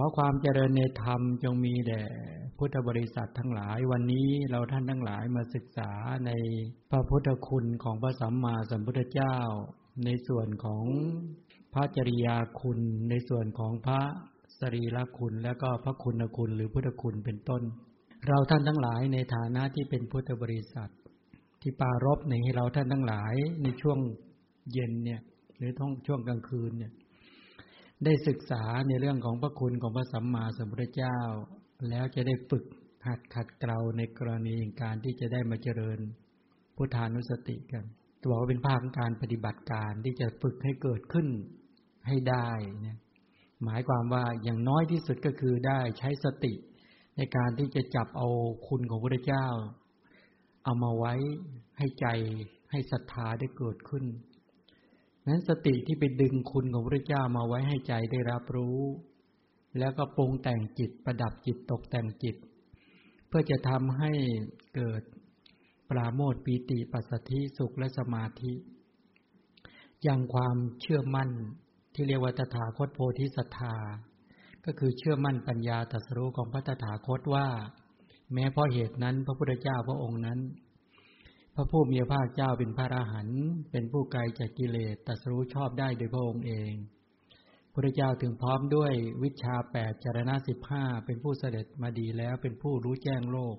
[0.00, 2.02] ขอความเจริญในธรรมจงมีแด่
[2.58, 5.90] พุทธบริษัททั้งหลายวันนี้เราท่านทั้งหลายมาศึกษา
[6.26, 6.30] ใน
[6.90, 9.36] พระพุทธคุณของพระสัมมาสัมพุทธเจ้า
[10.04, 10.84] ในส่วนของ
[11.74, 12.80] พระจริยาคุณ
[13.10, 14.00] ในส่วนของพระ
[14.60, 17.62] สรีระคุณและก็พระคุณคุณหรือพุทธคุณเป็นต้น
[18.26, 20.90] เราท่านทั้งหลายในฐานะที่เป็นพุทธบริษัท
[21.60, 23.98] ที่ปารบในให้เราท่านทั้งหลายในช่วง
[24.72, 25.20] เย็นเนี่ย
[25.56, 26.92] หรือท้องช่วงกลางคืนเนี่ย
[28.04, 31.18] ได้ศึกษาในเรื่องของพระคุณของพระสัมมาสัมพุทธเจ้า
[31.88, 32.64] แล้วจะได้ฝึก
[33.06, 35.98] หัดขัดเกลาในกรณีการที่จะได้มาเจริญ
[36.76, 37.84] พุทธานุสติกัน
[38.24, 41.28] ตัวว่าเป็นภาคของการปฏิบัติการที่จะฝึกให้เกิดขึ้น
[42.06, 42.48] ให้ได้
[42.82, 42.98] เนี่ย
[43.64, 46.52] หมายความว่าอย่างน้อยที่สุดก็คือได้ใช้สติ
[47.16, 48.28] ในการที่จะจับเอา
[48.68, 49.46] คุณของพระเจ้า
[50.64, 51.14] เอามาไว้
[51.78, 52.06] ให้ใจ
[52.70, 54.04] ให้ศรัทธาได้เกิดขึ้น
[55.28, 58.80] นั้นสติที่ไปดึงคุณของพระเจ้ามาไว้ให้ใจได้รับรู้
[59.78, 62.36] แล้วก็ปรุงแต่งจิตประดับจิตตกแต่งจิต
[63.28, 64.12] เพื่อจะทำให้
[64.74, 65.02] เกิด
[65.90, 68.54] ปราโมทปีติปัสสธิสุขและสมาธิ
[70.02, 71.30] อย่างความเชื่อมั่น
[71.94, 73.76] ที่เรียกว่าตถาคตโพธิสัทธา
[74.64, 77.48] ก็คือเชื่อมั่นปัญญาตรัสรู้ของพระตถาคตว่า
[78.32, 80.38] แม้เพราะเหตุนั้นพระพุทธเจ้าพระองค์นั้น
[81.60, 86.72] พระผู้มีพระภาคเจ้าเป็นพระอรหันต์เป็นผู้ไกลจากกิเลสตัสรู้ชอบได้โดยพระองค์เอง
[87.72, 88.92] พระเจ้าถึงพร้อมด้วย
[89.22, 93.56] วิชาแปดจารณะสิบห้าเป็นผู้เสด็จมาดีแล้วเป็นผู้รู้แจ้งโลก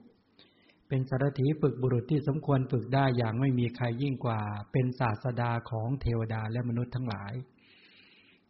[0.89, 7.33] เป็นสารถีฝึกบุรุษที่สมควรฝึกได้อย่างไม่มีใครยิ่งกว่า เป็นศาสดาของเทวดาและมนุษย์ทั้งหลาย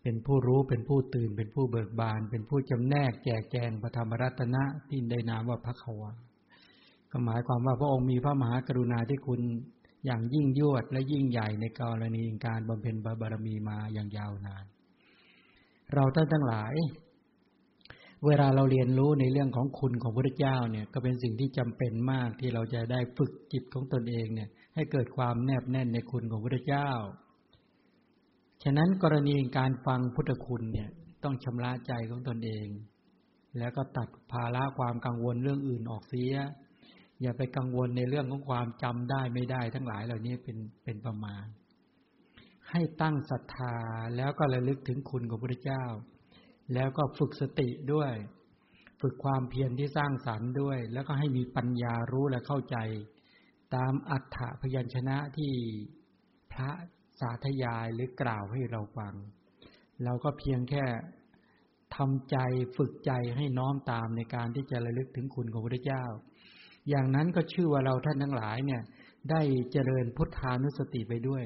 [0.02, 6.29] เป็นผู้รู้เป็นผู้ตื่นเป็นผู้เบิกบาน เป็นผู้จำแนกแจกแจงพระธรรมรัตนะที่ได้นามว่าพระขวา
[7.12, 9.42] ก็หมายความว่าพระองค์มีพระมหากรุณาที่คุณ
[10.06, 14.66] อย่างยิ่งยวดและยิ่งใหญ่ในกรณีการบำเพ็ญบารมีมาอย่างยาวนาน
[15.94, 16.74] เราท่านทั้งหลาย
[18.26, 26.89] เวลาเราเรียนรู้ในเรื่องของคุณของพระเจ้าเนี่ย ก็เป็นสิ่งที่จำเป็นมากที่เราจะได้ฝึกจิตของตนเองเนี่ย ให้เกิดความแนบแน่นในคุณของพระเจ้า
[28.64, 30.89] ฉะนั้นกรณีการฟังพุทธคุณเนี่ย
[31.23, 32.67] ต้องชำระใจของตนเอง
[33.58, 36.33] แล้วก็ตัดภาระความกังวลเรื่องอื่นออกเสีย
[37.22, 41.46] อย่าไปกังวลในเรื่องของความจำได้ไม่ได้ ทั้งหลายเหล่านี้เป็นเป็นประมาณ
[42.70, 43.76] ให้ตั้งศรัทธา
[44.18, 45.84] แล้วก็ระลึกถึงคุณของพระเจ้า
[46.74, 48.14] แล้วก็ฝึกสติด้วย
[49.02, 52.78] ฝึกความเพียรที่สร้างสรรค์ด้วย แล้วก็ให้มีปัญญารู้และเข้าใจ
[53.76, 55.54] ตามอัฏฐพยัญชนะที่
[56.52, 56.72] พระ
[57.20, 59.14] สาธยายหรือกล่าวให้เราฟัง
[60.04, 60.86] เราก็เพียงแค่
[61.96, 62.38] ทำใจ
[62.78, 66.06] ฝึกใจให้น้อมตามในการที่จะระลึกถึงคุณของพระเจ้า
[66.90, 68.82] อย่างนั้นก็ชื่อว่าเราท่านทั้งหลายเนี่ย
[69.30, 69.42] ได้
[69.72, 71.44] เจริญพุทธานุสติไปด้วย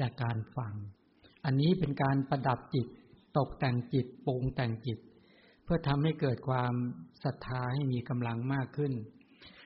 [0.00, 0.72] จากการฟัง
[1.44, 2.86] อันนี้เป็นการประดับจิต
[3.38, 4.98] ตกแต่งจิตปรุงแต่งจิต
[5.64, 6.72] เพื่อทำให้เกิดความ
[7.24, 8.92] ศรัทธาให้มีกำลังมากขึ้น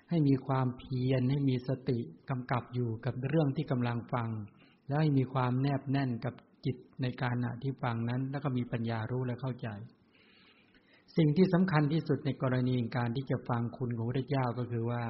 [0.08, 1.98] ให้มีความเพียรให้มีสติ
[2.30, 4.28] กำกับอยู่กับเรื่องที่กำลังฟัง
[4.86, 6.34] แล้วให้มีความแนบแน่นกับ
[6.64, 9.68] จิตในการณะที่ฟังนั้น แล้วก็มีปัญญารู้และเข้าใจ
[11.16, 15.04] สิ่งที่สำคัญที่สุดในกรณีการที่จะฟังคุณของพระเจ้าก็คือว่า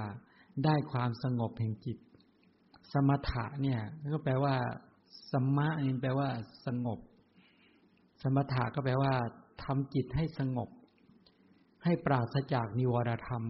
[0.64, 1.98] ได้ความสงบแห่งจิต
[2.92, 3.80] สมถะเนี่ย
[4.14, 4.54] ก็แปลว่า
[5.32, 6.28] สมะนี่แปลว่า
[6.66, 6.98] สงบ
[8.22, 9.12] สมถะก็แปลว่า
[9.62, 10.70] ทำจิตให้สงบ
[11.84, 13.44] ให้ปราศจากนิวรธรรม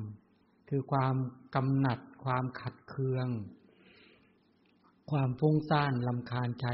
[0.68, 1.14] คือความ
[1.54, 3.28] กำหนัด ความขัดเคือง
[5.10, 6.66] ความฟุ้งซ่านลำคาญใจ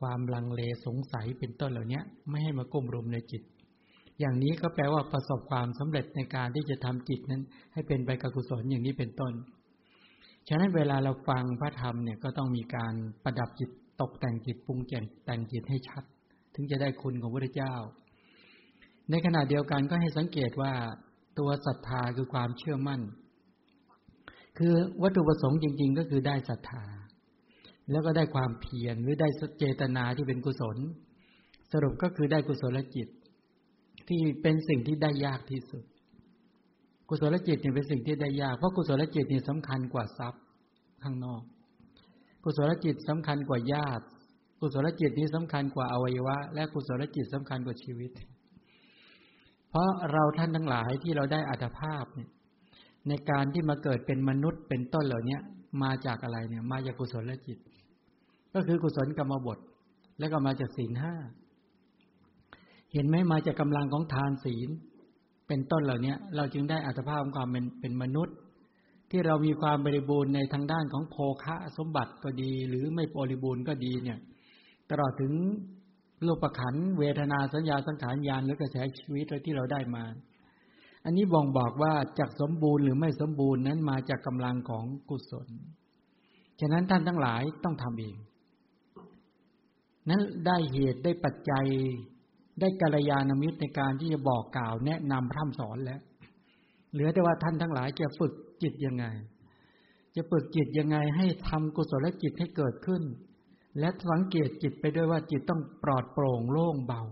[0.00, 3.42] ความลังเลสงสัยเป็นต้นเหล่านี้ไม่ให้มาก้มรุมในจิต
[4.20, 9.32] อย่างนี้ก็แปลว่าประสบความสำเร็จในการที่จะทำจิตนั้น ให้เป็นไปกับกุศลอย่างนี้เป็นต้น
[10.48, 12.94] ฉะนั้นเวลาเราฟังพระธรรมเนี่ยก็ต้องมีการ
[13.24, 16.02] ประดับจิตตกแต่งจิตปรุงแต่งแต่งจิตให้ชัด
[16.54, 17.74] ถึงจะได้คุณของพระเจ้า
[19.10, 20.72] ในขณะเดียวกันก็ให้สังเกตว่า
[21.38, 23.00] ตัวศรัทธาคือความเชื่อมั่น
[24.58, 26.84] คือวัตถุประสงค์จริง ๆ ก็คือได้ศรัทธา
[27.90, 29.28] แล้วก็ได้ความเพียรหรือได้
[29.58, 30.76] เจตนาที่เป็นกุศล
[31.72, 33.08] สรุปก็คือได้กุศลจิต
[34.08, 35.84] ที่เป็นสิ่งที่ได้ยากที่สุด
[37.08, 40.42] กุศลจิตเนี่ยเป็นสิ่งที่ได้ยาก เพราะกุศลจิตนี่ยสำคัญกว่าทรัพย์
[41.02, 41.42] ข้างนอก
[42.44, 44.04] กุศลจิตสำคัญกว่าญาติ
[44.60, 48.10] กุศลจิตนี้สำคัญกว่าอวัยวะ และกุศลจิตสำคัญกว่าชีวิต
[49.70, 52.28] เพราะเราท่านทั้งหลายที่เราได้อัตภาพเนี่ย
[53.08, 55.38] ในการที่มาเกิดเป็นมนุษย์เป็นต้นเหล่านี้
[55.82, 57.58] มาจากอะไรเนี่ย มาจากกุศลจิต
[58.54, 59.58] ก็คือกุศลกรรมบท
[60.18, 61.14] และก็มาจากศีลห้า
[62.96, 64.68] เห็นไหมมาจากกาลังของทานศีล
[65.48, 68.36] เป็นต้นเหล่านี้เราจึงได้อัตภาพของความเป็นเป็นมนุษย์
[69.10, 74.18] ที่เรามีความบริบูรณ์ในทางด้านของโภคะสมบัติก็ดี หรือไม่บริบูรณ์ก็ดีเนี่ย
[74.90, 75.32] ตลอดถึง
[76.26, 80.04] รูประขันเวทนาสัญญาสังขารญาณหรือกระแสชีวิตที่เราได้มา
[81.04, 85.48] อันนี้บ่งบอกว่าจากสมบูรณ์หรือไม่สมบูรณ์นั้นมาจากกำลังของกุศล
[86.60, 88.16] ฉะนั้นท่านทั้งหลายต้องทำเอง
[90.08, 91.66] นั้นได้เหตุได้ปัจจัย
[92.60, 96.00] ได้กัลยาณมิตรในการที่จะบอกกล่าวแนะนำพร่ำสอนแล้ว
[96.92, 98.32] เหลือแต่ว่าท่านทั้งหลายจะฝึก
[98.62, 99.06] จิตยังไง
[100.16, 103.02] จะฝึกจิตยังไงให้ทำกุศลจิตให้เกิดขึ้น
[103.78, 107.02] และสังเกตจิตไปด้วยว่าจิตต้องปลอดโปร่งโล่งเบา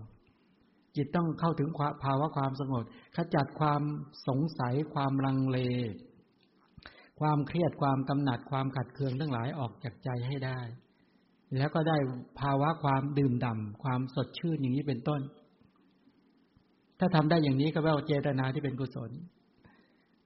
[0.95, 1.69] จิตต้องเข้าถึง
[2.03, 2.83] ภาวะความสงบ
[3.15, 3.81] ขจัดความ
[4.27, 5.59] สงสัยความลังเล
[7.19, 10.59] ความเครียดความกำหนัดความขัดเคืองทั้งหลายออกจากใจให้ได้
[11.57, 11.97] แล้วก็ได้
[12.39, 15.21] ภาวะความดื่มด่าความสดชื่นอย่างนี้เป็นต้น
[16.99, 19.11] ถ้าทำได้อย่างนี้ก็แปลว่าเจตนาที่เป็นกุศล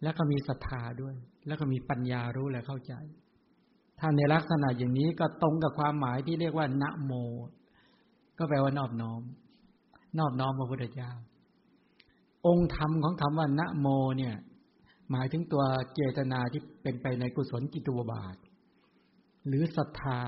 [0.04, 1.16] แล้วก็มีศรัทธาด้วย
[1.48, 2.94] แล้วก็มีปัญญารู้และเข้าใจ
[4.00, 7.12] ถ้าในลักษณะอย่างนี้ก็ตรงกับความหมายที่เรียกว่านะโม
[8.38, 9.22] ก็แปลว่านอบน้อม
[10.19, 11.12] นอบน้อมพระพุทธเจ้า
[12.48, 13.88] องค์ธรรมของคำว่านะโม
[14.18, 14.36] เนี่ย
[15.12, 15.63] หมายถึงตัว
[15.94, 18.36] เจตนาที่เป็นไปในกุศลกิตุบาท
[19.47, 20.21] หรือศรัทธา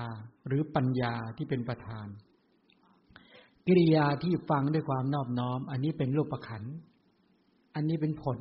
[0.46, 2.06] หรือปัญญาที่เป็นประธาน
[3.66, 6.62] กิริยาที่ฟังด้วยความนอบน้อม อันนี้เป็นรูปขัน
[7.74, 8.38] อันนี้เป็นผล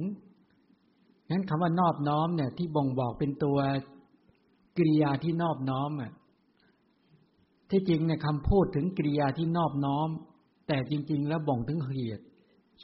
[1.32, 3.58] นั้นคำว่านอบน้อมเนี่ย ที่บ่งบอกเป็นตัว
[4.78, 6.12] กิริยาที่นอบน้อมอะ
[7.72, 10.08] ที่จริงเนี่ยคำพูดถึงกิริยาที่นอบน้อม
[10.68, 12.26] แต่จริง ๆ แล้วบ่งถึงเหตุ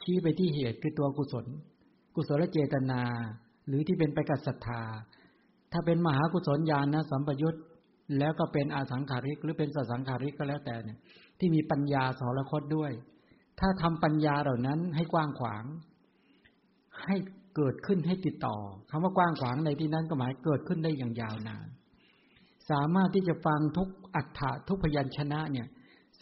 [0.10, 1.46] ี้ไปที่เหตุคือตัวกุศล
[2.14, 3.02] กุศลเจตนา
[3.66, 4.82] หรือที่เป็นไปกับศรัทธา
[5.72, 7.54] ถ้าเป็นมหากุศลญาณนะสัมปยุต
[8.18, 10.98] แล้วก็เป็นอาสังขาริกหรือเป็นสสังขาริกก็แล้วแต่เนี่ย
[11.38, 12.92] ที่มีปัญญาสารคตด้วย
[13.60, 15.64] ถ้าทำปัญญาเหล่านั้นให้กว้างขวาง
[17.04, 17.16] ให้
[17.56, 18.56] เกิดขึ้นให้ติดต่อ
[18.90, 21.66] คำว่ากว้างขวางในที่นั้นก็หมายเกิดขึ้นได้อย่างยาวนาน
[22.70, 25.66] สามารถที่จะฟังทุกอัฏฐะทุกพยัญชนะเนี่ย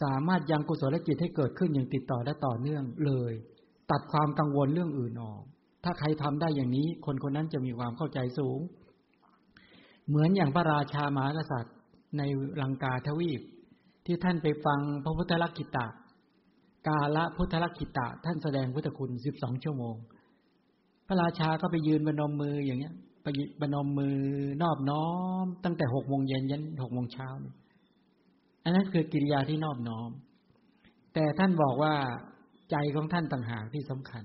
[0.01, 3.33] สามารถยังกุศลจิตให้เกิดขึ้นอย่างติดต่อและต่อเนื่องเลย
[3.91, 5.43] ตัดความกังวลเรื่องอื่นออก
[5.83, 8.59] ถ้าใครทำได้อย่างนี้ คนคนนั้นจะมีความเข้าใจสูง
[10.07, 11.75] เหมือนอย่างพระราชามหากษัตริย์
[12.17, 12.21] ใน
[12.61, 13.41] ลังกาทวีป
[14.05, 15.87] ที่ท่านไปฟังพระพุทธลักขิตะ
[16.87, 19.95] กาละพุทธลักขิตะ ท่านแสดงพุทธคุณสิบสองชั่วโมง
[21.07, 22.93] พระราชาก็ไปยืนบนมมืออย่างเงี้ย
[23.23, 23.27] ไป
[23.61, 24.19] บนมมือ
[24.63, 25.07] นอบน้อ
[25.43, 27.27] ม ตั้งแต่หกโมงเย็นยันหกโมงเช้า
[28.63, 30.09] อันนั้นคือกิริยาที่นอบน้อม
[31.13, 31.93] แต่ท่านบอกว่า
[32.71, 34.23] ใจของท่านต่างหากที่สำคัญ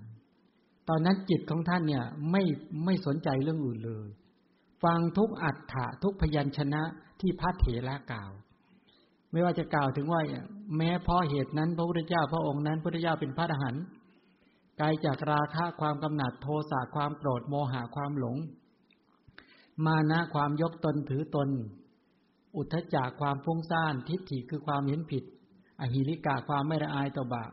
[0.89, 2.43] ตอนนั้นจิตของท่านเนี่ยไม่
[2.85, 4.09] ไม่สนใจเรื่องอื่นเลย
[4.85, 6.83] ฟังทุกอัฏฐะทุกพยัญชนะ
[7.23, 8.31] ที่พระเถระกล่าว
[9.33, 10.21] ไม่ว่าจะกล่าวถึงว่า
[10.77, 13.85] แม้เพราะเหตุนั้น พระพุทธเจ้าพระองค์นั้นพุทธเจ้าเป็นพระอรหันต์
[14.79, 18.37] ไกลจากราคะความกำหนัดโทสะความโกรธโมหะความหลง
[19.87, 21.49] มานะความยกตนถือตน
[22.57, 25.25] อุทธจักความฟุ้งซ่านทิฏฐิคือความเห็นผิด
[25.81, 27.53] อหิริกาความไม่ละอายต่อบาป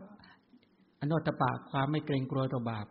[1.01, 2.85] อนุตตปะความไม่เกรงกลัวต่อบาป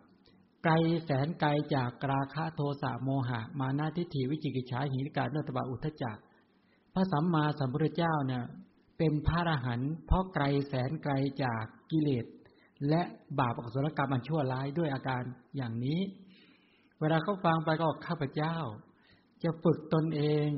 [0.63, 0.73] ไกล
[1.05, 6.17] แสนไกลจากราคะโทสะโมหะ มานะทิฏฐิวิจิกิจฉาหิริกาอนตตปะอุทธจัก
[6.93, 8.43] พระสัมมาสัมพุทธเจ้าเนี่ย
[8.97, 11.13] เป็นพระอรหันต์เพราะไกลแสนไกล
[11.43, 12.25] จากกิเลส
[12.89, 13.01] และ
[13.39, 15.23] บาปอกุศลกรรมอันชั่วร้ายด้วยอาการ
[15.57, 15.99] อย่างนี้
[16.99, 18.55] เวลาเขาฟังไปก็ข้าพเจ้า
[19.43, 20.49] จะฝึกตนเอง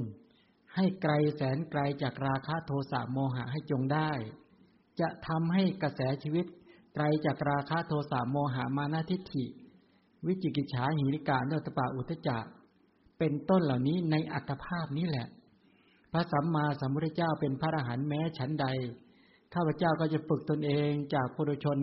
[0.75, 4.11] ให้ไกลแสนไกลจากราคะโทสะโมหะให้จงได้
[4.99, 6.45] จะทำให้กระแสชีวิต
[6.95, 9.45] ไกลจากราคะโทสะโมหะมานาทิฏฐิ
[10.27, 12.45] วิจิกิจฉาหิริกาเนตปาอุทจัก
[13.19, 15.27] เป็นต้นเหล่านี้ในอัตภาพนี้แหละ
[16.11, 18.65] พระสัมมาสัมพุทธเจ้าเป็นพระอรหันต์แม้ฉันใด
[19.53, 21.77] ข้าพเจ้าก็จะฝึกตนเองจากปุถุชน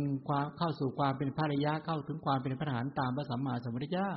[0.57, 4.11] เข้าสู่ความเป็นพระริยะเข้าถึงความเป็นพระอรหันต์ตามพระสัมมาสัมพุทธเจ้า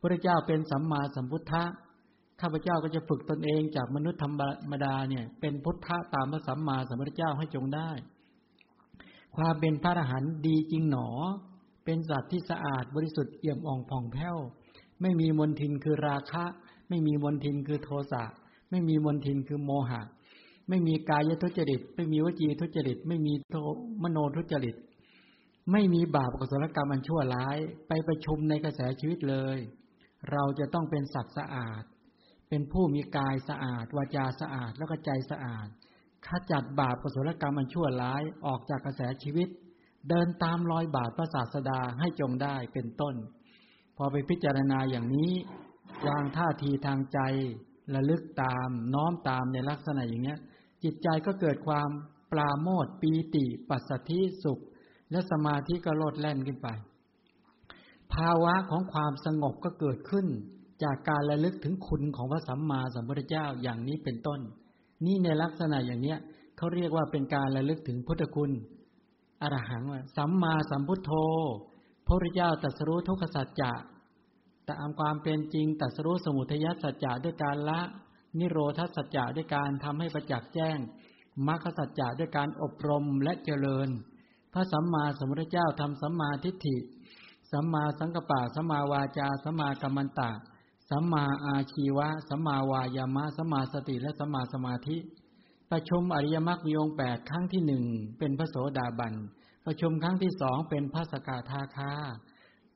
[0.00, 1.64] พระเจ้าเป็นสัมมาสัมพุทธะ
[2.40, 7.90] ข้าพเจ้าก็จะฝึกตนเองจากมนุษย์ธรรมดาเนี่ย เป็นพุทธะตามพระสัมมาสัมพุทธเจ้าให้จงได้
[9.36, 11.08] ความเป็นพระอรหันต์ดีจริงหนอ
[11.84, 14.36] เป็นสัตว์ที่สะอาดบริสุทธิ์เอี่ยมอ่องผ่องแผ้ว
[15.02, 16.44] ไม่มีมลทินคือราคะ
[16.88, 18.24] ไม่มีมลทินคือโทสะ
[18.70, 20.02] ไม่มีมนทินคือโมหะ
[20.68, 23.56] ไม่มีกายทุจริต ไม่มีวจีทุจริต ไม่มีโท
[24.02, 24.76] มโนทุจริต
[25.72, 27.58] ไม่มีบาปกุศลกรรมอันชั่วร้าย
[27.88, 29.58] ไปประชุมในกระแสชีวิตเลย
[30.32, 31.82] เราจะต้องเป็นสัตว์สะอาด
[32.48, 35.68] เป็นผู้มีกายสะอาด วาจาสะอาด แล้วก็ใจสะอาด
[36.26, 39.48] ขจัดบาปกุศลกรรมอันชั่วร้ายออกจากกระแสชีวิต
[40.08, 43.14] เดินตามรอยบาปพระศาสดาให้จงได้เป็นต้น
[43.96, 45.32] พอไปพิจารณาอย่างนี้
[46.08, 47.18] วางท่าทีทางใจ
[47.94, 50.38] ระลึกตามน้อมตามในลักษณะอย่างเนี้ย
[50.84, 51.88] จิตใจก็เกิดความ
[52.32, 54.60] ปลาโมดปีติ ปัสสธิสุข
[55.10, 56.68] และสมาธิก็โลดแล่นขึ้นไป
[58.12, 60.26] ภาวะของความสงบก็เกิดขึ้น
[60.82, 64.40] จากการระลึกถึงคุณของพระสัมมาสัมพุทธเจ้าอย่างนี้เป็นต้น
[65.04, 66.18] นี่ในลักษณะอย่างเนี้ย
[66.56, 68.50] เขาเรียกว่าเป็นการระลึกถึงพุทธคุณ
[69.42, 71.12] อรหังว่าสัมมาสัมพุทโธ
[72.06, 73.72] พระพุทธเจ้าตรัสรู้ทุกขสัจจะ
[74.70, 77.80] ตามความเป็นจริงตรัสรู้สมุทัยสัจจะด้วยการละ
[78.38, 80.78] นิโรธสัจจะด้วยการทำให้ประจักษ์แจ้ง
[81.46, 83.88] มรรคสัจจะด้วยการอบรมและเจริญ
[84.52, 86.76] พระสัมมาสัมพุทธเจ้าทำสัมมาทิฏฐิ
[87.52, 90.30] สัมมาสังกปะสัมมาวาจาสัมมากัมมันตะ
[90.90, 94.96] สัมมาอาชีวะ สัมมาวายามะสัมมาสติและสัมมาสมาธิ
[95.70, 97.84] ประชุมอริยมรรคมีองแปดครั้งที่หนึ่ง
[98.18, 99.14] เป็นพระโสดาบัน
[99.66, 101.92] ประชุมครั้งที่สองเป็นพระสกทาคา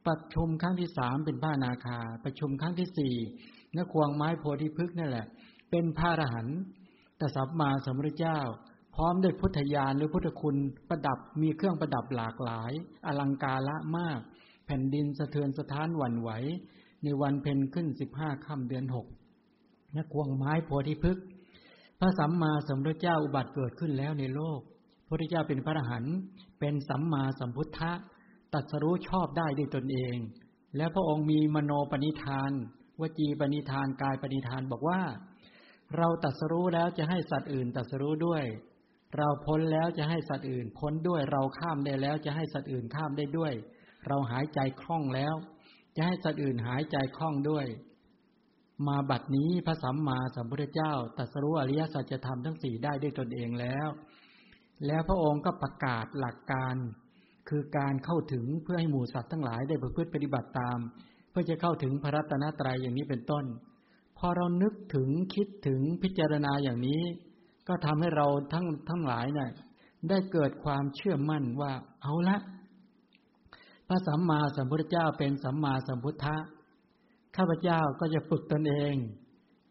[0.07, 3.14] ประชุมครั้งที่สามเป็นพระนาคา ประชุมครั้งที่สี่
[3.76, 5.26] นควงไม้โพธิพฤกษ์นั่นแหละ
[5.71, 6.59] เป็นพระอรหันต์
[7.19, 8.38] แต่สัมมาสัมพุทธเจ้า
[8.95, 10.57] พร้อมด้วยพุทธญาณหรือพุทธคุณ
[10.88, 12.73] ประดับมีเครื่องประดับหลากหลาย
[13.07, 14.21] อลังการละมาก
[14.66, 16.30] แผ่นดินสะเทือนสะท้านหวั่นไหว
[17.02, 19.07] ในวันเพ็ญขึ้นสิบห้าค่ำเดือนหก
[19.97, 21.25] นักควงไม้โพธิพฤกษ์
[21.99, 24.61] พระสัมมาสัมพุทธเจ้าอุบัติเกิดขึ้นแล้วในโลก
[25.07, 26.16] พระพุทธเจ้าเป็นพระอรหันต์
[26.61, 27.92] เป็นสัมมาสัมพุทธะ
[28.54, 30.16] ตัดสรู้ชอบได้ด้วยตนเอง
[30.76, 32.52] และพระองค์มีมโนปณิธาน
[33.00, 35.00] วจีปณิธานกายปณิธานบอกว่า
[35.97, 38.45] เราตัดสรู้แล้วจะให้สัตว์อื่นตัดสรู้ด้วย
[39.16, 43.52] เราพ้นแล้วจะให้สัตว์อื่นพ้นด้วยเราข้ามได้แล้วจะให้สัตว์อื่นข้ามได้ด้วย
[44.07, 45.35] เราหายใจคล่องแล้ว
[45.97, 47.66] จะให้สัตว์อื่นหายใจคล่องด้วย
[48.88, 53.88] มาบัดนี้พระสัมมาสัมพุทธเจ้าตัดสรู้อริยสัจธรรมทั้งสี่ได้ด้วยตนเองแล้ว
[54.87, 56.75] แล้วพระองค์ก็ประกาศหลักการ
[57.50, 60.78] คือการเข้าถึงเพื่อให้หมู่สัตว์ทั้งหลายได้ประพฤติปฏิบัติตาม
[61.30, 63.45] เพื่อจะเข้าถึงพระรัตนตรัยอย่างนี้เป็นต้น
[64.19, 67.02] พอเรานึกถึงคิดถึงพิจารณาอย่างนี้
[67.69, 69.50] ก็ทำให้เราทั้งทั้งหลายเนี่ย
[70.09, 72.38] ได้เกิดความเชื่อมั่นว่าเอาละ
[73.88, 76.37] พระสัมมาสัมพุทธเจ้าเป็นสัมมาสัมพุทธะ
[77.37, 78.95] ข้าพเจ้าก็จะฝึกตนเอง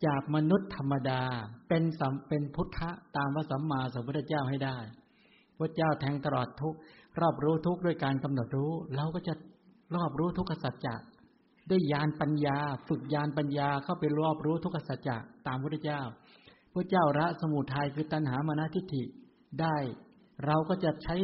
[0.06, 1.22] จากมนุษย์ธรรมดา
[1.70, 4.78] เป็นสัมเป็นพุทธะตามพระสัมมาสัมพุทธเจ้าให้ได้
[5.58, 6.76] พระเจ้าแทงตลอดทุก
[7.20, 9.34] รอบรู้ทุกด้วยการกำหนดรู้ เราก็จะ
[9.96, 10.96] รอบรู้ทุกขสัจจะ
[11.70, 16.02] ด้วยญาณปัญญา ฝึกญาณปัญญาเข้าไปรอบรู้ทุกขสัจจะตามพระเจ้า
[16.74, 19.04] พระเจ้าละสมุทัยคือตัณหามานะทิฏฐิ
[19.62, 19.76] ได้
[20.46, 21.16] เราก็จะใช้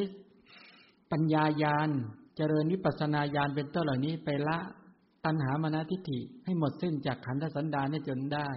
[1.11, 1.89] ปัญญาญาณ
[2.35, 4.57] เจริญวิปัสนาญาณเป็นต้นเหล่านี้ไปละ
[5.25, 8.49] ตัณหามานะทิฏฐิให้หมดสิ้นจากขันธสันดานให้จนได้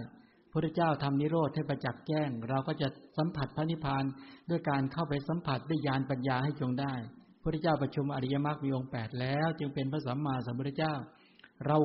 [0.53, 4.05] พระเจ้าทำนิโรธให้ประจักษ์แจ้ง เราก็จะสัมผัสพระนิพพาน
[4.51, 6.95] ด้วยการเข้าไปสัมผัสด้วยญาณปัญญาให้จงได้
[7.49, 10.95] พระเจ้าประชุมอริยมรรคมีองค์แปดแล้ว จึงเป็นพระสัมมาสัมพุทธเจ้า
[11.67, 11.79] เรา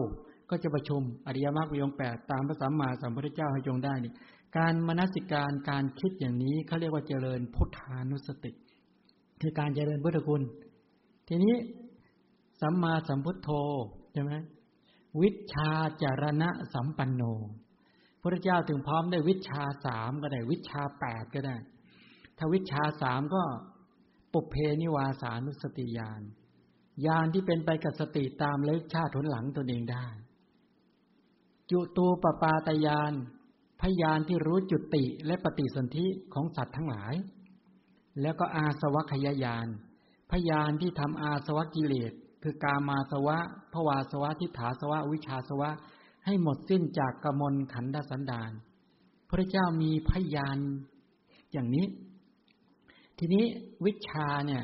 [0.50, 4.13] ก็จะประชุมอริยมรรคมีองค์แปดตามพระสัมมาสัมพุทธเจ้าให้จงได้นี่
[4.58, 8.51] การมนสิการการคิดอย่างนี้เขาเรียกว่าเจริญพุทธานุสติ
[9.41, 10.41] คือการเจริญพุทธคุณ
[11.27, 11.55] ทีนี้
[12.62, 13.50] สัมมาสัมพุทโธ
[14.13, 14.34] ใช่ไหม
[15.22, 17.22] วิชาจารณะสัมปันโน
[18.22, 21.55] พระเจ้าถึงพร้อมได้วิชาสามก็ได้ วิชาแปดก็ได้
[22.38, 23.43] ถ้าวิชาสามก็
[24.34, 26.22] ปุเพนิวาสานุสติญาณ
[27.06, 30.08] ญาณที่เป็นไปกับสติตามเลิกชาติทนหลังตนเองได้
[31.70, 33.13] จุตูปปาตยาน
[33.82, 37.13] พยานที่รู้จุติและปฏิสนธิของสัตว์ทั้งหลาย
[38.22, 39.68] แล้วก็อาสวัคยายาน
[40.32, 42.12] พยานที่ทำอาสวะกิเลส
[42.44, 43.38] คือกามาสวะ
[43.74, 45.70] ภวาสวะทิฏฐาสวะวิชาสวะ
[46.25, 48.52] ให้หมดสิ้นจากกมลขันธสันดาน
[49.30, 50.58] พระเจ้ามีพยาน
[51.54, 51.86] อย่างนี้
[53.25, 53.46] ทีนี้
[53.86, 54.63] วิชาเนี่ย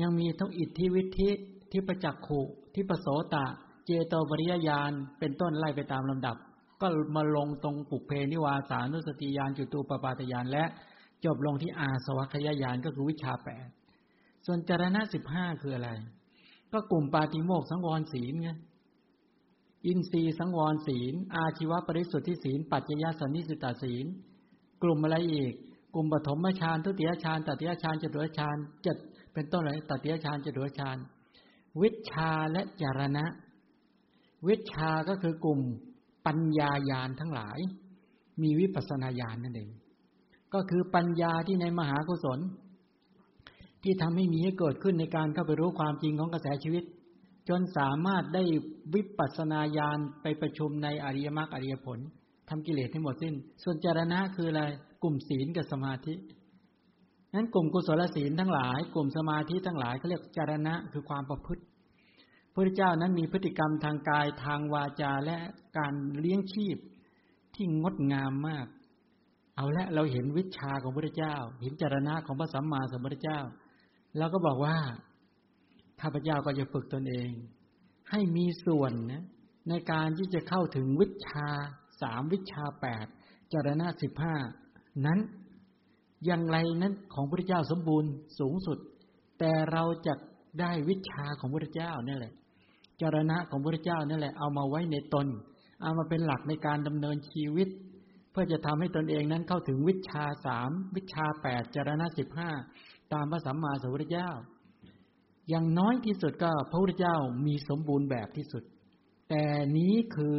[0.00, 1.30] ยังมีทั้งอิทธิวิธิ
[1.72, 2.40] ที่ประจักขุ
[2.74, 3.46] ที่ประโสตะ
[3.86, 6.36] เจโตปริยญาณเป็นต้นไล่ไปตามลำดับ
[6.80, 10.64] ก็มาลงตรงปุเพนิวาสานุสติญาณจุตูปปาตญาณและ
[11.24, 13.68] จบลงที่อาสวัคยญาณก็คือวิชาแปด
[14.46, 15.90] ส่วนจารณะสิบห้าคืออะไร
[16.72, 18.50] ก็กลุ่มปาติโมกสังวรศีลไง
[19.86, 24.06] อินทรีย์สังวรศีล อาชีวปริสุทธิศีล ปัจจยสันนิสิตาศีล
[24.82, 25.54] กลุ่มอะไรอีก
[25.94, 28.96] กลุ่มปฐมฌานทุติยฌานตติยฌานจตุตฌานเจ็ด
[29.32, 30.96] เป็นต้นอะไรตติยฌานจตุตฌาน
[31.80, 33.24] วิชาและจารณะ
[34.48, 35.60] วิชาก็คือกลุ่ม
[36.26, 37.58] ปัญญาญาณทั้งหลาย
[38.42, 39.70] มีวิปัสนาญาณนั่นเอง
[40.54, 42.40] ก็คือปัญญาที่ในมหากุศล
[43.82, 46.84] ที่ทำให้มีให้เกิดขึ้นในการเข้าไปรู้ความจริงของกระแสชีวิต
[47.48, 48.42] จนสามารถได้
[48.94, 51.98] วิปัสนาญาณไปประชุมในอริยมรรคอริยผล
[52.48, 54.62] ทำกิเลสให้หมดสิ้น ส่วนจารณะคืออะไร
[55.02, 56.14] กลุ่มศีลกับสมาธิ
[57.34, 61.62] นั้นกลุ่มกุศลศีลทั้งหลาย กลุ่มสมาธิทั้งหลายเขาเรียกจารณะคือความประพฤติ
[62.52, 65.36] พระเจ้านั้นมีพฤติกรรมทางกายทางวาจาและ
[65.78, 66.76] การเลี้ยงชีพ
[67.54, 68.66] ที่งดงามมาก
[69.56, 73.40] เอาละเราเห็นวิชาของพระเจ้า เห็นจารณะของพระสัมมาสัมพุทธเจ้า
[74.18, 74.76] เราก็บอกว่า
[76.00, 77.30] ข้าพเจ้าก็จะฝึกตนเอง
[78.10, 79.24] ให้มีส่วนนะ
[79.68, 81.48] ในการที่จะเข้าถึงวิชา
[82.00, 83.06] สามวิชาแปด
[83.52, 84.36] จารณะสิบห้า
[85.06, 85.18] นั้น
[86.24, 88.78] อย่างไรนั้นของพระเจ้าสมบูรณ์สูงสุด
[89.38, 90.14] แต่เราจะ
[90.60, 92.32] ได้วิชาของพระเจ้านี่แหละ
[93.00, 95.26] จรณะของพระเจ้านั่นแหละ เอามาไว้ในตน
[95.82, 97.68] เอามาเป็นหลักในการดำเนินชีวิต
[98.30, 102.50] เพื่อจะทำให้ตนเองนั้นเข้าถึงวิชาสามวิชาแปดจรณะสิบห้า
[103.12, 104.30] ตามพระสัมมาสัมพุทธเจ้า
[105.48, 108.62] อย่างน้อยที่สุดก็พระพุทธเจ้ามีสมบูรณ์แบบที่สุด
[109.30, 109.44] แต่
[109.76, 110.38] นี้คือ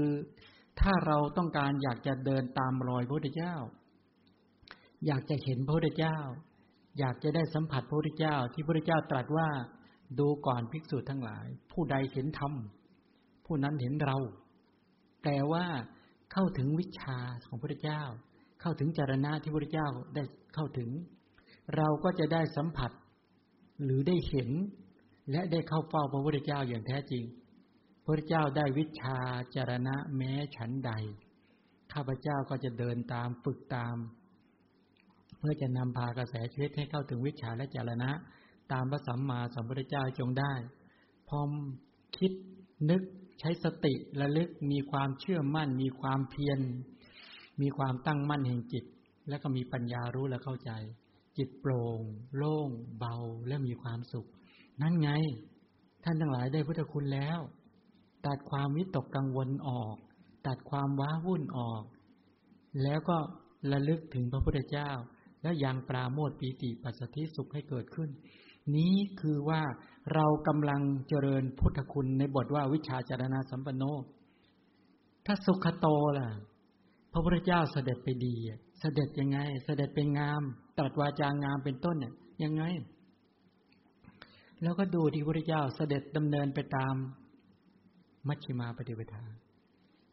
[0.80, 3.56] ถ้าเราต้องการอยากจะเดินตามรอยพระพุทธเจ้า
[5.08, 6.18] อยากจะเห็นพระพุทธเจ้า
[7.00, 9.50] อยากจะได้สัมผัสพระพุทธเจ้า ที่พระพุทธเจ้าตรัสว่า
[10.20, 12.54] ดูก่อนภิกษุทั้งหลาย ผู้ใดเห็นธรรม
[13.46, 14.18] ผู้นั้นเห็นเรา
[15.24, 15.66] แต่ว่า
[16.32, 17.18] เข้าถึงวิชา
[17.48, 18.02] ของพระพุทธเจ้า
[18.62, 20.90] เข้าถึงจารณะที่พระพุทธเจ้าได้เข้าถึง
[21.76, 22.92] เราก็จะได้สัมผัส
[23.84, 24.50] หรือได้เห็น
[25.32, 27.24] และได้เข้าเฝ้าพระพุทธเจ้าอย่างแท้จริง
[28.04, 29.18] พระพุทธเจ้าได้วิชา
[29.56, 30.92] จารณะแม้ฉันใด
[31.94, 33.96] ข้าพเจ้าก็จะเดินตามฝึกตาม
[35.46, 38.10] พื่อจะนำพากระแสชีวิตให้เข้าถึงวิชาและจารณะ
[38.72, 40.54] ตามพระสัมมาสัมพุทธเจ้าจงได้
[41.30, 41.50] พร้อม
[42.18, 42.32] คิด
[42.90, 43.02] นึก
[43.40, 46.60] ใช้สติระลึกมีความเชื่อมั่น มีความเพียร
[47.62, 48.86] มีความตั้งมั่นแห่งจิต
[49.30, 50.72] และก็มีปัญญารู้และเข้าใจ
[51.38, 52.00] จิตโปร่ง
[52.38, 53.16] โล่ง เบา
[53.48, 54.28] และมีความสุข
[54.82, 55.10] นั่นไง
[56.04, 57.40] ท่านทั้งหลายได้พุทธคุณแล้ว
[58.26, 59.96] ตัดความวิตกกังวลออก
[60.48, 61.84] ตัดความว้าวุ่นออก
[62.84, 63.18] แล้วก็
[63.72, 64.90] ระลึกถึงพระพุทธเจ้า
[65.44, 68.10] แล้วยังปราโมทปีติปัสสติสุขให้เกิดขึ้น
[68.76, 69.62] นี้คือว่า
[70.14, 73.84] เรากำลังเจริญพุทธคุณในบทว่าวิชาจารณาสัมปันโน
[75.26, 76.28] ถ้าสุขโตล่ะ
[77.12, 78.36] พระพุทธเจ้าเสด็จไปดี
[78.80, 80.42] เสด็จยังไง เสด็จเป็นงาม
[80.78, 82.64] ตรัสวาจางามเป็นต้นเนี่ยยังไง
[84.62, 86.94] แล้วก็ดูที่พระพุทธเจ้าเสด็จดำเนินไปตาม
[88.28, 89.24] มัชฌิมาปฏิปทา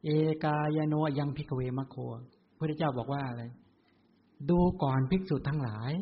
[0.05, 0.09] เอ
[0.45, 3.43] กายโนยังพิกเวมะโคพระพุทธเจ้าบอกว่าอะไร
[4.49, 5.93] ดูก่อนภิกษุทั้งหลาย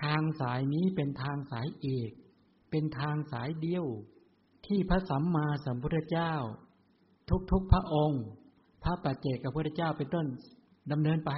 [0.00, 2.10] ทางสายนี้เป็นทางสายเอก
[2.70, 3.84] เป็นทางสายเดียว
[4.66, 6.32] ที่พระสัมมาสัมพุทธเจ้า
[7.50, 8.24] ทุกๆพระองค์
[8.82, 10.26] พระปัจเจกกับพระเจ้าเป็นต้น
[10.92, 11.32] ดำเนินไป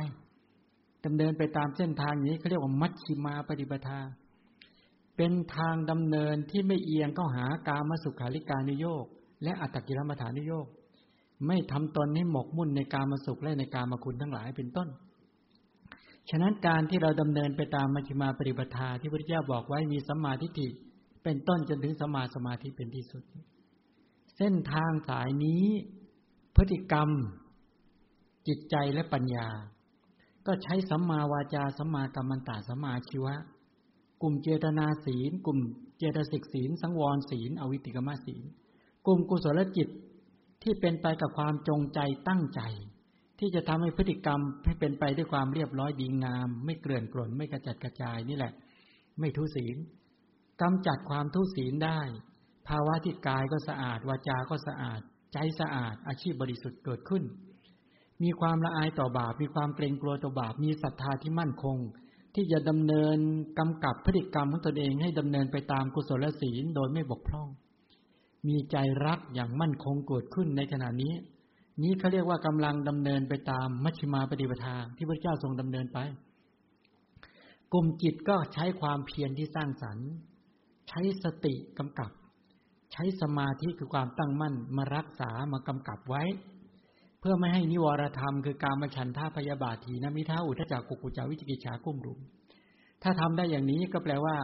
[1.04, 4.00] ดำเนินไปตามเส้นทางนี้เขาเรียกว่ามัชชิมาปฏิปทา
[5.16, 9.04] เป็นทางดำเนินที่ไม่เอียงเข้าหากามสุขาริการุโยก
[9.42, 10.66] และอัตตกิรมฐานุโยก
[11.46, 14.88] ไม่ทำตนให้หมกมุ่นในกามสุขและในกามคุณทั้งหลายเป็นต้น
[16.30, 20.68] ฉะนั้นการที่เราดำเนินไปตามมัชฌิมาปริปทาที่พระเจ้าบอกไว้มีสัมมาทิฏฐิ
[21.22, 23.22] เป็นต้นจนถึงสัมาสมาธิเป็นที่สุด
[24.36, 25.64] เส้นทางสายนี้
[26.56, 27.08] พฤติกรรม
[28.48, 29.48] จิตใจและปัญญา
[30.46, 33.34] ก็ใช้สัมมาวาจาสัมมากรรมันตาสัมมาชีวะ
[34.22, 35.58] กลุ่มเจตนาศีล กลุ่ม
[35.98, 38.42] เจตสิกศีล สังวรศีล อวิติกรรมศีล
[39.06, 39.88] กลุ่มกุศลจิต
[40.62, 42.60] ที่เป็นไปกับความจงใจตั้งใจ
[43.40, 48.52] ที่จะทำให้พฤติกรรมให้เป็นไปด้วยความเรียบร้อยดีงาม ไม่เกลื่อนกล่นไม่กระจัดกระจายนี่แหละ
[49.18, 49.76] ไม่ทุศีล
[50.62, 52.00] กำจัดความทุศีลได้
[52.68, 55.00] ภาวะที่กายก็สะอาด วาจาก็สะอาด
[55.32, 57.22] ใจสะอาด อาชีพบริสุทธิ์เกิดขึ้น
[58.22, 61.76] มีความละอายต่อบาป มีความเกรงกลัวต่อบาป มีศรัทธาที่มั่นคง
[62.34, 63.18] ที่จะดำเนิน
[63.58, 67.48] กำกับพฤติกรรมของตนเองให้ดำเนินไปตามกุศลศีลโดยไม่บกพร่อง
[68.48, 68.76] มีใจ
[69.06, 71.12] รักอย่างมั่นคงเกิดขึ้นในขณะนี้
[71.82, 75.98] นี้เขาเรียกว่ากำลังดำเนินไปตามมัชฌิมาปฏิปทาที่พระเจ้าทรงดำเนินไป
[77.72, 80.08] กลุ่มจิตก็ใช้ความเพียรที่สร้างสรรค์
[80.88, 82.10] ใช้สติกำกับ
[82.92, 86.22] ใช้สมาธิคือความตั้งมั่นมารักษามากำกับไว้
[87.20, 92.18] เพื่อไม่ให้นิวรธรรม คือการมาฉันท่าพยาบาทีนะมิท้าอุทจักกุกุจาวิจิกิจฉากุ้มรุม
[93.02, 94.36] ถ้าทำได้อย่างนี้ก็แปลว่า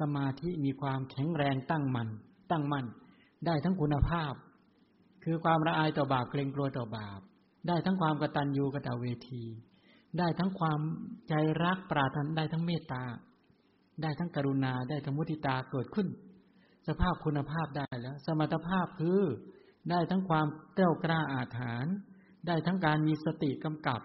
[0.00, 2.08] สมาธิมีความแข็งแรงตั้งมัน่น
[2.50, 2.86] ตั้งมั่น
[3.46, 4.32] ได้ทั้งคุณภาพ
[5.24, 7.20] คือความละอายต่อบาปเกรงกลัวต่อบาป
[7.68, 9.44] ได้ทั้งความกตัญญูกตเวที
[10.18, 10.80] ได้ทั้งความ
[11.28, 13.04] ใจรักปราถนาได้ทั้งเมตตา
[14.02, 16.08] ได้ทั้งกรุณาได้ทั้งมุติตาเกิดขึ้น
[16.88, 19.20] สภาพคุณภาพได้แล้ว สมรรถภาพคือ
[19.90, 21.94] ได้ทั้งความเต้ากล้าอาถรรพ์
[22.46, 24.00] ได้ทั้งการมีสติกำกับ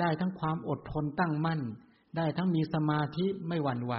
[0.00, 1.60] ได้ทั้งความอดทนตั้งมั่น
[2.16, 3.94] ได้ทั้งมีสมาธิไม่หวั่นไหว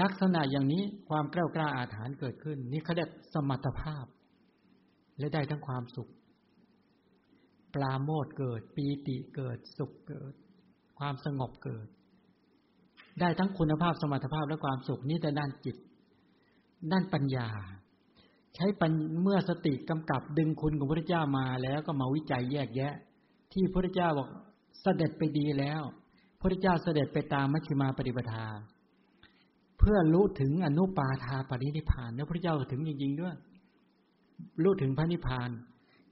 [0.00, 4.04] ลักษณะอย่างนี้ความเกล้ากล้าอาถรรพ์เกิดขึ้น นี่เขาเรียกสมรรถภาพ
[5.20, 6.10] และได้ทั้งความสุข
[7.74, 10.32] ปลาโมดเกิด ปีติเกิด สุขเกิด
[10.98, 11.86] ความสงบเกิด
[13.20, 15.76] ได้ทั้งคุณภาพสมรรถภาพและความสุขนี้แต่ด้านจิต
[16.92, 17.48] ด้านปัญญา
[18.54, 22.94] ใช้ปัญเมื่อสติกำกับดึงคุณของพระเจ้ามาแล้วก็มาวิจัยแยกแยะ
[23.52, 24.28] ที่พระเจ้าบอก
[24.82, 25.82] เสด็จไปดีแล้ว
[26.40, 28.46] พระเจ้าเสด็จไปตามมัชฌิมาปฏิปทา
[29.78, 33.34] เพื่อรู้ถึงอนุปาทาปรินิพานแล้วพระเจ้าถึงจริงๆด้วย
[34.62, 35.50] รู้ถึงพระนิพพาน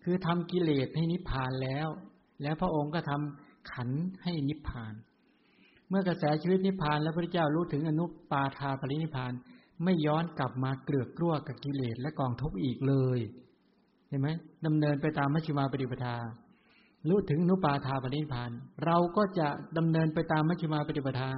[0.05, 1.89] คือทำกิเลสให้นิพพานแล้ว
[2.43, 3.89] แล้วพระองค์ก็ทำขัน
[4.23, 4.95] ให้นิพพาน
[5.89, 9.33] เมื่อกระแสชีวิตนิพพานแล้วพระเจ้ารู้ถึงอนุปาทาปรินิพพาน
[9.85, 13.21] ไม่ย้อนกลับมาเกลือกกลัวกับกิเลสและกองทุกข์อีกเลย
[14.09, 14.29] เห็นไหม
[14.67, 16.17] ดำเนินไปตามมัชฌิมาปฏิปทา
[17.09, 18.51] รู้ถึงนุปาทาปรินิพพาน
[18.85, 21.31] เราก็จะดำเนินไปตามมัชฌิมาปฏิปทา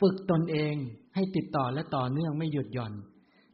[0.00, 0.74] ฝึกตนเอง
[1.14, 2.92] ให้ติดต่อและต่อเนื่องไม่หยุดหย่อน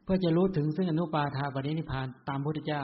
[0.03, 2.83] เพื่อจะรู้ถึงซึ่งอนุปาทาปรินิพานตามพุทธเจ้า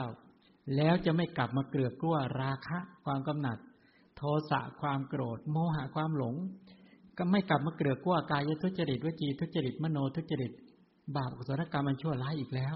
[0.76, 3.58] แล้วจะไม่กลับมาเกลือกกลัวราคะความกำหนัด
[4.16, 6.34] โทสะความโกรธ โมหะความหลง
[7.18, 10.52] ก็ไม่กลับมาเกลือกกลัวกายทุจริตวจีทุจริตมโนทุจริต
[11.16, 12.74] บาปกุศลกรรมมันชั่วร้ายอีกแล้ว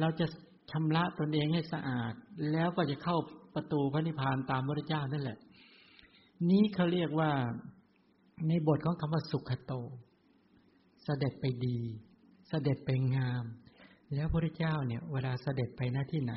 [0.00, 0.26] เราจะ
[0.70, 2.12] ชำระตนเองให้สะอาด
[2.52, 3.16] แล้วก็จะเข้า
[3.54, 5.38] ประตูพระนิพพานตามพระเจ้านั่นแหละ
[6.50, 7.30] นี้เขาเรียกว่า
[8.48, 9.72] ในบทของคำว่าสุขโต
[11.04, 11.78] เสด็จไปดี
[12.68, 13.44] ด็จไปงาม
[14.14, 16.34] แล้วพระเจ้าเนี่ย เวลาเสด็จไปหน้าที่ไหน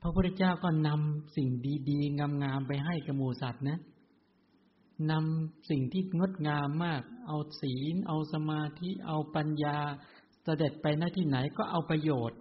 [0.00, 1.48] พระพุทธเจ้าก็นำสิ่ง
[1.88, 3.78] ดีๆ งามๆไปให้กับหมูสัตว์นะ
[5.10, 9.78] นำสิ่งที่งดงามมาก เอาศีล เอาสมาธิ เอาปัญญา
[10.44, 12.38] เสด็จไปหน้าที่ไหนก็เอาประโยชน์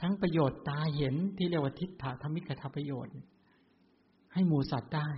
[0.00, 3.14] ทั้งประโยชน์ตาเห็นที่เรียกว่าทิฏฐธรรมิกถาประโยชน์
[4.32, 5.08] ให้หมูสัตว์ได้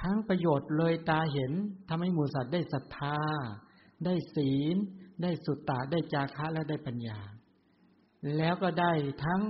[0.00, 1.52] ทั้งประโยชน์เลยตาเห็น
[1.88, 3.18] ทำให้หมูสัตว์ได้ศรัทธา
[4.04, 4.76] ได้ศีล
[5.22, 7.18] ได้สุตตะได้จาคะและได้ปัญญา
[8.36, 8.92] แล้วก็ได้
[9.24, 9.42] ทั้ง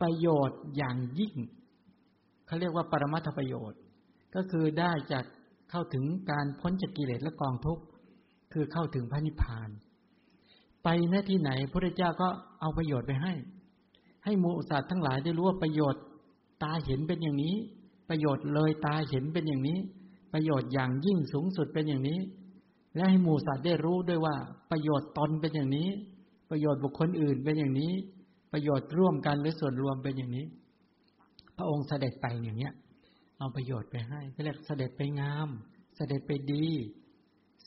[0.00, 1.34] ประโยชน์อย่างยิ่ง
[2.46, 3.80] เขาเรียกว่าปรมัตถประโยชน์
[4.34, 5.24] ก็คือได้จาก
[5.70, 7.84] เข้าถึงการพ้นจากกิเลสและกองทุกข์
[8.52, 9.68] คือเข้าถึงพระนิพพาน
[10.84, 12.28] ไปหน้าที่ไหนพระเจ้าก็
[12.60, 13.32] เอาประโยชน์ไปให้
[14.24, 16.02] ให้มูสัตว์ทั้งหลายได้รู้ว่าประโยชน์
[16.62, 17.54] ตาเห็นเป็นอย่างนี้
[18.08, 19.78] ประโยชน์เลยตาเห็นเป็นอย่างนี้
[20.32, 22.18] ประโยชน์อย่างยิ่งสูงสุดเป็นอย่างนี้
[22.94, 24.36] และให้หมูสัตว์ได้รู้ด้วยว่า
[24.70, 25.88] ประโยชน์ตนเป็นอย่างนี้
[26.50, 27.92] ประโยชน์บุคคลอื่นเป็นอย่างนี้
[28.52, 30.46] ประโยชน์ร่วมกันหรือส่วนรวมเป็นอย่างนี้
[31.56, 32.72] พระองค์เสด็จไปอย่างเนี้ย
[33.38, 35.48] เอาประโยชน์ไปให้เรียกเสด็จไปงาม
[35.96, 36.66] เสด็จไปดี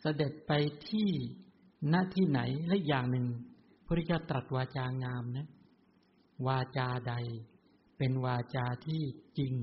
[0.02, 0.52] เสด็จไป
[0.90, 1.10] ที่
[1.90, 5.48] หน้าที่ไหนและอย่างหนึ่งพระพุทธเจ้าตรัสวาจางามนะ
[6.48, 7.14] วาจาใด
[7.98, 9.04] เป็นวาจาที่
[9.38, 9.56] จริง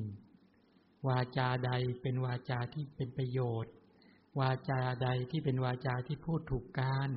[1.09, 1.71] วาจาใด
[2.03, 3.73] เป็นวาจาที่เป็นประโยชน์
[4.41, 7.11] วาจาใดที่เป็นวาจาที่พูดถูกการ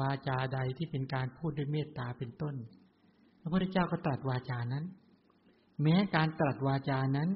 [0.00, 2.54] วาจาใดที่เป็นการพูดด้วยเมตตาเป็นต้น
[3.40, 4.84] พระพุทธเจ้าก็ตรัสวาจานั้น
[5.82, 7.28] แม้การตรัสวาจานั้น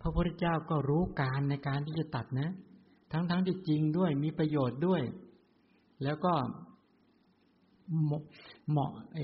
[0.00, 2.50] พระพุทธเจ้าก็รู้การในการที่จะตัดนะ
[3.12, 5.02] ทั้งๆทที่จริงด้วยมีประโยชน์ด้วย
[6.02, 6.32] แล้วก็
[8.68, 9.18] เหมาะไอ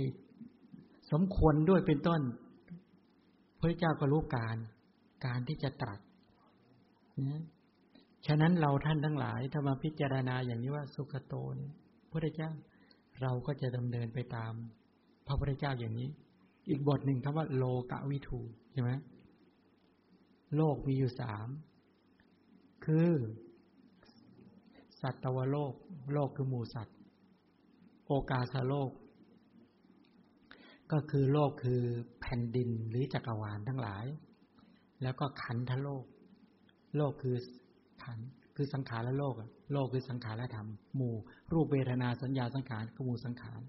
[1.12, 2.20] สมควรด้วยเป็นต้น
[3.60, 4.56] พระเจ้าก็รู้การ
[5.26, 6.00] การที่จะตรัส
[7.28, 7.42] นะ
[8.26, 11.56] ฉะนั้นเราท่านทั้งหลายถ้ามาพิจารณาอย่างนี้ว่าสุขโตน
[12.10, 12.50] พระเจ้า
[13.20, 14.52] เราก็จะดำเนินไปตาม
[15.26, 16.08] พระพุทธเจ้าอย่างนี้
[16.68, 18.40] อีกบทหนึ่งคำว่าโลกะวิทู
[18.72, 18.90] ใช่ไหม
[20.56, 21.48] โลกมีอยู่สาม
[22.84, 23.10] คือ
[25.00, 25.72] สัตวโลก
[26.12, 26.98] โลกคือหมู่สัตว์
[28.06, 28.90] โอกาสโลก
[30.92, 31.82] ก็คือโลกคือ
[32.20, 34.04] แผ่นดินหรือจักรวาลทั้งหลาย
[35.02, 36.04] แล้วก็ขันธโลก
[36.96, 37.36] โลกคือ
[38.04, 38.18] ขัน
[38.56, 39.34] คือสังขารและโลก
[39.72, 41.14] โลกคือสังขารและธรรมหมู่
[41.52, 43.60] รูปเวทนาสัญญาสังขารคือหมู่สังขาร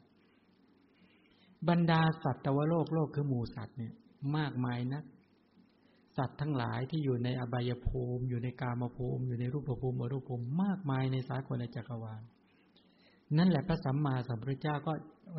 [1.69, 3.93] บรรดาสัตว์ตวโลกโลกคือหมู่สัตว์เนี่ย
[4.37, 5.01] มากมายนะ
[6.17, 12.21] สัตว์ทั้งหลายที่อยู่ในอบายภูมิ อยู่ในกามภูมิ อยู่ในรูปภูมิอรูปภูมิมากมายในสากลในจักรวาล
[13.37, 14.93] นั่นแหละพระสัมมาสัมพุทธเจ้าก็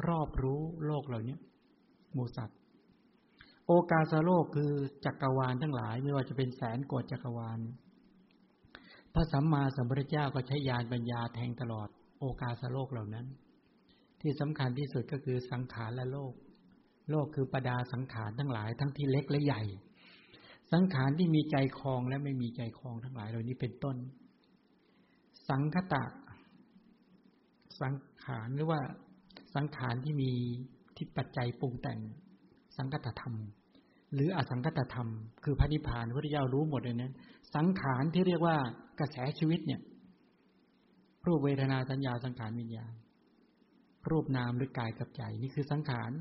[0.09, 1.37] รอบรู้โลกเหล่านี้
[2.13, 2.59] หมู่สัตว์
[3.67, 4.73] โอกาสโลกคือ
[5.05, 7.59] จักรวาลทั้งหลาย ไม่ว่าจะเป็นแสนโกดจักรวาล
[9.15, 11.89] พระสัมมาสัมพุทธเจ้าก็ใช้ยานปัญญาแทงตลอด
[12.21, 13.27] โอกาสโลกเหล่านั้น
[14.21, 16.33] ที่สำคัญที่สุดก็คือสังขารและโลก
[17.11, 19.63] โลกคือประดาสังขารทั้งหลายทั้งที่เล็กและใหญ่
[20.73, 23.97] สังขารที่มีใจคลองและไม่มีใจคลองทั้งหลายเหล่านี้เป็นต้น
[25.49, 26.05] สังคตะ
[27.81, 27.95] สัง
[28.25, 28.81] ขารหรือว่า
[29.55, 30.31] สังขารที่มี
[30.97, 31.99] ที่ปัจจัยปรุงแต่ง
[32.77, 33.37] สังคตธรรม
[34.15, 35.09] หรืออสังคตธรรม
[35.45, 37.13] คือพระนิพพานพระเจ้ารู้หมดเลยนะ
[37.57, 38.57] สังขารที่เรียกว่า
[39.01, 39.81] กระแสชีวิตเนี่ย
[41.27, 42.93] รูปเวทนาสัญญาสังขารวิญญาณ
[44.11, 46.13] รูปนามหรือกายกับใจนี่คือสังขาร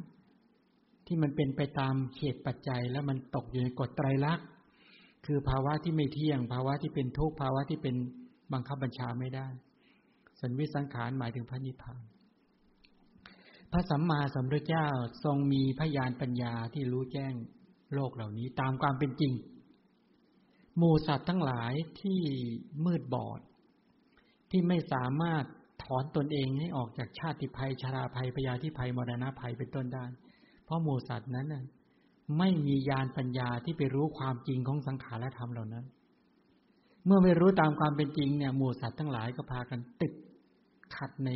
[1.08, 4.48] ที่มันเป็นไปตามเหตุปัจจัย แล้วมันตกอยู่ในกฎไตรลักษณ์
[5.26, 7.96] คือภาวะที่ไม่เที่ยง ภาวะที่เป็นทุกข์ภาวะที่เป็น
[8.54, 9.48] บังคับบัญชาไม่ได้
[10.40, 12.02] สันวิสังขารหมายถึงพระนิพพาน
[13.72, 14.88] พระสัมมาสัมพุทธเจ้า
[15.24, 17.34] ทรงมีพยานปัญญาที่รู้แจ้ง
[17.94, 19.34] โลกเหล่านี้ตามความเป็นจริง
[20.78, 22.20] หมู่สัตว์ทั้งหลายที่
[22.86, 23.40] มืดบอด
[24.52, 25.44] ที่ไม่สามารถ
[25.84, 30.06] ถอนตนเองให้ออกจากชาติภัยชราภัยพยาธิภัยมรณะภัยเป็นต้นได้
[30.64, 31.64] เพราะหมูสัตว์นั้นน่ะ
[32.38, 35.86] ไม่มียานปัญญาที่ไปรู้ความจริงของสังขารและธรรมเหล่านั้น
[37.06, 40.14] เมื่อไม่รู้ตามความเป็นจริงเนี่ยหมู่สัตว์ทั้งหลายก็พากันติด
[40.96, 41.30] ขัดใน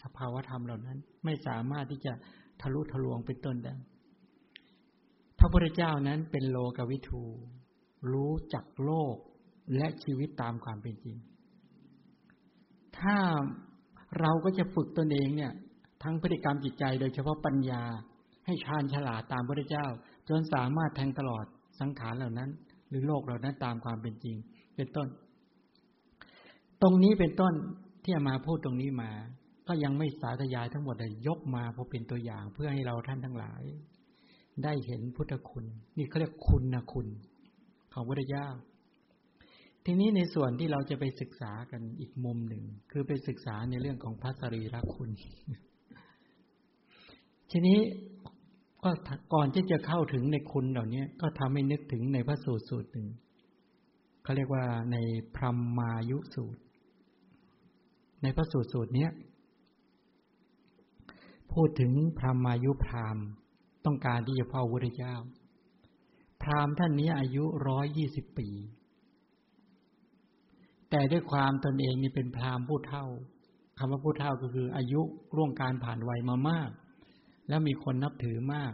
[0.00, 2.12] สภาวธรรมเหล่านั้น ไม่สามารถที่จะ
[2.60, 3.74] ทะลุทะลวงเป็นต้นได้
[5.38, 7.24] พระพุทธเจ้านั้นเป็นโลกวิทู
[8.12, 9.16] รู้จักโลก
[9.76, 11.16] และชีวิตตามความเป็นจริง
[12.98, 13.16] ถ้า
[14.20, 15.52] เราก็จะฝึกตนเองเนี่ย
[16.02, 17.82] ทั้งพฤติกรรมจิตใจโดยเฉพาะปัญญา
[18.46, 19.86] ให้ชาญฉลาดตามพระเจ้า
[20.28, 21.44] จนสามารถแทงตลอด
[21.80, 22.50] สังขารเหล่านั้น
[22.88, 24.36] หรือโลกเหล่านั้นตามความเป็นจริง
[24.76, 25.08] เป็นต้น
[26.82, 27.54] ตรงนี้เป็นต้น
[28.04, 29.10] ที่มาพูดตรงนี้มา
[29.66, 33.62] ก็ยังไม่สาธยายทั้งหมดเลยยกมาเพราะเป็นตัวอย่างเพื่อให้เราท่านทั้งหลาย
[34.64, 35.64] ได้เห็นพุทธคุณ
[35.96, 37.06] นี่เขาเรียกคุณนะคุณ
[37.92, 38.48] ของพระเจ้า
[39.84, 45.10] ทีนี้ในส่วนที่เราจะไปศึกษากันอีกมุมหนึ่ง คือไปศึกษาในเรื่องของพระสรีระคุณ
[47.50, 47.78] ทีนี้
[48.84, 48.90] ก็
[49.34, 53.08] ก่อนที่จะเข้าถึงในคุณเหล่านี้ก็ทำให้นึกถึงในพระสูตรสูตรหนึ่ง
[54.22, 54.96] เขาเรียกว่าใน
[55.34, 56.60] พรหมายุสูตร
[58.22, 59.08] ในพระสูตรสูตรนี้
[61.52, 63.18] พูดถึงพรหมายุพราม
[63.84, 65.14] ต้องการที่จะพ่อวุฒิเจ้า
[66.42, 68.48] พรามท่านนี้อายุร้อยยี่สิบปี
[70.90, 73.06] แต่ด้วยความตนเองนี่เป็นพราหมณ์ผู้เท่า
[73.78, 75.00] คำว่าผู้เท่าก็คืออายุ
[75.36, 76.70] ร่วงการผ่านวัยมามาก
[77.48, 78.72] แล้วมีคนนับถือมาก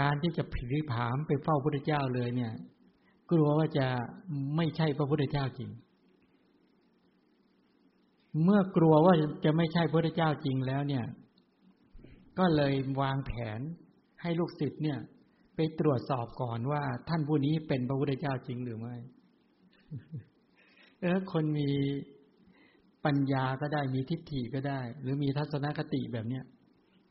[0.00, 2.52] การที่จะผิริผามไปเฝ้าพระเจ้าเลยเนี่ย
[3.30, 3.88] กลัวว่าจะ
[4.56, 5.70] ไม่ใช่พระพุทธเจ้าจริง
[8.44, 11.04] เมื่อกลัวว่าจะไม่ใช่พระพุทธเจ้าจริงแล้วเนี่ย
[12.38, 13.60] ก็เลยวางแผน
[14.20, 14.98] ให้ลูกศิษย์เนี่ย
[15.60, 18.96] ไปตรวจสอบก่อนว่าท่านผู้นี้เป็นพระพุทธเจ้าจริงหรือไม่
[21.00, 21.68] เออคนมี
[23.04, 26.44] ปัญญาก็ได้มีทิฏฐิก็ได้ หรือมีทัศนคติแบบเนี้ย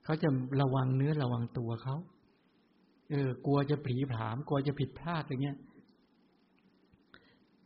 [0.04, 0.30] เขาจะ
[0.62, 1.96] ระวังเนื้อระวังตัวเขา
[3.12, 5.58] เออกลัวจะผีผาม กลัวจะผิดพลาดอย่างเงี้ย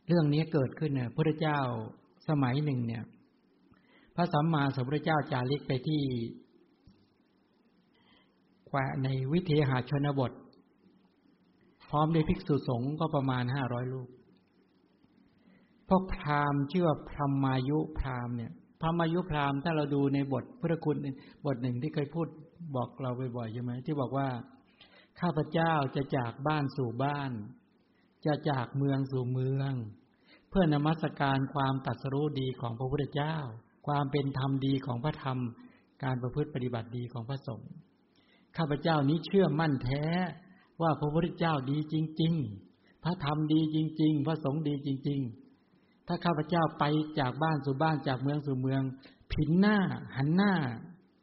[0.08, 1.60] เรื่องนี้เกิดขึ้นเนี่ยพระเจ้า
[2.28, 3.04] สมัยหนึ่งเนี่ย
[4.16, 6.02] พระสัมมาสัมพุทธเจ้าจาริกไปที่
[8.68, 10.32] แควในวิเทหาชนบท
[11.94, 14.10] ร้อมด้วยภิกษุสงฆ์ก็ประมาณห้าร้อยลูก
[15.88, 18.52] พวกพราหมณ์ชื่อว่าพรหมายุพราหมณ์เนี่ย
[18.82, 20.98] พรหมายุพราหมณ์ถ้าเราดูในบทพุทธคุณ
[21.46, 22.28] บทหนึ่งที่เคยพูด
[22.76, 24.28] บอกเราบ่อยๆใช่ไหมที่บอกว่า
[25.20, 27.32] ข้าพเจ้าจะจากบ้านสู่บ้าน
[28.26, 29.74] จะจากเมืองสู่เมือง
[30.50, 33.38] เพื่อนมัสการความตัดสรู้ดีของพระพุทธเจ้า
[33.88, 35.38] ความเป็นธรรมดีของพระธรรม
[36.04, 37.72] การประพฤติปฏิบัติดีของพระสงฆ์
[38.58, 40.04] ข้าพเจ้านี้เชื่อมั่นแท้
[40.82, 42.34] ว่าพระพุทธเจ้าดีจริง
[42.70, 45.20] ๆ พระธรรมดีจริง ๆ พระสงฆ์ดีจริง
[45.66, 46.84] ๆ ถ้าข้าพเจ้าไป
[47.20, 48.82] จากบ้านสู่บ้านจากเมืองสู่เมือง
[49.34, 49.78] ผินหน้า
[50.18, 50.54] หันหน้า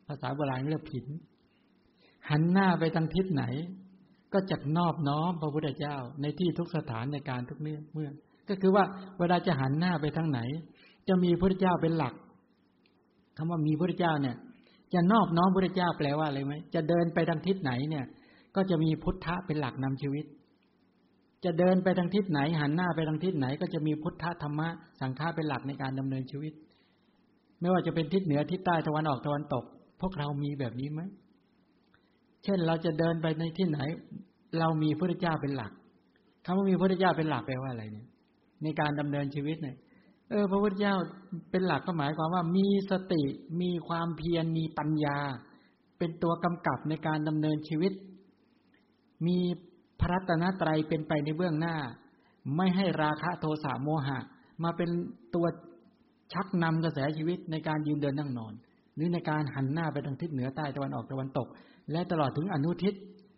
[0.06, 1.06] ภาษาโบราณเรียกผิน
[2.30, 3.44] หันหน้าไปทางทิศไหน
[4.32, 8.10] ก็จะนอบน้อมพระพุทธเจ้าในที่ทุกสถานในการทุกเมื่อเมื่อ
[8.48, 8.84] ก็คือว่า
[9.18, 10.40] เวลาจะหันหน้าไปทางไหน
[11.08, 12.14] จะมีพระพุทธเจ้าเป็นหลัก
[13.36, 14.36] คำว่ามีพระพุทธเจ้าเนี่ย
[14.94, 18.04] จะนอบน้อมพระพุทธเจ้าแปลว่าอะไรไหมจะเดินไปทางทิศไหนเนี่ย
[18.56, 20.24] ก็จะมีพุทธะเป็นหลักนำชีวิต
[21.44, 24.68] จะเดินไปทางทิศไหน หันหน้าไปทางทิศไหน ก็จะมีพุทธธรรมะ
[25.00, 26.52] สังฆาเป็นหลักในการดำเนินชีวิต
[27.60, 29.64] ไม่ว่าจะเป็นทิศเหนือทิศใต้ตะวันออกตะวันตก
[30.00, 31.00] พวกเรามีแบบนี้ไหม
[32.44, 33.80] เช่นเราจะเดินไปในที่ไหน
[34.58, 35.72] เรามีพระเจ้าเป็นหลัก
[36.44, 38.06] คำว่ามีพระเจ้าเป็นหลักแปลว่าอะไรเนี่ย
[38.62, 39.76] ในการดำเนินชีวิตเนี่ย
[40.30, 40.94] เออพระพุทธเจ้า
[41.50, 43.22] เป็นหลักก็หมายความว่ามีสติ
[43.60, 45.18] มีความเพียรมีปัญญา
[45.98, 47.92] เป็นตัวกำกับในการดำเนินชีวิต
[49.26, 49.38] มี
[50.00, 51.76] พระรัตนตรเป็นไปในเบื้องหน้า
[52.56, 54.18] ไม่ให้ราคะโทสะโมหะ
[54.62, 54.90] มาเป็น
[55.34, 55.46] ตัว
[56.32, 58.52] ชักนำกระแสชีวิตในการยืนเดินนั่งนอน
[58.94, 61.48] หรือในการหันหน้าไปทางทิศเหนือใต้ตะวันออกตะวันตก
[61.92, 62.94] และตลอดถึงอนุทิศ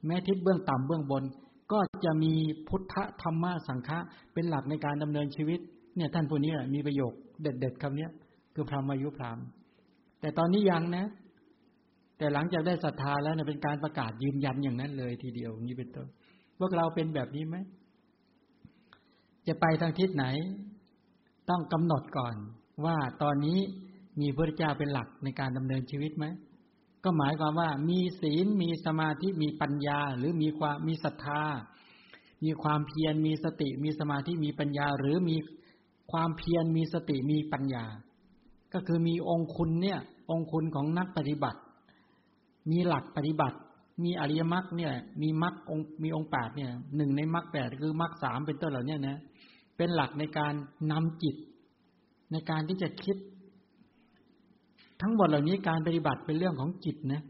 [0.06, 1.24] แม้ทิศเบื้องต่ำเบื้องบน
[1.72, 2.32] ก็จะมี
[2.68, 3.98] พุทธธรรมะสังฆะ
[4.32, 5.60] เป็นหลักในการดำเนินชีวิต
[5.96, 8.08] เนี่ยท่านผู้นี้มีประโยคเด็ดๆคำนี้
[8.54, 9.38] คือพรหมายุพราม
[10.20, 11.06] แต่ตอนนี้ยังนะ
[12.22, 16.06] แต่หลังจากได้ศรัทธาแล้วเนี่ยเป็นการประกาศยืนยันอย่างนั้นเลยทีเดียวนี้เป็นต้น
[16.60, 17.56] วกเราเป็นแบบนี้ไหม
[19.46, 20.24] จะไปทางทิศไหน
[21.48, 22.34] ต้องกำหนดก่อน
[22.84, 23.58] ว่าตอนนี้
[24.20, 26.26] มีพระเจ้าเป็นหลักในการดำเนินชีวิตไหม
[27.04, 31.42] ก็หมายความว่ามีศีลมีสมาธิมีปัญญา หรือมีความมีศรัทธา
[32.44, 35.36] มีความเพียรมีสติ มีสมาธิมีปัญญา หรือมี
[36.12, 37.84] ความเพียรมีสติมีปัญญา
[38.72, 39.98] ก็คือมีองคุณเนี่ย
[40.30, 41.60] องคุณของนักปฏิบัติ
[42.70, 43.58] มีหลักปฏิบัติ
[44.04, 49.18] มีอริยมรรคเนี่ย มีมรรคองมีองค์แปดเนี่ยหนึ่งในมรรคแปดคือมรรคสามเป็นต้นเหล่านี้นะ
[49.76, 50.54] เป็นหลักในการ
[50.92, 51.36] นำจิต
[52.32, 53.16] ในการที่จะคิด
[55.02, 57.22] ทั้งหมดเหล่านี้การปฏิบัติเป็นเรื่องของจิตนะ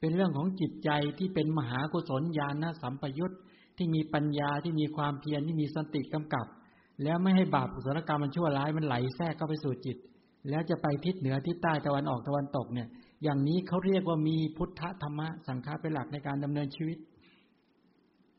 [0.00, 3.34] เป็นเรื่องของจิตใจที่เป็นมหากุศลญาณสัมปยุต
[3.76, 6.46] ที่มีปัญญาที่มีความเพียรที่มีสติกำกับ
[7.02, 9.96] แล้วไม่ให้บาปกุศลกรรมมันชั่วร้ายมันไหลแทรกเข้าไปสู่จิต
[10.50, 12.88] แล้วจะไปทิศเหนือทิศใต้ตะวันออกตะวันตกเนี่ย
[13.22, 16.98] อย่างนี้เขาเรียกว่ามีพุทธธรรมะสังฆาเป็นหลักในการดำเนินชีวิต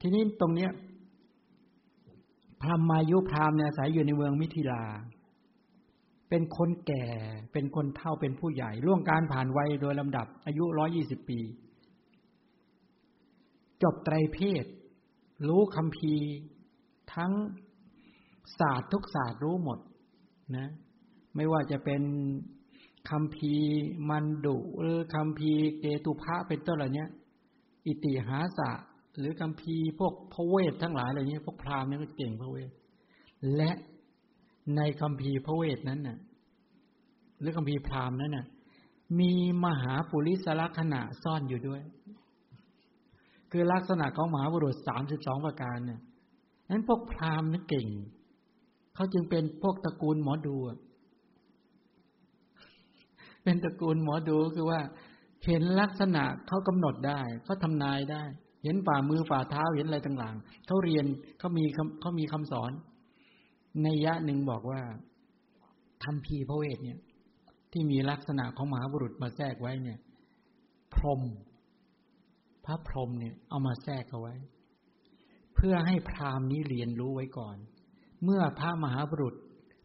[0.01, 0.71] ทีนี้ตรงเนี้ย
[2.61, 4.83] พรหมายุพรามเนี่ยอาศัยอยู่ในเมืองมิถิลา
[6.29, 7.05] เป็นคนแก่
[7.53, 11.39] เป็นคนเฒ่าเป็นผู้ใหญ่ล่วงการผ่านวัยโดยลำดับ อายุร้อยี่สิบปี
[13.83, 14.65] จบไตรเพศ
[15.47, 16.13] รู้คำพี
[17.15, 17.31] ทั้ง
[18.59, 19.79] ศาสตร์ทุกศาสตร์รู้หมด
[20.57, 20.67] นะ
[21.35, 22.01] ไม่ว่าจะเป็น
[23.09, 23.53] คำพี
[24.09, 27.05] มันดุหรือคำพีเกตุพระเป็นต้นเหล่านี้
[27.85, 28.71] อิติหาสะ
[29.19, 32.69] หรือคำพีพวกพระเวททั้งหลายเหล่านี้พวกพราหมณ์เนี่ยก็เก่งพระเวท
[33.55, 33.71] และ
[34.75, 36.17] ในคำพีพระเวทนั้นน่ะ
[37.39, 38.45] หรือคำพีพราหมณ์นั้นน่ะ
[39.19, 39.31] มี
[39.65, 41.81] มหาปุริสลักษณะซ่อนอยู่ด้วย
[43.51, 46.01] คือลักษณะของมหาบุรุษสามสิบสองประการเนี่ย
[46.69, 47.87] นั้นพวกพราหมณ์นั้นเก่ง
[48.95, 50.55] เขาจึงเป็นพวกตระกูลหมอดู
[53.49, 54.81] เป็นตระกูลหมอดูคือว่า
[55.45, 58.23] เห็นลักษณะเขากำหนดได้เขาทำนายได้
[58.63, 61.05] เห็นฝ่ามือฝ่าเท้าเห็นอะไรต่างๆเขาเรียน
[61.39, 61.63] เขามี
[62.01, 62.71] เขามีคำสอน
[63.83, 64.81] ในยะหนึ่งบอกว่า
[66.03, 66.99] ทำพีพระเวทเนี่ย
[67.71, 69.99] ที่มีลักษณะของมหาบุรุษมาแทรกไว้เนี่ย
[70.93, 71.21] พรม
[72.65, 74.35] พระพรมเนี่ย เอามาแทรกเอาไว้
[75.55, 77.57] เพื่อให้พราหมณ์นี้เรียนรู้ไว้ก่อน
[78.23, 79.35] เมื่อพระมหาบุรุษ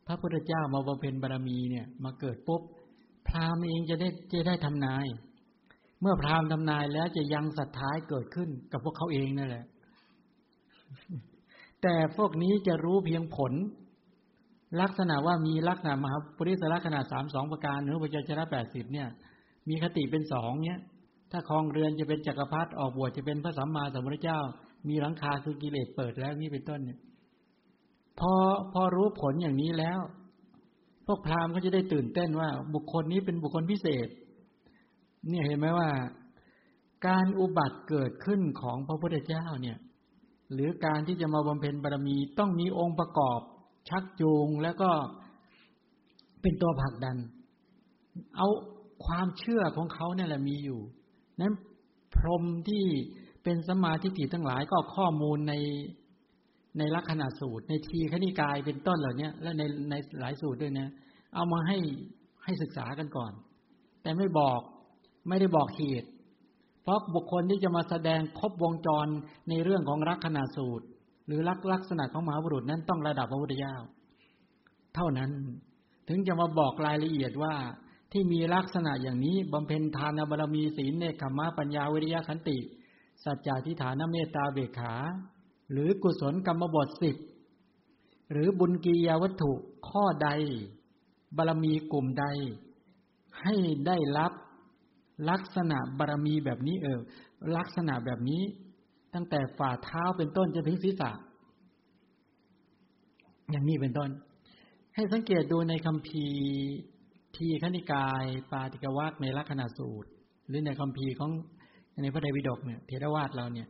[0.06, 2.62] พระพุทธเจ้ามาบำเพ็ญบารมีเนี่ย มาเกิดปุ๊บ
[3.28, 5.06] พราหมณ์เองจะได้จะได้ทำนาย
[6.00, 9.64] เมื่อพราหมณ์ทำนายแล้วจะยังศรัทธาเกิดขึ้นกับพวกเขาเองนั่นแหละ
[11.82, 13.52] แต่พวกนี้จะรู้เพียงผล
[14.80, 19.08] ลักษณะว่ามีลักษณะมหาปริศลักษณะสามสองประการหรือปัจจนะแปดสิบเนี่ย
[19.68, 20.80] มีคติเป็นสองเนี่ย
[21.30, 24.38] ถ้าคลองเรือนจะเป็นจักรพรรดิออกบวชจะเป็นพระสัมมาสัมพุทธเจ้า
[24.88, 26.98] มีหลังคาคือกิเลสเปิดแล้วนี่เป็นต้นเนี่ย
[28.20, 28.32] พอ
[28.72, 30.00] พอรู้ผลอย่างนี้แล้ว
[31.06, 34.08] พวกพราหมณ์ก็จะได้ตื่นเต้นว่า บุคคลนี้เป็นบุคคลพิเศษ
[35.28, 35.88] เนี่ยเห็นไหมว่า
[37.06, 39.78] การอุบัติเกิดขึ้นของพระพุทธเจ้าเนี่ย
[40.52, 43.40] หรือการที่จะมาบำเพ็ญบารมีต้องมีองค์ประกอบ
[43.88, 44.90] ชักจูงแล้วก็
[46.42, 47.16] เป็นตัวผลักดัน
[48.36, 48.48] เอา
[49.06, 50.80] ความเชื่อของเขาเนี่ยแหละมีอยู่
[51.40, 51.54] นั้น
[52.14, 52.84] พรหมที่
[53.42, 55.54] เป็นสมาธิิทั้งหลายก็ข้อมูลใน
[56.78, 60.88] ในลักษณะสูตร ในทีขณิกายเป็นต้นเหล่านี้และในในหลายสูตรด้วยนะ
[61.34, 61.78] เอามาให้
[62.44, 63.32] ให้ศึกษากันก่อน
[64.02, 64.60] แต่ไม่บอก
[65.28, 66.08] ไม่ได้บอกเหตุ
[66.82, 69.06] เพราะบุคคลที่จะมาแสดงครบวงจร
[69.48, 70.86] ในเรื่องของรักขณะสูตร
[71.26, 73.76] หรือลักลักษณะของมหาบุรุษนั้นต้องระดับพระพุทธเจ้า
[74.94, 75.30] เท่านั้น
[76.08, 77.54] ถึงจะมาบอกรายละเอียดว่า
[78.12, 82.58] ที่มีลักษณะอย่างนี้บำเพ็ญทานบารมีศีลเนคขมะปัญญาวิริยะขันติ
[83.24, 84.94] สัจจะทิฏฐานเมตตาเบกขา
[85.70, 87.16] หรือกุศลกรรมบทสิบ
[88.32, 89.52] หรือบุญกียาวัตถุ
[89.88, 90.28] ข้อใด
[91.36, 92.26] บารมีกลุ่มใด
[93.42, 93.54] ให้
[93.86, 94.32] ได้รับ
[95.30, 97.00] ลักษณะบารมีแบบนี้เออ
[97.56, 98.42] ลักษณะแบบนี้
[99.14, 101.10] ตั้งแต่ฝ่าเท้าเป็นต้นจนถึงศีรษะ
[103.50, 104.10] อย่างนี้เป็นต้น
[104.94, 106.26] ให้สังเกตดูในคำพี
[107.36, 110.08] ทีขณิกาย ปาติกวักในลักษณะสูตร
[110.48, 111.30] หรือในคำพีของ
[112.02, 113.68] ในพระไตรปิฎกเนี่ยเทรวาสเราเนี่ย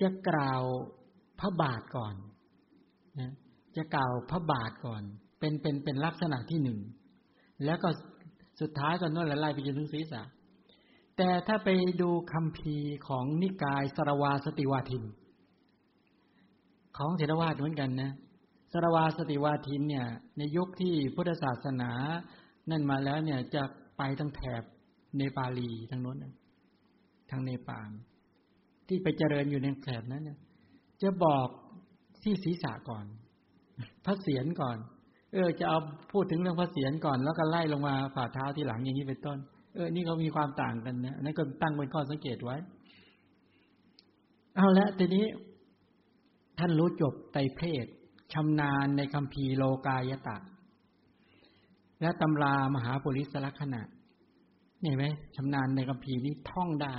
[0.00, 0.62] จะกล่าว
[1.40, 2.14] พระบาทก่อน
[3.20, 3.32] นะ
[3.76, 5.02] จะกล่าวพระบาทก่อน
[5.38, 6.78] เป็นเป็นเป็นลักษณะที่หนึ่ง
[7.64, 7.88] แล้วก็
[8.60, 10.22] สุดท้ายก็นวดละลายไปจนถึงศีรษะ
[11.16, 11.68] แต่ถ้าไป
[12.02, 12.76] ดูคำพี
[13.08, 15.04] ของนิกายสรวาสติวาทิน
[16.96, 18.12] ของเทรวาสเหมือนกันนะ
[18.72, 20.06] สรวาสติวาทินเนี่ย
[20.38, 21.90] ในยุคที่พุทธศาสนา
[22.70, 23.62] นั่นมาแล้วเนี่ยจะ
[23.98, 24.62] ไปทั้งแถบ
[25.16, 26.16] เนปาลีทางโน้น
[27.30, 27.90] ทางเนปาล
[28.88, 30.38] ที่ไปเจริญอยู่ในแถบนั้นเนี่ย
[31.02, 31.48] จะบอก
[32.22, 33.04] ที่ศีรษะก่อน
[34.04, 34.76] พระเศียรก่อน
[35.32, 35.78] เออ จะเอา
[36.12, 39.38] พูดถึงเรื่องพระเศียรก่อน แล้วก็ไล่ลงมาฝ่าเท้าที่หลังอย่างนี้เป็นต้น
[39.74, 42.56] เออ นี่เขามีความต่างกันนะนั่นก็ตั้งเป็นข้อสังเกตไว้
[44.56, 45.26] เอาละทีนี้
[46.58, 47.86] ท่านรู้จบไตรเพศ
[48.32, 50.36] ชำนาญในคำพีโลกายตะ
[52.00, 53.82] และตำรามหาปุริสลักษณะ
[54.80, 55.04] เห็นไหม
[55.36, 56.96] ชำนาญในคำพีนี้ท่องได้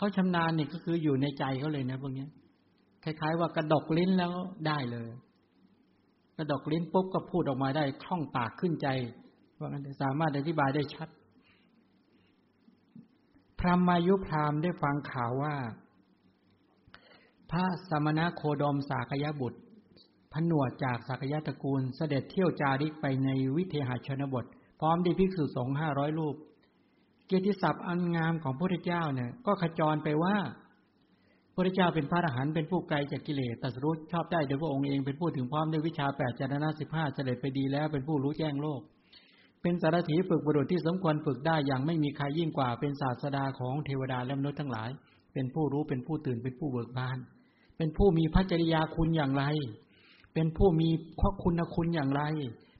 [0.00, 2.26] เขาชำนาญเนี่ยก็คืออยู่ในใจเขาเลยนะพวกนี้
[3.04, 4.32] คล้าย ๆ ว่ากระดกลิ้นแล้ว
[4.66, 5.08] ได้เลย
[6.36, 8.88] กระดกลิ้นปุ๊บก็พูดออกมาได้คล่องปากขึ้นใจ
[9.58, 11.08] ว่างั้นสามารถอธิบายได้ชัด
[13.58, 15.54] พระมายุพรามได้ฟังข่าวว่า
[17.50, 19.60] พระสมณะโคดมสากยบุตร
[20.32, 24.44] ผนวดจากสากยะตระกูลเสด็จเที่ยวจาริกไปในวิเทหชนบท
[24.80, 26.36] พร้อมด้วยภิกษุสงฆ์ห้าร้อยรูป
[27.30, 30.36] เกียรติศัพท์อันงามของพระพุทธเจ้าเนี่ย ก็ขจรไปว่า
[31.54, 38.80] พระเจ้าเป็นพระอรหันต์เป็นผู้ไกลจากกิเลสตัสรู้ชอบได้โดยพระองค์เองเป็นผู้ถึงพร้อมด้วยวิชาแปดจารณะสิบห้าเสด็จไปดีแล้วเป็นผู้รู้แจ้งโลก
[39.62, 44.90] เป็นสารถีฝึกบุรุษที่สมควรฝึกได้อย่างไม่มีใครยิ่งกว่าเป็นศาสดาของเทวดาและมนุษย์ทั้งหลาย
[45.32, 47.18] เป็นผู้รู้เป็นผู้ตื่นเป็นผู้เบิกบาน
[47.76, 49.44] เป็นผู้มีพระจริยาคุณอย่างไร
[50.34, 50.88] เป็นผู้มี
[51.20, 52.22] พระคุณคุณอย่างไร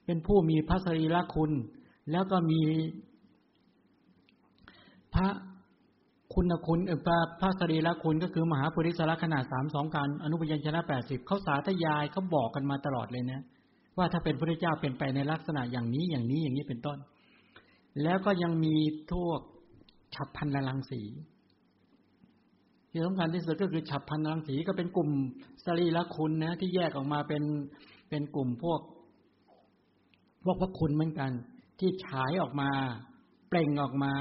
[0.05, 1.51] เป็นผู้มีพระสรีระคุณ
[2.11, 2.61] แล้วก็มี
[5.13, 5.27] พระ
[6.33, 13.41] คุณคุณเออพระพระสรีระคุณก็คือมหาปุริสละขนาดสามสองการอนุปยัญชนะแปดสิบเขาสาธยายเขาบอกกันมาตลอดเลยนะ
[13.97, 16.97] ว่าถ้าเป็นพระเจ้าเป็นไปในลักษณะอย่างนี้อย่างนี้อย่างนี้เป็นต้น
[18.03, 18.75] แล้วก็ยังมี
[19.11, 19.41] ทวก
[20.15, 21.01] ฉับพันละลังสี
[22.89, 25.09] ที่สำคัญที่สุดก็คือฉับพันลังสีก็เป็นกลุ่ม
[25.65, 27.43] สรีระคุณนะ ที่แยกออกมาเป็น
[28.09, 28.81] เป็นกลุ่มพวก
[30.43, 31.31] พวกพระคุณเหมือนกัน
[31.79, 32.69] ที่ฉายออกมา
[33.49, 34.13] เปล่งออกมา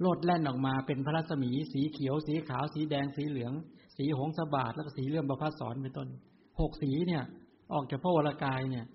[0.00, 3.52] โลดแล่นออกมาเป็นพระรัศมี สีเขียว สีขาว สีแดง สีเหลือง
[3.96, 6.08] สีหงสบาทแล้วก็สีเลื่อมประพัสสอนเป็นต้น
[6.60, 7.24] หกสีเนี่ย
[7.72, 8.86] ออกจากพระวรากายเนี่ย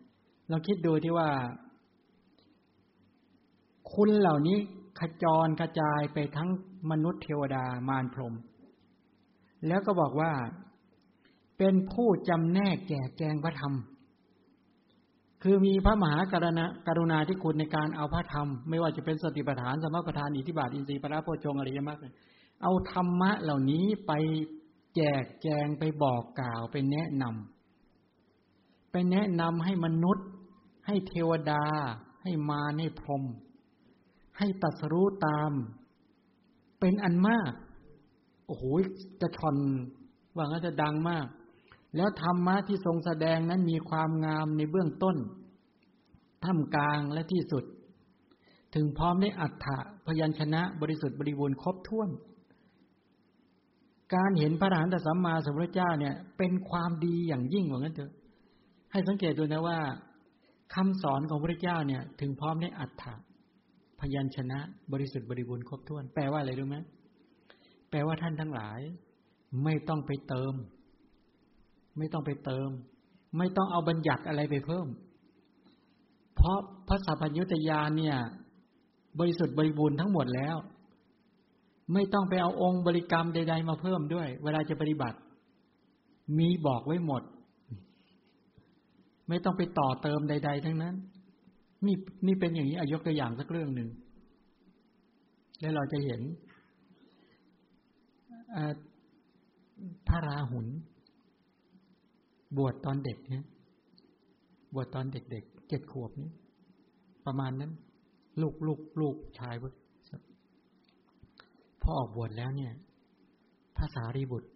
[0.50, 1.30] เราคิดดูที่ว่า
[3.94, 4.58] คุณเหล่านี้
[5.00, 6.50] ขจรกระจายไปทั้ง
[6.92, 8.34] มนุษย์เทวดามารพรหม
[9.68, 10.32] แล้วก็บอกว่า
[11.58, 13.74] เป็นผู้จำแนกแก่แกงพระธรรม
[15.48, 22.04] คือมีพระมหากรณาการุณาที่คุณในการเอาพระธรรม ไม่ว่าจะเป็นสติปัฏฐานสมปัฏฐานอิทธิบาทอินทรีย์ปราโพชงอริยมรรค
[22.62, 24.12] เอาธรรมะเหล่านี้ไป
[24.96, 30.28] แจกแจงไปบอกกล่าวไปแนะนำไปแนะนำให้มนุษย์
[30.88, 31.64] ให้เทวดา
[32.24, 33.24] ให้มาให้พรหม
[34.38, 35.52] ให้ตัสรู้ตาม
[36.80, 37.52] เป็นอันมาก
[38.48, 38.64] โอ้โห
[39.22, 39.58] จะชอน
[40.36, 41.26] ว่างั้นจะดังมาก
[41.96, 45.18] แล้วธรรมะที่ทรงแสดงนั้นมีความงามในเบื้องต้น
[46.44, 47.64] ท่ามกลางและที่สุด
[48.76, 52.10] ถึงพร้อมได้อัฏฐะพยัญชนะบริสุทธิ์บริบูรณ์ครบถ้วน
[54.16, 58.12] การเห็นพระอรหันตสัมมาสัมพุทธเจ้าเนี่ย เป็นความดีอย่างยิ่งว่างั้นเถอะ
[58.92, 59.80] ให้สังเกตดูนะว่า
[60.74, 63.14] คำสอนของพระเจ้าเนี่ย ถึงพร้อมได้อัฏฐะ
[64.00, 64.60] พยัญชนะ
[64.92, 66.78] บริสุทธิ์บริบูรณ์ครบถ้วน แปลว่าอะไรรู้ไหม
[67.90, 68.80] แปลว่าท่านทั้งหลาย
[69.64, 70.54] ไม่ต้องไปเติม
[71.98, 72.70] ไม่ต้องไปเติม
[73.38, 74.88] ไม่ต้องเอาบัญญัติอะไรไปเพิ่ม
[76.36, 78.18] เพราะพระสัพพัญญุตยานเนี่ย
[79.20, 80.56] บริสุทธิ์บริบูรณ์ทั้งหมดแล้ว
[81.94, 85.18] ไม่ต้องไปเอาองค์บริกรรมใด ๆ มาเพิ่มด้วย เวลาจะปฏิบัติ
[86.38, 87.24] มีบอกไว้หมด
[89.30, 90.96] ไม่ต้องไปต่อเติมใด ๆ ทั้งนั้น
[91.86, 91.96] นี่
[92.28, 93.90] นี่เป็นอย่างนี้อายกตัวอย่างสักเรื่องหนึ่ง
[95.62, 96.22] แล้วเราจะเห็น
[100.08, 100.68] พระราหุล
[102.58, 103.44] บวชตอนเด็กเนี่ย
[104.74, 106.30] บวชตอนเด็กๆเจ็ดขวบนี้
[107.26, 107.72] ประมาณนั้น
[108.42, 109.56] ลูกลูกลูกชาย
[111.82, 112.74] พอออกบวชแล้วเนี่ย
[113.78, 114.50] ภาษารีบุตร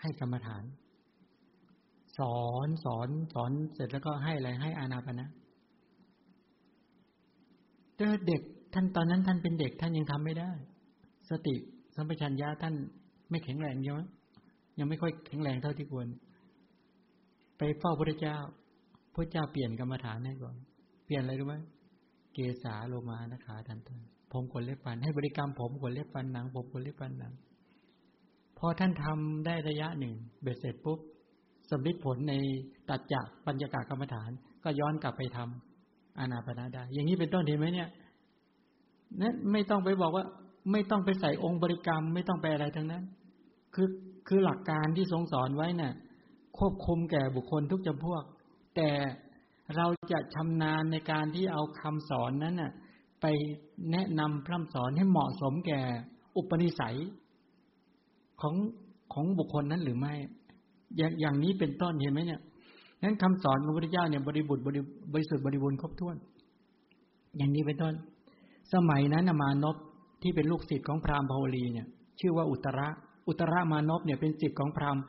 [0.00, 0.64] ให้กรรมฐาน
[2.18, 5.28] สอนสอนสอนเสร็จแล้วก็ให้อะไรให้อานาปนะ
[7.96, 8.42] แต่เด็ก
[8.74, 10.50] ท่านตอนนั้นท่านเป็นเด็กท่านยังทำไม่ได้
[11.30, 11.54] สติ
[11.96, 12.74] สัมปชัญญะท่าน
[13.30, 14.02] ไม่แข็งแรงเยอะ
[14.78, 16.06] ยังไม่ค่อยแข็งแรงเท่าที่ควร
[17.58, 18.36] ไปเฝ้าพระเจ้า
[19.14, 20.56] พระเจ้าเปลี่ยนกรรมฐานให้ก่อน
[21.04, 21.56] เปลี่ยนอะไรรู้ไหม
[22.34, 24.00] เกสาโลมานะขาทันทัน
[24.32, 27.32] ผมขนเล็บฟัน ให้บริกรรมผมขนเล็บฟันหนัง ผมขนเล็บฟันหนัง
[28.58, 30.98] พอท่านทำได้ระยะหนึ่ง เบ็ดเสร็จปุ๊บ
[31.70, 32.34] สำลิดผลใน
[32.88, 34.30] ตัดจากปัญญากาศกรรมฐาน
[34.64, 37.88] ก็ย้อนกลับไปทำอานาปนาได้ อย่างนี้เป็นต้นเห็นไหมเนี่ย
[39.20, 40.24] นั้นไม่ต้องไปบอกว่า
[40.72, 43.04] ไม่ต้องไปใส่องค์บริกรรม ไม่ต้องไปอะไรทั้งนั้น
[43.74, 43.88] คือ
[44.28, 45.92] คือหลักการที่ทรงสอนไว้เนี่ย
[46.58, 48.22] ควบคุมแก่บุคคลทุกจำพวก
[48.76, 48.88] แต่
[49.76, 52.72] เราจะชำนาญในการที่เอาคำสอนนั้นน่ะ
[53.20, 53.26] ไป
[53.92, 55.80] แนะนำพร่ำสอนให้เหมาะสมแก่
[56.36, 56.96] อุปนิสัย
[58.40, 58.54] ของ
[59.12, 60.14] ของบุคคลนั้นหรือไม่
[60.96, 62.40] อย่างอย่างนี้เป็นต้นเห็นไหมเนี่ย
[63.02, 64.80] นั้นคำสอนของพระพุทธเจ้าเนี่ยบริบุตรบริ
[65.12, 66.16] บริสุทธิ์บริบูรณ์ครบถ้วน
[67.36, 67.94] อย่างนี้เป็นต้น
[68.74, 69.76] สมัยนั้นมานพ
[70.22, 71.86] ที่เป็นลูกศิษย์ของพราหมณ์พาวลีเนี่ย
[72.20, 72.88] ชื่อว่าอุตระ
[73.28, 75.02] อุตระมานพเนี่ยเป็นศิษย์ของพราหมณ์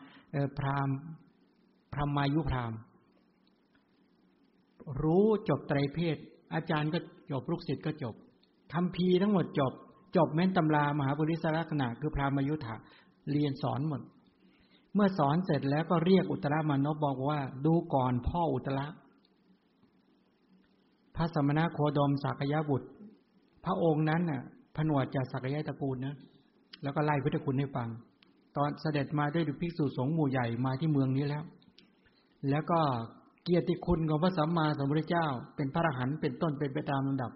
[0.59, 0.95] พราหมณ์
[1.93, 2.73] พรหมายุพราม
[5.01, 6.17] รู้จบไตรเพศ
[6.53, 6.99] อาจารย์ก็
[7.31, 8.15] จบลูกศิษย์ก็จบ
[8.73, 9.73] คำพีทั้งหมดจบ
[10.17, 12.75] จบแม้นตำรามหาบริสลักษณะคือพรามยุทธะ
[13.31, 14.01] เรียนสอนหมด
[14.93, 18.85] เมื่อสอนเสร็จแล้วก็เรียกอุตรามานพบอกว่า ดูก่อนพ่ออุตระ
[21.15, 22.87] พระสมณะโคดมสักยะบุตร
[23.65, 24.41] พระองค์นั้นน่ะ
[24.75, 26.15] ผนวดจากสักยะตระกูลนะ
[26.83, 27.89] แล้วก็ไล่พุทธคุณให้ฟัง
[28.57, 31.43] ตอนเสด็จมาด้วยดุภิกษุสงฆ์หมู่ใหญ่มาที่เมืองนี้แล้ว
[32.49, 32.79] แล้วก็
[33.43, 37.31] เกียรติคุณของพระสัมมาสัมพุทธเจ้า เป็นพระอรหันต์เป็นต้นเป็นไปตามลำดับ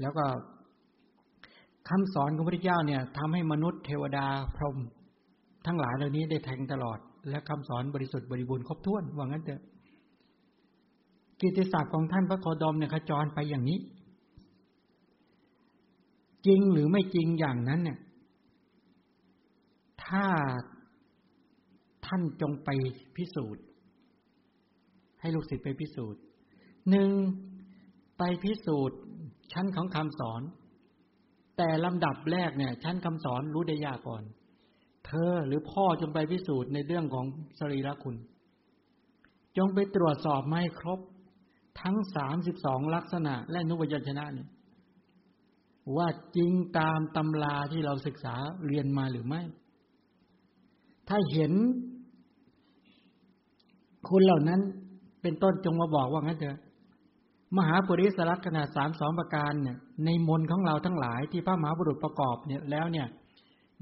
[0.00, 0.24] แล้วก็
[1.88, 4.26] คำสอนของพระพุทธเจ้าเนี่ยทำให้มนุษย์เทวดา
[4.56, 4.76] พรหม
[5.66, 6.98] ทั้งหลายเหล่านี้ได้แทงตลอด
[7.28, 9.62] และคำสอนบริสุทธิ์บริบูรณ์ครบถ้วนว่างั้นเถอะ
[11.40, 13.78] กิติศักดิ์ของท่านพระโคดมเนี่ยขจรไปอย่างนี้
[16.46, 17.98] จริงหรือไม่จริงอย่างนั้นเนี่ย
[20.04, 20.26] ถ้า
[22.06, 22.68] ท่านจงไป
[23.16, 23.64] พิสูจน์
[25.20, 26.20] ให้ลูกศิษย์ไปพิสูจน์
[26.90, 27.10] หนึ่ง
[28.18, 28.98] ไปพิสูจน์
[29.52, 30.42] ชั้นของคำสอน
[31.56, 34.22] แต่ลำดับแรกเนี่ย ชั้นคำสอนรู้ได้ยากก่อน
[35.06, 37.26] เธอหรือพ่อจงไปพิสูจน์ในเรื่องของ
[37.58, 38.16] สรีระคุณ
[39.56, 41.00] จงไปตรวจสอบไม่ครบ
[41.80, 44.48] ทั้งสามสิบสองลักษณะ และนุบยัญชนะเนี่ย
[45.96, 48.34] ว่าจริงตามตำราที่เราศึกษา
[48.66, 49.42] เรียนมาหรือไม่
[51.08, 51.52] ถ้าเห็น
[54.08, 54.60] คุณเหล่านั้น
[55.22, 56.58] เป็นต้นจงมาบอกว่างั้นเถอะ
[57.56, 63.06] มหาปุริสลักษณะสามสองประการเนี่ยในมนของเราทั้งหลายที่พระมหาบุรุษประกอบเนี่ยแล้วเนี่ย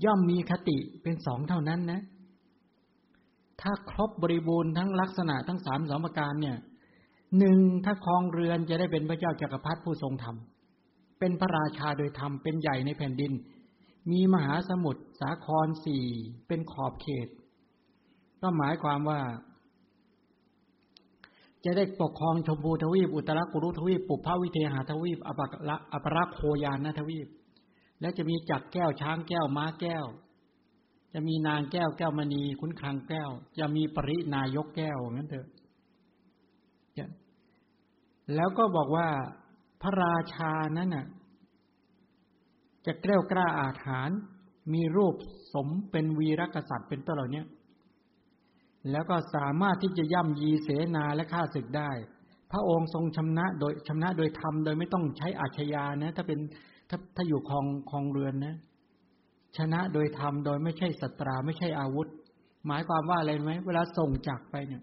[0.05, 2.01] ย่อมมีคติเป็นสองเท่านั้นนะ
[3.61, 6.57] ถ้าครบบริบูรณ์ทั้งลักษณะทั้งสามสองประการเนี่ย
[7.39, 10.37] หนึ่งถ้าครองเรือนจะได้เป็นพระเจ้าจากักรพรรดิผู้ทรงธรรม
[11.18, 13.32] เป็นพระราชาโดยธรรมเป็นใหญ่ในแผ่นดิน
[14.11, 16.05] มีมหาสมุทรสาครสี่
[16.49, 17.28] เป็นขอบเขต
[18.41, 19.20] ก็หมายความว่า
[21.66, 27.28] จะได้ปกครองชมพูทวีป อุตรกุรุทวีป ปุพพวิเทหาทวีปอปละอปรักโคยานนทวีป
[28.00, 30.06] และจะมีจักแก้วช้างแก้วม้าแก้ว
[31.12, 35.46] จะมีนางแก้วแก้วมณีคุ้นคลังแก้ว จะมีปรินายกแก้วงั้นเถอะ
[38.34, 39.08] แล้วก็บอกว่า
[39.82, 41.06] พระราชานั้นน่ะ
[42.86, 44.10] จะเกล้ากล้าอาถรร
[44.74, 45.14] มีรูป
[45.52, 47.42] สมเป็นวีรกษัตริย์เป็นต้นเหล่านี้
[48.91, 51.91] แล้วก็สามารถที่จะย่ำยีเสนาและฆ่าศึกได้
[52.53, 56.39] พระองค์ทรงชำนะโดยชำนะโดยธรรมโดยไม่ต้องใช้อาชญานะ ถ้าเป็น
[56.91, 58.57] ถ้าถ้าอยู่คลองคลองเรือนนะ
[59.57, 62.09] ชนะโดยธรรมโดยไม่ใช่สัตราไม่ใช่อาวุธ
[62.66, 64.82] หมายความว่าอะไรไหมเวลาส่งจักไปเนี่ย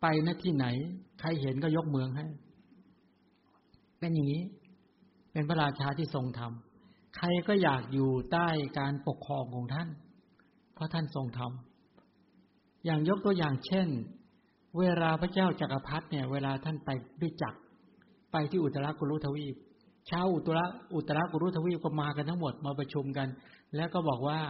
[0.00, 0.66] ไปณที่ไหน
[1.20, 2.26] ใครเห็นก็ยกเมืองให้
[3.98, 4.42] เป็นอย่างนี้
[5.32, 6.52] เป็นพระราชาที่ทรงธรรม
[7.16, 8.48] ใครก็อยากอยู่ใต้
[8.78, 9.88] การปกครองของท่าน
[10.74, 11.52] เพราะท่านทรงธรรม
[12.84, 13.88] อย่างยกตัวอย่างเช่น
[14.78, 17.58] เวลาพระเจ้าจักรพรรดิเนี่ยเวลาท่านไปด้วยจักร
[18.32, 19.54] ไปที่อุตรากุรุทวีป
[20.10, 20.64] ชาวอุตรา
[20.94, 23.28] อุตรากุรุทวีปก็มากันทั้งหมดมาประชุมกัน
[23.76, 24.40] แล้วก็บอกว่า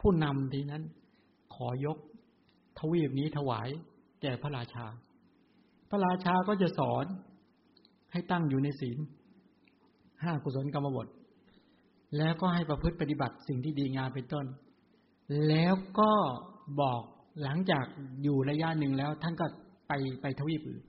[0.00, 0.82] ผู้นำทีนั้น
[1.54, 1.98] ขอยก
[2.78, 3.68] ทวีปนี้ถวาย
[4.22, 4.86] แก่พระราชา
[5.90, 7.04] พระราชาก็จะสอน
[8.12, 8.98] ให้ตั้งอยู่ในศีล
[10.22, 11.06] ห้ากุศลกรรมบท
[12.16, 14.46] แล้วก็ให้ประพฤติปฏิบัติสิ่งที่ดีงามเป็นต้น
[15.48, 16.12] แล้วก็
[16.80, 17.02] บอก
[17.42, 17.84] หลังจาก
[18.22, 19.46] อยู่ระยะหนึ่งแล้ว ท่านก็
[19.88, 19.92] ไป
[20.22, 20.82] ไปทวีปอื่น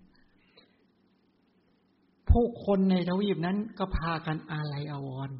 [2.29, 5.37] ผู้คนในทวีปนั้นก็พากันอาลัยอาวรณ์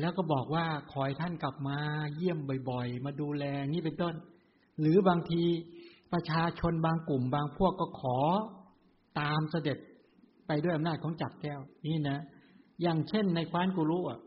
[0.00, 1.78] แล้วก็บอกว่าขอให้ท่านกลับมา
[2.16, 2.38] เยี่ยม
[2.70, 4.14] บ่อยๆ มาดูแลนี่เป็นต้น
[4.80, 5.42] หรือบางที
[6.12, 8.18] ประชาชนบางกลุ่มบางพวกก็ขอ
[9.20, 9.78] ตามเสด็จ
[10.46, 12.18] ไปด้วยอำนาจของจักรแก้ว นี่นะ
[12.82, 14.20] อย่างเช่นในคว้านกุรุอะ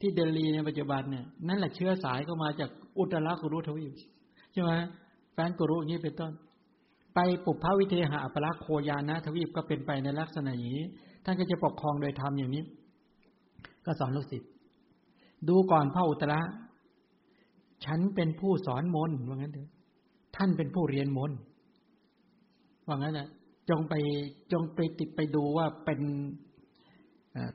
[0.00, 3.92] ที่เดลีในปัจจุบันเนี่ยนั่นแหละเชื้อสายก็มาจากอุตรากุรุทวีป
[4.58, 4.74] ช่ไหม
[5.32, 6.32] แฟนกุรุอย่างนี้เป็นต้น
[7.14, 10.80] ไปปุพพวิเทหะอัปลักโคยานะทวีปก็เป็นไปในลักษณะนี้
[11.24, 12.62] ท่านก็จะปกครองโดยธรรมอย่างนี้
[13.84, 14.50] ก็สอนลูกศิษย์
[15.48, 16.40] ดูก่อนพระอุตระ
[17.84, 19.70] ฉันเป็นผู้สอนมนว่างั้นเถอะ
[20.36, 21.32] ท่านเป็นผู้เรียนมน
[22.86, 23.28] ว่างั้นนะ
[23.70, 23.94] จงไป
[24.52, 26.00] จงไปติดไปดูว่าเป็น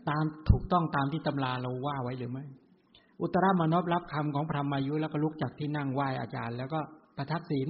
[0.10, 2.46] ตามถูกต้องตามที่ตำราเราว่าไว้หรือไม่
[3.24, 6.80] อุตรามานบรับคำของพระมายุแล้วก็ลุกจากที่นั่งไหว้อาจารย์ แล้วก็
[7.18, 7.70] ประทักศีล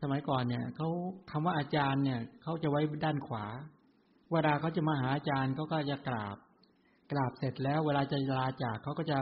[0.00, 0.88] สมัยก่อนเนี่ยเขา
[1.30, 3.44] คำว่าอาจารย์เนี่ยเขาจะไว้ด้านขวา
[4.32, 6.36] เวลาเขาจะมาหาอาจารย์เขาก็จะกราบ
[7.12, 9.18] กราบเสร็จแล้ว เวลาจะลาจากเขาก็จะ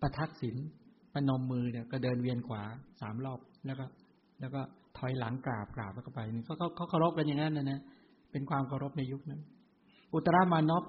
[0.00, 0.56] ประทักศีล
[1.14, 2.62] ประนมมือเนี่ยก็เดินเวียนขวา
[3.00, 3.84] สามรอบแล้วก็
[4.40, 4.60] แล้วก็
[4.98, 7.80] ถอยหลังกราบกราบแล้วก็ไปนี่เขาเขาเคารพกันอย่างนั้นนะนะ
[8.32, 9.40] เป็นความเคารพในยุคนั้น
[10.14, 10.84] อุตรามานพ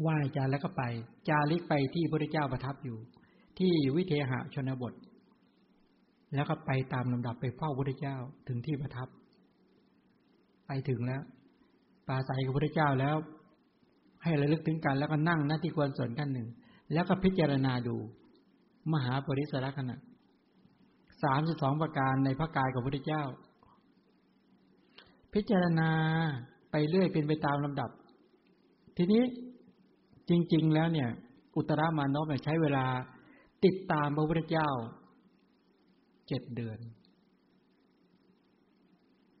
[0.00, 0.82] ไหว้จาแล้วก็ไป
[1.28, 2.96] จาริกไปที่พระเจ้าประทับอยู่
[3.58, 4.92] ที่วิเทหะชนบท
[6.34, 8.16] แล้วก็ไปตามลำดับไปเฝ้าพระเจ้า
[8.48, 9.08] ถึงที่ประทับ
[10.66, 11.22] ไปถึงแล้ว
[12.08, 13.16] ปาศัยกับพระเจ้าแล้ว
[14.22, 16.48] ให้ระลึกถึงกันแล้วก็นั่งหน้าที่ควรส่วนกันหนึ่ง
[16.92, 17.96] แล้วก็พิจารณาดู
[18.92, 19.96] มหาปริศรขณะ
[21.22, 23.22] สามสิบสองประการในพระกายของพระพุทธเจ้า
[25.34, 25.90] พิจารณา
[26.70, 27.90] ไปเรื่อยเป็นไปตามลำดับ
[28.96, 29.22] ทีนี้
[30.28, 31.10] จริง ๆ แล้วเนี่ย
[31.56, 32.86] อุตรามานพใช้เวลา
[33.64, 34.70] ติดตามพระพุทธเจ้า
[36.28, 36.78] เจ็ดเดือน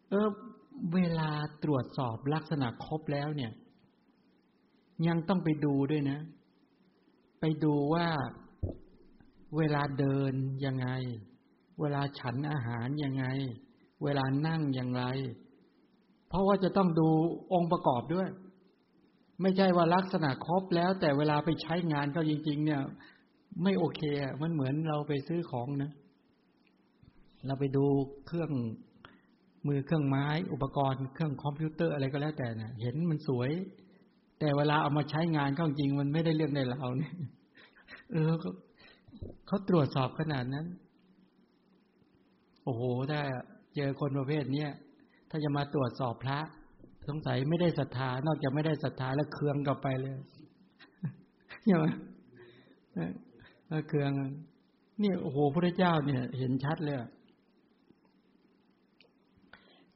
[0.08, 0.28] เออ
[0.94, 1.30] เวลา
[1.64, 3.52] ตรวจสอบลักษณะครบแล้วเนี่ย
[5.06, 6.18] ยังต้องไปดูด้วยนะ
[7.40, 8.08] ไปดูว่า
[9.56, 10.32] เวลาเดิน
[10.64, 10.88] ยังไง
[11.80, 13.24] เวลาฉันอาหารยังไง
[14.04, 15.04] เวลานั่งอย่างไร
[16.28, 17.08] เพราะว่าจะต้องดู
[17.52, 18.28] องค์ประกอบด้วย
[19.42, 22.80] ไม่ใช่ว่าลักษณะครบแล้ว แต่เวลาไปใช้งานก็จริง ๆ เนี่ย
[23.62, 25.90] ไม่โอเคอะมันเหมือนเราไปซื้อของนะ
[27.46, 27.84] เราไปดู
[28.26, 28.50] เครื่อง
[29.66, 33.50] มือเครื่องไม้ อุปกรณ์เครื่องคอมพิวเตอร์อะไรก็แล้วแต่นะเห็นมันสวย
[34.40, 37.14] แต่เวลาเอามาใช้งานก็จริงมันไม่ได้เรื่องในเราเนี่ย
[38.12, 38.32] เออ
[39.46, 40.66] เขาตรวจสอบขนาดนั้น
[42.64, 43.20] โอ้โหถ้า
[43.76, 44.70] เจอคนประเภทเนี้ย
[45.30, 46.38] ถ้าจะมาตรวจสอบพระ
[47.08, 50.16] สงสัยไม่ได้ศรัทธา นอกจากไม่ได้ศรัทธาแล้วเคืองกลับไปเลย
[51.64, 51.86] ใช่ไหม
[53.88, 54.10] เคือง
[55.02, 56.96] นี่โอ้โหพระเจ้าเนี่ย เห็นชัดเลย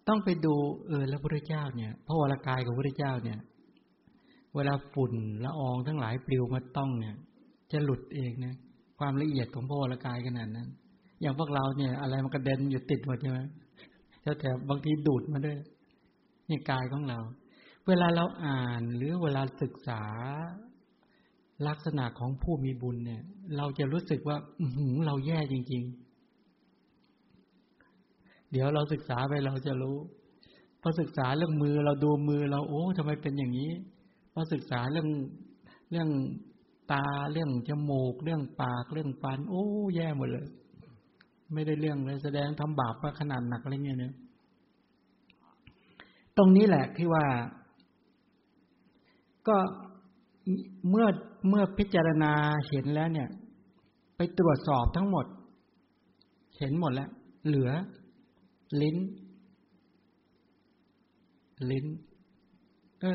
[0.09, 0.55] ต้องไปดู
[0.87, 3.39] เออแล้วพระเจ้าเนี่ยพระวรากายของพระเจ้าเนี่ย
[4.55, 5.13] เวลาฝุ่น
[5.45, 7.17] ละอองทั้งหลายปลิวมาต้องเนี่ย
[7.73, 8.55] จะหลุดเองนะ
[8.99, 10.69] ความละเอียดของพระวรากายขนาดนั้น
[11.21, 13.41] อย่างพวกเราเนี่ย อะไรมันกระเด็นอยู่ติดหมดใช่ไหม
[14.23, 15.57] แล้วแต่บางทีดูดมาด้วย
[16.49, 17.19] นี่กายของเรา
[17.87, 20.03] เวลาเราอ่านหรือเวลาศึกษา
[21.67, 23.23] ลักษณะของผู้มีบุญเนี่ย
[23.57, 24.67] เราจะรู้สึกว่า อื
[25.07, 25.83] เราแย่จริง
[27.77, 29.97] ๆ เดี๋ยวเราศึกษาไปเราจะรู้
[30.81, 33.71] พอศึกษาเรื่องมือเราดูมือเราโอ้ทำไมเป็นอย่างนี้
[34.33, 35.09] พอศึกษาเรื่อง
[35.91, 36.09] เรื่อง
[36.93, 39.65] ตาเรื่องจมูก เรื่องปากเรื่องฟัน โอ้
[39.97, 40.47] แย่หมดเลย
[41.53, 44.15] ไม่ได้เรื่องเลยแสดงทำบาปว่าขนาดหนักอะไรเงี้ยเนี่ย
[46.39, 47.25] ตรงนี้แหละที่ว่า
[49.49, 49.57] ก็
[50.91, 51.07] เมื่อ
[51.49, 52.33] เมื่อพิจารณา
[52.69, 53.29] เห็นแล้วเนี่ย
[54.17, 55.27] ไปตรวจสอบทั้งหมด
[56.59, 57.11] เห็นหมดแล้ว
[57.47, 57.71] เหลือ
[58.83, 58.97] ลิ้น
[61.71, 61.87] ลิ้น
[63.03, 63.11] ก็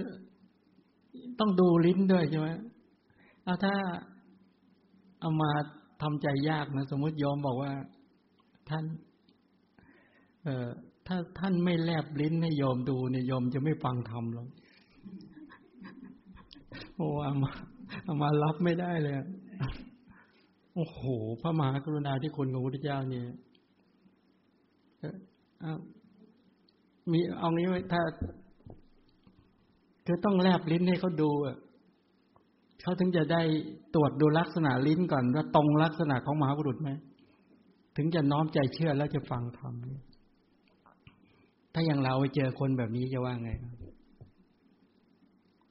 [1.39, 2.49] ต้องดูลิ้นด้วยใช่ไหม
[3.43, 3.76] เอาถ้า
[5.21, 5.51] เอามา
[6.01, 7.74] ทำใจยากนะ สมมติยอมบอกว่า
[8.69, 8.86] ท่าน
[10.43, 10.67] เออ
[11.08, 14.47] ถ้าท่านไม่แลบลิ้นให้ยอมดูเนี่ยยอมจะไม่ฟังธรรมหรอก
[16.95, 17.51] โอ้อามา
[18.08, 19.16] อามารับไม่ได้เลย
[20.76, 21.01] โอ้โห
[21.41, 23.26] พระมหากรุณาที่คุณของพระพุทธเจ้าเนี่ย
[27.12, 28.01] มีเอางี้ไว้ถ้า
[30.06, 31.58] คือต้องแลบลิ้นให้เขาดูอะ
[32.82, 33.41] เขาถึงจะได้
[33.95, 36.89] ตรวจดูลักษณะลิ้นก่อนว่าตรงลักษณะของมหาบุรุษไหม
[37.97, 39.74] ถึงจะน้อมใจเชื่อแล้วจะฟังธรรม
[41.74, 43.51] ถ้าอย่างเราไปเจอคนแบบนี้จะว่าไง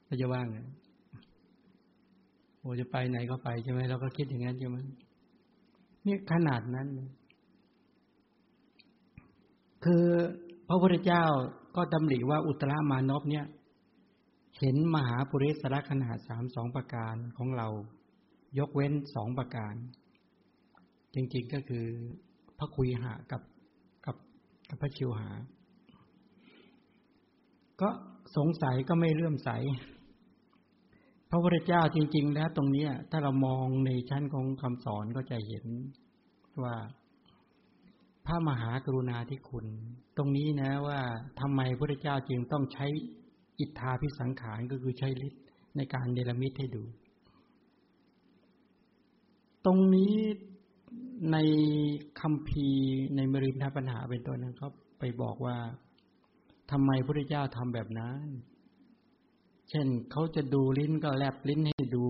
[0.05, 0.59] เราจะว่าไง
[2.59, 4.77] โอจะไปไหนก็ไปใช่ไหมเราก็คิดอย่างนั้นใช่ไหม
[6.05, 6.87] นี่ขนาดนั้น
[9.83, 10.05] คือ
[10.67, 11.23] พระพุทธเจ้า
[11.75, 13.45] ก็ดำริว่าอุตรามานพเนี่ย
[14.59, 17.67] เห็นมหาปุริสระขนาดสามสองประการของเรา
[18.59, 19.73] ยกเว้นสองประการ
[21.13, 21.85] จริงๆก็คือ
[22.57, 23.41] พระคุยหากับ
[24.05, 24.15] กับ
[24.69, 25.29] กับพระชิวหา
[27.81, 27.89] ก็
[28.37, 29.49] สงสัยก็ไม่เลื่อมใส
[31.29, 35.65] พระพุทธเจ้าจริง ๆ แล้วตรงนี้ถ้าเรามองในชั้นของคำสอนก็จะเห็น
[36.63, 36.75] ว่า
[38.25, 39.65] พระมหากรุณาธิคุณ
[40.17, 40.99] ตรงนี้นะว่า
[41.39, 42.85] ทำไมพระเจ้าจึงต้องใช้
[43.59, 45.43] อิทธาพิสังขารก็คือใช้ฤทธิ์
[45.77, 46.83] ในการเนรมิตให้ดู
[49.65, 50.13] ตรงนี้
[51.31, 51.37] ใน
[52.21, 52.67] คำพี
[53.15, 54.69] ในมรินทปัญหาเป็นตัวนั้นเขา
[54.99, 55.57] ไปบอกว่า
[56.71, 58.27] ทำไมพระเจ้าทำแบบนั้น
[59.69, 62.07] เช่นเขาจะดูลิ้นก็แลบลิ้นให้ดู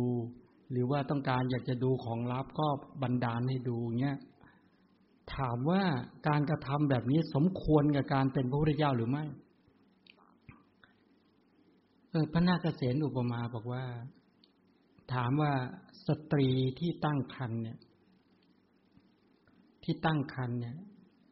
[0.71, 2.67] หรือว่าต้องการอยากจะดูของลับก็
[3.01, 4.17] บันดาลให้ดูเงี้ย
[5.35, 5.81] ถามว่า
[6.27, 9.25] การกระทำแบบนี้สมควรกับการเป็นพระพุทธเจ้าหรือไม่
[12.11, 13.83] เออพระนาคเษนอุปมาบอกว่า
[15.13, 15.51] ถามว่า
[16.07, 16.49] สตรี
[16.79, 17.77] ที่ตั้งครรภ์เนี่ย
[19.83, 20.75] ที่ตั้งครรภ์เนี่ย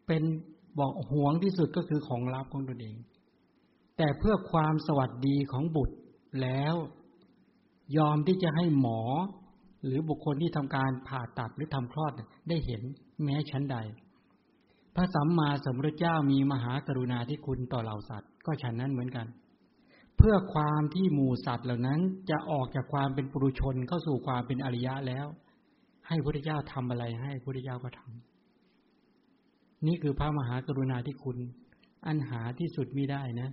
[0.08, 0.24] เป็น
[0.80, 2.96] บอกห่วงที่สุดก็คือของลับของตนเอง
[4.04, 5.95] แต่เพื่อความสวัสดีของบุตร
[6.41, 6.76] แล้ว
[7.97, 9.02] ยอมที่จะให้หมอ
[9.86, 12.12] หรือบุคคลที่ทำการผ่าตัดหรือทำคลอด
[12.49, 12.82] ได้เห็น
[13.24, 13.78] แม้ชั้นใด
[14.95, 19.28] พระสัมมาสัมพุทธเจ้ามีมหากรุณาธิคุณต่อเหล่าสัตว์ ก็ฉันนั้นเหมือนกัน
[20.18, 21.99] เพื่อความที่หมู่สัตว์เหล่านั้น
[22.30, 25.26] จะออกจากความเป็นปุรุชนเข้าสู่ความเป็นอริยะแล้ว
[26.08, 31.38] ให้พระเจ้าทำอะไรให้พระเจ้าก็ทำนี่คือพระมหากรุณาธิคุณ
[32.06, 33.52] อันหาที่สุดมิได้นะ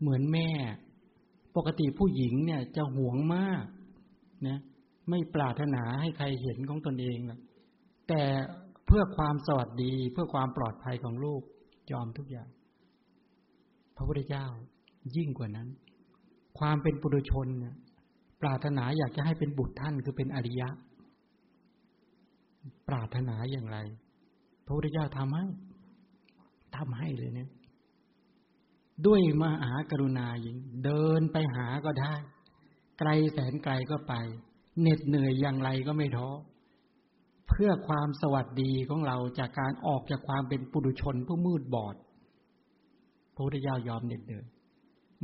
[0.00, 0.48] เหมือนแม่
[1.56, 3.64] ปกติผู้หญิงเนี่ยจะหวงมาก
[4.48, 4.58] นะ
[5.10, 7.38] ไม่ปรารถนาให้ใครเห็นของตนเองนะ
[8.08, 8.22] แต่
[8.86, 11.42] เพื่อความสวัสดีเพื่อความปลอดภัยของลูก
[11.92, 12.48] ยอมทุกอย่าง
[13.96, 14.46] พระพุทธเจ้า
[15.16, 15.68] ยิ่งกว่านั้น
[16.58, 17.74] ความเป็นปุถุชนเนี่ย
[18.42, 20.68] ปรารถนาอยากจะให้เป็นบุตรท่านคือเป็นอริยะ
[22.88, 23.78] ปรารถนาอย่างไร
[24.64, 25.44] พระพุทธเจ้าทำให้
[26.76, 27.48] ทำให้เลยเนี่ย
[29.06, 32.14] ด้วยมหากรุณายิงเดินไปหาก็ได้
[32.98, 34.14] ไกลแสนไกลก็ไป
[34.80, 36.28] เหน็ดเหนื่อยอย่างไรก็ไม่ท้อ
[37.48, 41.96] เพื่อความสวัสดีของเราจากการออกจากความเป็นปุถุชนผู้มืดบอด
[43.34, 44.46] พระพุทธเจ้ายอมเหน็ดเหนื่อย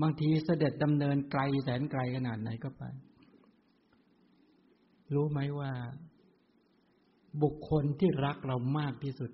[0.01, 2.83] บางทีเสด็จดำเนินไกลแสนไกลขนาดไหนก็ไป
[5.15, 5.73] รู้ไหมว่า
[7.43, 9.31] บุคคลที่รักเรามากที่สุด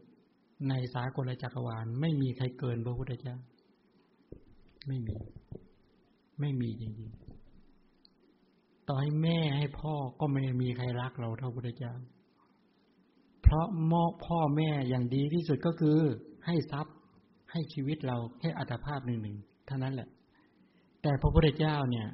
[0.69, 3.37] ในสากลจักรวาลไม่มีใครเกินพระพุทธเจ้า
[4.87, 5.17] ไม่มี
[6.41, 11.95] ไม่มีจริงๆ ต่อให้แม่ให้พ่อก็ไม่มีใครรักเราเท่าพระเจ้า
[13.43, 15.99] เพราะมอพ่อแม่อย่างดีที่สุดก็คือ
[16.47, 16.97] ให้ทรัพย์
[17.53, 20.09] ให้ชีวิตเราแค่อัตภาพหนึ่งหนึ่งเท่านั้นแหละ
[21.03, 22.09] แต่พระพุทธเจ้าเนี่ย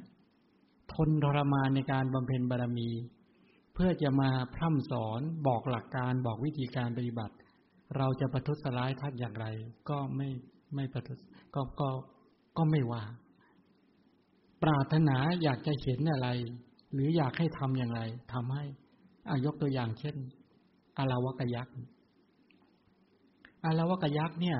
[0.93, 2.89] ทนทรมานในการบำเพ็ญบารมี
[3.73, 7.35] เพื่อจะมาพร่ำสอนบอกหลักการบอกวิธีการปฏิบัติ
[7.97, 9.45] เราจะประทุษร้ายท่านอย่างไร
[9.89, 10.29] ก็ไม่
[10.75, 11.17] ไม่ประทุษ
[11.55, 11.89] ก็ก็
[12.57, 13.03] ก็ไม่ว่า
[14.63, 16.27] ปรารถนาอยากจะเห็นอะไร
[16.93, 18.01] หรืออยากให้ทำอย่างไร
[18.33, 18.63] ทำให้
[19.29, 20.15] อายกตัวอย่างเช่น
[20.97, 21.73] อาราวกยักษ์
[23.65, 24.59] อาราวกยักษ์เนี่ย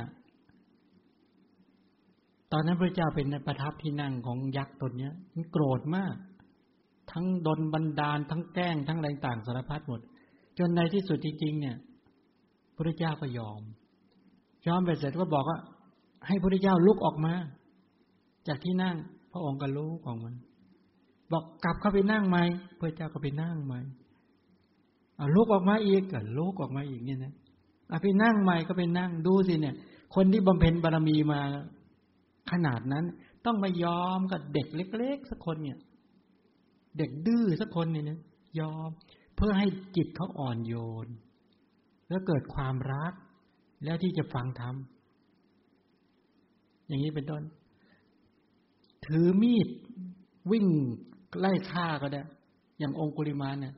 [2.51, 6.15] ตอนนั้นพระเจ้าเป็นประทับที่นั่งของยักษ์ตนเนี้ยมันโกรธมาก
[7.11, 10.01] ทั้งดนบันดาล ทั้งแกล้ง ทั้งอะไรต่างสารพัดหมด
[10.57, 11.77] จนในที่สุดจริงๆเนี่ย
[12.75, 13.61] พระเจ้าก็ยอม
[14.67, 15.59] ยอมไปเสร็จก็บอกว่า
[16.27, 17.33] ให้พระเจ้าลุกออกมา
[18.47, 18.95] จากที่นั่ง
[19.31, 20.31] พระองค์ก็ลุกออกมา
[21.31, 22.43] บอกกลับเข้าไปนั่งไหม่
[22.79, 23.73] พระเจ้าก็ไปนั่งไหม
[25.17, 27.33] เอาลุกออกมาอีกก็ลุกออกมาอีกเนี่ยนะ
[27.89, 29.75] เอาไปนั่งใหม่ก็ไปนั่งดูสิเนี่ย
[30.15, 31.41] คนที่บำเพ็ญบารมีมา
[32.51, 33.05] ขนาดนั้น
[33.45, 34.67] ต้องมายอมกับเด็ก
[34.97, 35.77] เล็ก ๆ สักคนเนี่ย
[36.97, 38.19] เด็กดื้อสักคนเนี่ยนะ
[38.59, 38.89] ยอม
[39.35, 40.73] เพื่อให้จิตเขาอ่อนโย
[41.05, 41.07] น
[42.09, 43.13] แล้วเกิดความรัก
[43.83, 44.75] แล้วที่จะฟังธรรม
[46.87, 47.43] อย่างนี้เป็นต้น
[49.09, 49.67] ถือมีด
[50.51, 50.65] วิ่ง
[51.39, 52.21] ไล่ฆ่าก็ได้
[52.79, 53.73] อย่างองคุลิมาเนี่ย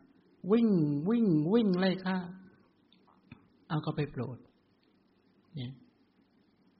[0.51, 0.67] วิ่ง
[1.09, 2.17] วิ่งวิ่งไล่ฆ่า
[3.67, 4.37] เอาก็ไปโปรด
[5.55, 5.71] เนี่ย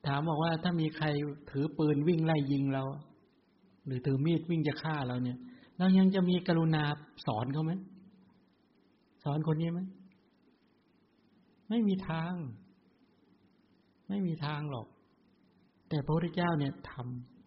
[0.06, 1.06] ถามบอกว่าถ้ามีใคร
[1.52, 2.84] ถือปืนวิ่งไล่ยิงเรา
[3.86, 5.38] หรือถือมีดวิ่งจะฆ่าเราเนี่ย
[5.78, 6.84] เรายังจะมีกรุณา
[7.26, 7.72] สอนเขาไหม
[9.24, 9.82] สอนคนนี้ไหม
[11.70, 12.34] ไม่มีทาง
[14.10, 14.88] ไม่มีทางหรอก
[15.90, 17.39] แต่พระพุทธเจ้าเนี่ยทำ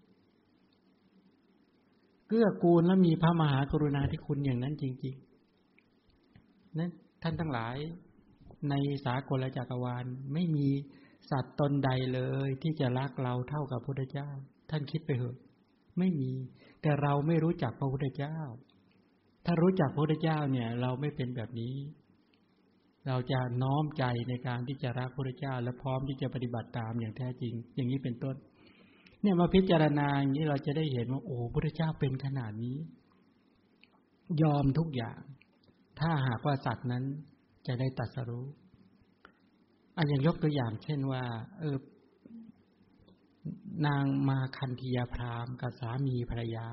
[2.34, 6.90] เกื้อกูลและมีพระมหากรุณาธิคุณอย่างนั้นจริงๆนั้น
[7.22, 7.76] ท่านทั้งหลาย
[8.70, 8.74] ใน
[9.04, 10.68] สากลจักรวาลไม่มี
[11.30, 14.28] สัตว์ตนใดเลยที่จะรักเราเท่ากับพระพุทธเจ้า
[14.70, 15.36] ท่านคิดไปเถอะ
[15.98, 16.32] ไม่มี
[16.82, 18.38] แต่เราไม่รู้จักพระพุทธเจ้า
[19.46, 21.74] ถ้ารู้จักพระพุทธเจ้าเนี่ย เราไม่เป็นแบบนี้
[23.06, 28.36] เราจะน้อมใจในการที่จะรักพระพุทธเจ้า และพร้อมที่จะปฏิบัติตามอย่างแท้จริง อย่างนี้เป็นต้น
[29.22, 32.76] เนี่ยมาพิจารณาอย่างนี้เราจะได้เห็นว่าโอ้พระเจ้าเป็นขนาดนี้
[34.42, 35.20] ยอมทุกอย่าง
[36.00, 37.04] ถ้าหากว่าสัตว์นั้น
[37.66, 38.46] จะได้ตัดสรู้
[39.96, 41.22] อันอย่างยกตัวอย่างเช่นว่า
[41.58, 41.76] เออ
[43.86, 46.66] นางมาคันธียพรามกับสามีภรรยา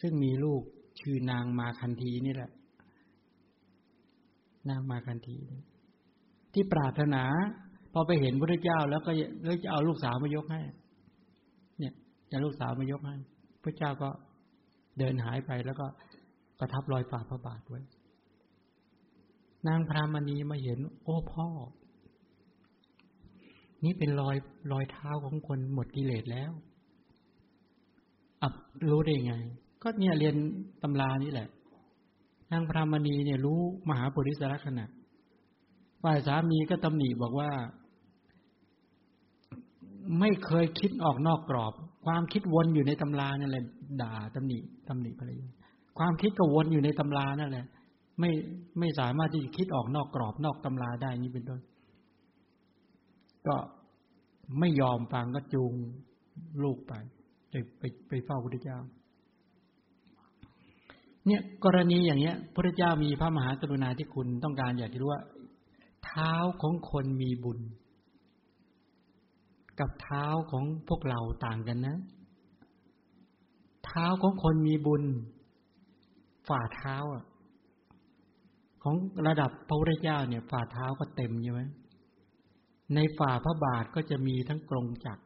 [0.00, 0.62] ซึ่งมีลูก
[1.00, 2.50] ชื่อนางมาคันธีนี่แหละ
[4.68, 5.38] นางมาคันธี
[6.52, 7.24] ที่ปรารถนา
[7.92, 9.10] พอไปเห็นพระเจ้าแล้วก็
[9.44, 10.62] เลยจะเอาลูกสาวมายกให้
[12.34, 13.16] เนี่ลูกสาวมายกให้
[13.62, 14.10] พระเจ้าก็
[14.98, 15.86] เดินหายไปแล้วก็
[16.58, 17.80] ประทับรอยฝ่าพระบาทไว้
[19.68, 21.48] นางพรามณีมาเห็น โอ้พ่อ
[23.84, 24.36] นี่เป็นรอย
[24.72, 26.52] รอยเท้าของคนหมดกิเลสแล้ว
[28.42, 28.54] อับ
[28.90, 29.34] รู้ได้ไง
[29.82, 30.36] ก็เนี่ยเรียน
[30.82, 31.48] ตำรานี่แหละ
[32.52, 34.86] นางพรามณีเนี่ยรู้มหาปุริสลักษณะ
[36.02, 37.50] ฝ่ายสามีก็ตำหนิบอกว่า
[40.18, 41.74] ไม่เคยคิดออกนอกกรอบ
[42.04, 43.64] ความคิดวนอยู่ในตำรานั่นแหละ
[44.02, 45.48] ด่าตำหนิตำหนิภรรยา
[45.98, 47.66] ความคิดก็วนอยู่ในตำรานั่นแหละ
[48.20, 48.30] ไม่
[48.78, 51.60] ไม่สามารถที่จะคิดออกนอกกรอบนอกตำราได้นี่เป็นต้น
[53.46, 53.56] ก็
[54.60, 55.72] ไม่ยอมฟังก็จูง
[56.62, 56.92] ลูกไป
[57.50, 58.78] ไปไปไปเฝ้าพระเจ้า
[61.26, 65.22] เนี่ยกรณีอย่างเนี้ย พระเจ้ามีพระมหากรุณาธิคุณต้องการอยากจะรู้ว่า
[66.04, 66.32] เท้า
[66.62, 67.58] ของคนมีบุญ
[69.80, 71.96] กับเท้าของพวกเราต่างกันนะ
[73.84, 75.02] เท้าของคนมีบุญ
[76.48, 77.24] ฝ่าเท้าอะ
[78.82, 78.94] ของ
[79.26, 81.62] ระดับพระพุทธเจ้าเนี่ย ฝ่าเท้าก็เต็มใช่ไหม
[82.94, 85.24] ในฝ่าพระบาทก็จะมีทั้งกรงจักร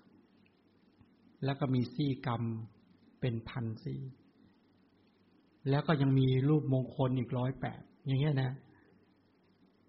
[1.44, 2.42] แล้วก็มีซี่กรรม
[3.20, 4.00] เป็นพันซี่
[5.70, 8.52] แล้วก็ยังมีรูปมงคลอีกร้อยแปดอย่างเงี้ยนะ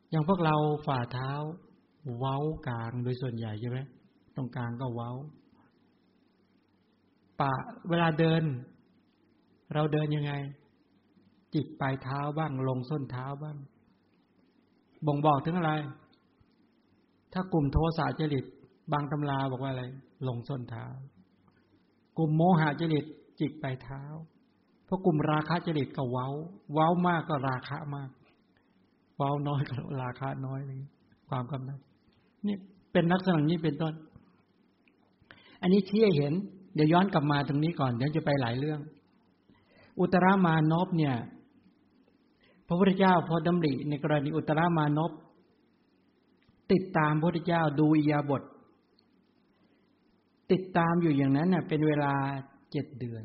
[0.09, 0.55] อย่างพวกเรา
[0.87, 1.31] ฝ่าเท้า
[2.17, 2.37] เว้า
[2.67, 3.79] กลางโดยส่วนใหญ่ใช่ไหม
[4.39, 5.11] รงกลางก็เว้า
[7.39, 7.53] ปะ
[7.89, 8.43] เวลาเดิน
[9.73, 10.33] เราเดินยังไง
[11.53, 13.57] จิกปลายเท้าบ้าง ลงส้นเท้าบ้าง
[15.05, 15.71] บ่งบอกถึงอะไร
[17.33, 18.45] ถ้ากลุ่มโทสะจริต
[18.91, 19.83] บางตำราบอกว่าอะไร
[20.27, 20.85] ลงส้นเท้า
[22.17, 23.05] กลุ่มโมหะจริต
[23.39, 24.03] จิกปลายเท้า
[24.85, 26.27] เพราะกลุ่มราคะจริตก็เว้า
[26.73, 28.09] เว้ามากก็ราคะมาก
[29.17, 30.77] เว้าน้อยก็ราคะน้อยเลย
[31.29, 31.79] ความกำนัด
[32.47, 32.55] นี่
[32.91, 33.93] เป็นลักษณะนี้เป็นต้น
[35.61, 36.33] อันนี้ที่เห็น
[36.75, 38.79] เดี๋ยวย้อนกลับมาตรงนี้ก่อน เดี๋ยวจะไปหลายเรื่อง
[39.99, 41.15] อุตรามานพเนี่ย
[42.67, 45.11] พระพุทธเจ้าพอดำริในกรณีอุตรามานพ
[46.71, 48.43] ติดตามพระพุทธเจ้าดูอิยาบท
[50.51, 52.13] ติดตามอยู่อย่างนั้นเน่ะ เป็นเวลา
[52.71, 53.23] เจ็ดเดือน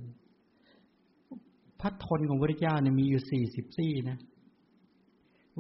[1.80, 4.18] พระทนของพระพุทธเจ้าเนี่ยมีอยู่สี่สิบสี่นะ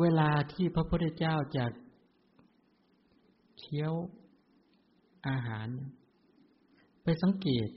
[0.00, 1.64] เวลาที่พระพุทธเจ้าจะ
[3.58, 3.94] เคี้ยว
[5.28, 5.68] อาหาร
[7.04, 7.68] ไปสังเกต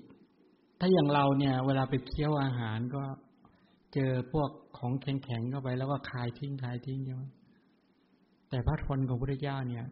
[0.79, 3.03] ถ้าอย่างเราเนี่ย เวลาไปเคี้ยวอาหารก็
[3.93, 7.23] เจอพวกของแข็งๆเข้าไปแล้วก็คายทิ้งคายทิ้งใช่ไหม
[8.49, 9.85] แต่พระทนของพระเจ้าเนี่ย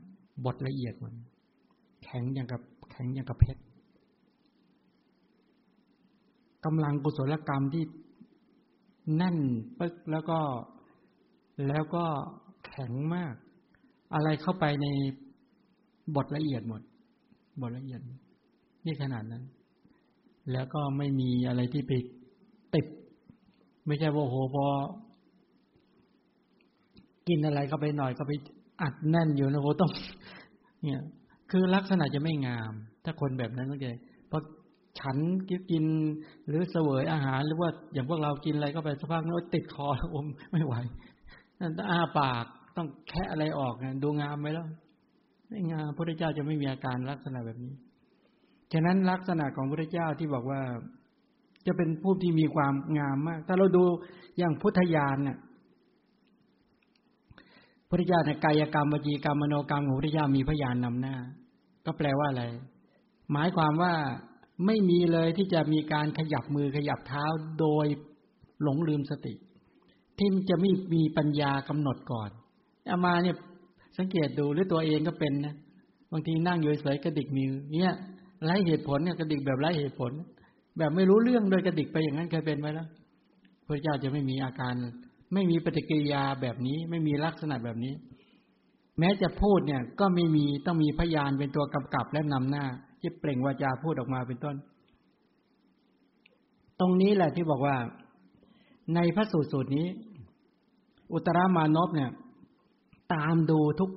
[0.45, 1.15] บทละเอียดมัน
[2.03, 2.61] แข็งอย่างกับ
[2.91, 3.61] แข็งอย่างกับเพชร
[6.65, 7.83] กำลังกุศลกรรมที่
[9.15, 9.37] แน่น
[9.79, 10.39] ปึ๊กแล้วก็
[11.67, 12.05] แล้วก็
[12.65, 13.33] แข็งมาก
[14.13, 14.87] อะไรเข้าไปใน
[16.15, 16.81] บทละเอียดหมด
[17.61, 18.01] บทละเอียด
[18.85, 19.43] นี่ขนาดนั้น
[20.51, 21.91] แล้วก็ไม่มีอะไรที่ไป
[22.73, 22.85] ติด
[23.85, 24.65] ไม่ใช่ว่าโหพอ
[27.27, 28.31] กินอะไรก็ไปหน่อยก็ไป
[28.81, 29.91] อัดแน่นอยู่นะโหต้อง
[30.83, 31.01] เนี่ย
[31.51, 32.71] คือลักษณะจะไม่งาม
[33.03, 33.89] ถ้าคนแบบนั้นก็จะ
[34.27, 34.43] เพราะ
[34.99, 35.17] ฉัน
[35.71, 35.85] กิน
[36.47, 40.75] หรือเสวยอาหารหรือว่าอย่างพวกเรากินอะไรก็ไปสักพักนึงติดคออมไม่ไหว
[41.59, 42.45] นั่นอ้าปาก
[42.77, 44.65] ต้องแค่อะไรออกนะดูงามไหมล่ะ
[45.49, 47.73] ไม่งามพระเจ้าจะไม่มีอาการลักษณะแบบนี้
[48.75, 50.61] ฉะนั้นลักษณะของพระเจ้าที่บอกว่า
[51.67, 53.83] จะเป็นผู้ที่มีความงามมาก ถ้าเราดู
[54.37, 55.37] อย่างพุทธญาณเนี่ย
[57.89, 61.15] พระเจ้าในกายกรรมวจีกรรมมโนกรรมของพระเจ้ามีพยานนำหน้า
[61.85, 62.43] ก็แปลว่าอะไร
[63.31, 63.93] หมายความว่า
[64.65, 67.25] ไม่มีเลยที่จะมีการขยับมือขยับเท้า
[67.59, 67.85] โดย
[68.63, 69.33] หลงลืมสติ
[70.17, 72.29] ที่จะไม่มีปัญญากำหนดก่อน
[72.89, 73.35] อามาเนี่ย
[73.97, 75.55] สังเกตดูหรือตัวเองก็เป็นนะ
[76.11, 77.51] บางทีนั่งอยู่เฉยกระดิกมือ
[77.81, 77.93] เนี่ย
[78.45, 80.11] ไร้เหตุผลเนี่ยกระดิกแบบไร้เหตุผล
[80.77, 82.87] แบบไม่รู้เรื่องโดยกระดิกไปอย่างนั้นเคยเป็นไหมล่ะ
[83.67, 84.73] พระเจ้าจะไม่มีอาการ
[85.33, 87.93] ไม่มีปฏิกิริยาแบบนี้ ไม่มีลักษณะแบบนี้
[88.99, 92.65] แม้จะพูดเนี่ย ก็ไม่มีต้องมีพยานเป็นตัวกำกับและนำหน้า
[92.99, 94.55] ที่เปล่งวาจาพูดออกมาเป็นต้น
[96.79, 97.75] ตรงนี้แหละที่บอกว่า
[98.95, 99.87] ในพระสูตรสูตรนี้
[101.13, 102.11] อุตรา มานพเนี่ย
[103.13, 103.89] ตามดูทุก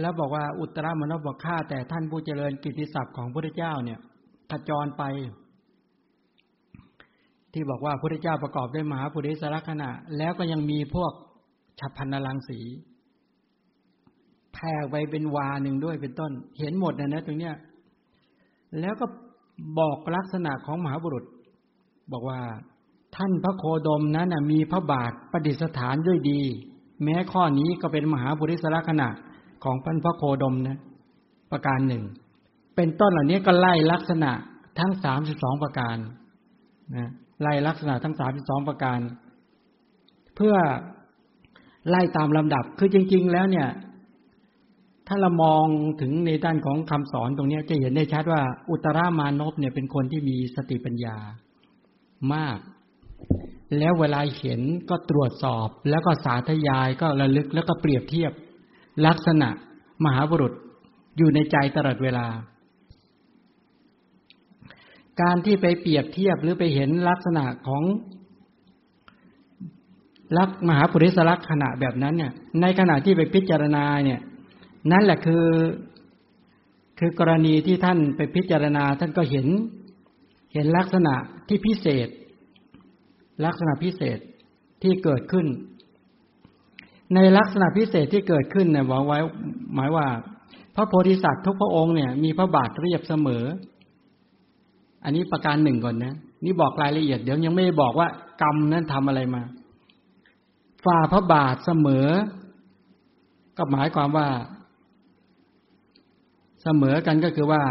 [0.00, 3.98] แล้วบอกว่าอุตรามนพบอกข้าแต่ท่านผู้เจริญกิตติศัพท์ของพระเจ้าเนี่ย
[4.50, 5.02] ขจรไป
[7.52, 11.12] ที่บอกว่าพระเจ้าประกอบด้วยมหาปุริสลักษณะ แล้วก็ยังมีพวก
[11.80, 12.60] ฉับพันนลังสี
[14.52, 17.54] แผ่ไปเป็นวาหนึ่งด้วยเป็นต้น เห็นหมดนะนะตรงเนี้ย
[18.80, 19.06] แล้วก็
[19.78, 21.24] บอกลักษณะของมหาบุรุษ
[22.12, 22.40] บอกว่า
[23.16, 26.40] ท่านพระโคดมนั้นมีพระบาทประดิษฐานด้วยดี
[27.04, 29.08] แม้ข้อนี้ก็เป็นมหาบุริสลักษณะ
[29.64, 30.78] ของพันพระโคดมนะ
[31.52, 32.04] ประการหนึ่ง
[32.76, 34.32] เป็นต้นเหล่านี้ก็ไล่ลักษณะ
[34.78, 35.96] ทั้งสามสิบสองประการ
[36.96, 37.08] นะ
[37.42, 38.98] ไล่ลักษณะทั้งสามสิบสองประการ
[40.36, 40.54] เพื่อ
[41.88, 43.68] ไล่ตามลำดับคือจริง ๆ แล้วเนี่ย
[45.08, 45.64] ถ้าเรามอง
[46.00, 51.16] ถึงในด้านของคำสอนตรงนี้จะเห็นได้ชัดว่า อุตรามานพเนี่ยเป็นคนที่มีสติปัญญา
[52.34, 52.58] มาก
[53.78, 58.32] แล้วเวลาเห็นก็ตรวจสอบ แล้วก็สาธยายก็ระลึกแล้วก็เปรียบเทียบ
[59.06, 59.48] ลักษณะ
[60.04, 60.52] มหาบุรุษ
[61.16, 62.26] อยู่ในใจตลอดเวลา
[65.20, 67.82] การที่ไปเปรียบเทียบหรือไปเห็นลักษณะของ
[70.38, 74.20] ลักมหาปุริสลักษณะแบบนั้นเนี่ย ในขณะที่ไปพิจารณาเนี่ย
[74.92, 75.46] นั่นแหละคือ
[76.98, 79.46] คือกรณีที่ท่านไปพิจารณา ท่านก็เห็น
[80.54, 81.14] เห็นลักษณะ
[81.48, 82.08] ที่พิเศษ
[83.44, 84.18] ลักษณะพิเศษ
[84.82, 85.46] ที่เกิดขึ้น
[87.14, 89.18] ในลักษณะพิเศษที่เกิดขึ้นเนี่ยบอกไว้
[89.74, 90.06] หมายว่า
[90.74, 93.44] พระโพธิสัตว์ทุกพระองค์เนี่ยมีพระบาทเรียบเสมอ
[95.04, 98.08] อันนี้ประการหนึ่งก่อนนะ นี่บอกรายละเอียดเดี๋ยวยังไม่บอกว่า
[98.42, 99.42] กรรมนั้นทำอะไรมา
[100.84, 102.06] ฝ่าพระบาทเสมอ
[103.56, 104.28] ก็หมายความว่า
[106.62, 107.62] เสมอกันก็คือว่า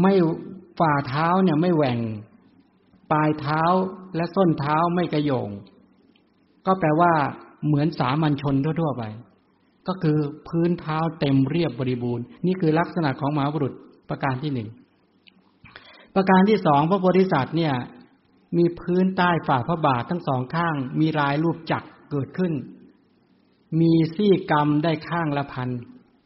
[0.00, 0.14] ไม่
[0.78, 1.98] ฝ่าเท้าเนี่ยไม่แหว่ง
[3.12, 3.62] ปลายเท้า
[4.16, 5.48] และส้นเท้าไม่กระโยง
[6.66, 7.12] ก็แปลว่า
[7.66, 9.02] เหมือนสามัญชนทั่วๆไป
[9.88, 13.72] ก็คือพื้นเท้าเต็มเรียบบริบูรณ์ นี่คือลักษณะของมหาบุรุษ
[14.10, 14.68] ประการที่หนึ่ง
[16.14, 17.74] ประการที่สองพระโพธิสัตว์เนี่ย
[18.56, 22.52] มีพื้นใต้ฝ่าพระบาททั้งสองข้าง มีลายรูปจักรเกิดขึ้น
[23.80, 25.68] มีซี่กรรมได้ข้างละพัน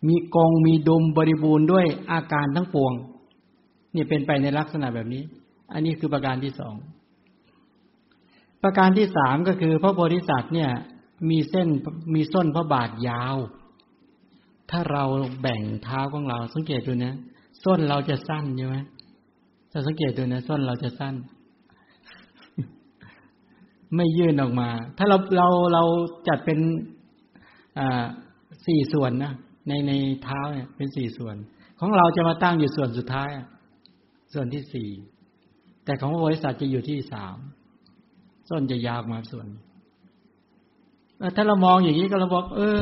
[0.08, 2.92] มีกองมีดมบริบูรณ์ด้วยอาการทั้งปวง
[3.94, 5.22] นี่เป็นไปในลักษณะแบบนี้
[5.72, 6.74] อันนี้คือประการที่สอง
[8.64, 10.70] ประการที่สามก็คือพระโพธิสัตว์เนี่ย
[11.30, 11.68] มีเส้น
[12.14, 13.36] มีส้นพระบาทยาว
[14.70, 15.04] ถ้าเรา
[15.40, 17.14] แบ่งเท้าของเรา สังเกตดูนะ
[17.64, 18.76] ส้นเราจะสั้นใช่ไหม
[19.70, 21.14] ถ้าสังเกตดูนะส้นเราจะสั้น
[23.96, 25.82] ไม่ยื่นออกมา ถ้าเราเราเรา
[26.28, 26.58] จัดเป็น
[27.78, 28.04] อ่า
[28.66, 29.32] สี่ส่วนนะ
[29.68, 29.92] ในใน
[30.22, 31.36] เท้าเนี่ย เป็นสี่ส่วน
[31.80, 33.28] ของเราจะมาตั้งอยู่ส่วนสุดท้าย
[34.32, 34.88] ส่วนที่สี่
[35.84, 37.36] แต่ของพระบริษัทจะอยู่ที่สาม
[38.48, 39.46] ส้นจะยาวมาส่วน
[41.36, 42.80] ถ้าเรามองอย่างนี้ก็เราบอก เออ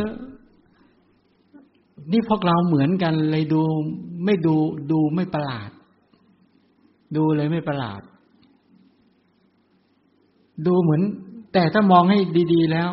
[2.12, 3.62] นี่พวกเราเหมือนกันเลยดู
[4.24, 4.54] ไม่ดู
[4.92, 5.70] ดูไม่ประหลาด
[7.16, 8.02] ดูเลยไม่ประหลาด
[10.66, 11.02] ดูเหมือน
[11.52, 12.18] แต่ถ้ามองให้
[12.52, 12.90] ดี ๆ แล้ว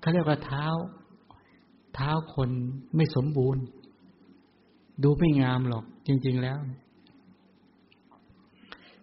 [0.00, 0.66] เขาเรียกว่าเท้า
[1.94, 2.50] เท้าคน
[2.96, 3.62] ไม่สมบูรณ์
[5.02, 6.58] ดูไม่งามหรอกจริง ๆแล้ว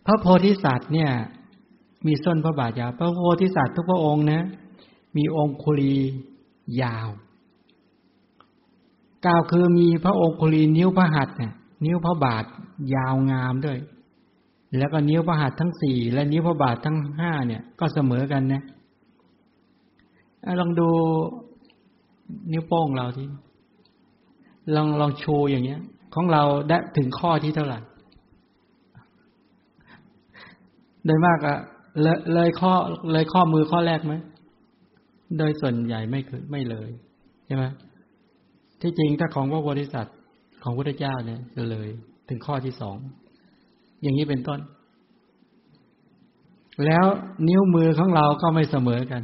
[0.05, 1.11] พระโพธิสัตว์เนี่ย
[2.05, 4.45] มีส้นพระบาทยาว พระโพธิสัตว์ทุกพระองค์นะ
[5.15, 5.95] มีองคุลี
[6.81, 7.09] ยาว
[9.25, 11.53] กล่าวคือมีพระองคุลีนิ้วพระหัตถ์เนี่ย
[11.85, 12.45] นิ้วพระบาท
[12.95, 13.77] ยาวงามด้วย
[14.77, 18.61] แล้วก็นิ้วพระหัตถ์ทั้งสี่และนิ้วพระบาททั้งห้าเนี่ย ก็เสมอกันนะ
[20.59, 20.89] ลองดู
[22.51, 23.27] นิ้วโป้งเราที่
[24.75, 25.81] ลองลองโชว์อย่างเงี้ย
[26.13, 27.79] ของเราได้ถึงข้อที่เท่าไหร่
[31.05, 31.57] โดยมากอะ
[32.01, 32.73] เลยเลยข้อ
[33.11, 34.13] เลยข้อมือข้อแรกไหม
[35.37, 36.89] โดยส่วนใหญ่ไม่คือไม่เลย
[37.45, 37.63] ใช่ไหม
[38.81, 40.17] ที่จริงถ้าของพระโพธิสัตว์
[40.63, 41.87] ของพระเจ้าเนี่ยจะเลย
[42.29, 42.97] ถึงข้อที่สอง
[44.01, 44.59] อย่างนี้เป็นต้น
[46.85, 47.05] แล้ว
[47.47, 49.21] นิ้วมือของเราก็ไม่เสมอกัน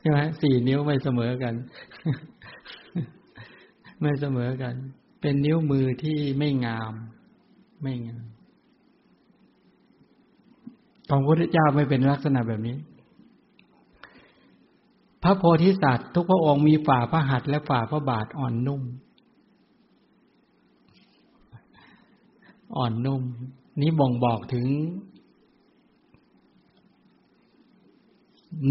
[0.00, 1.54] ใช่ไหมสี่นิ้วไม่เสมอกัน
[4.00, 4.74] ไม่เสมอกัน
[5.20, 6.92] เป็นนิ้วมือที่ไม่งาม
[7.82, 8.24] ไม่งาม
[11.14, 12.76] ของพระพุทธเจ้าไม่เป็นลักษณะแบบนี้
[15.22, 18.82] พระโพธิสัตว์ ทุกพระองค์มีฝ่าพระหัตถ์และฝ่าพระบาทอ่อนนุ่ม
[22.76, 23.22] อ่อนนุ่ม
[23.80, 24.66] นี้บ่งบอกถึง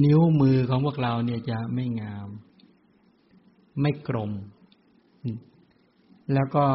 [0.03, 2.27] นิ้วมือของพวกเราเนี่ยจะไม่งาม
[3.81, 4.31] ไม่กลม
[6.33, 6.65] แล้วก็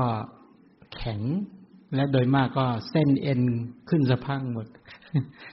[0.97, 1.21] แข็ง
[1.95, 3.41] และโดยมากก็เส้นเอ็น
[3.89, 4.69] ขึ้นสะพังหมด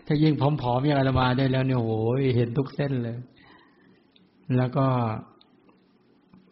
[0.05, 3.17] ถ้ายิ่งผอมๆอย่างอาตมาได้แล้วเนี่ยโอ้ยเห็นทุกเส้นเลย
[4.57, 4.85] แล้วก็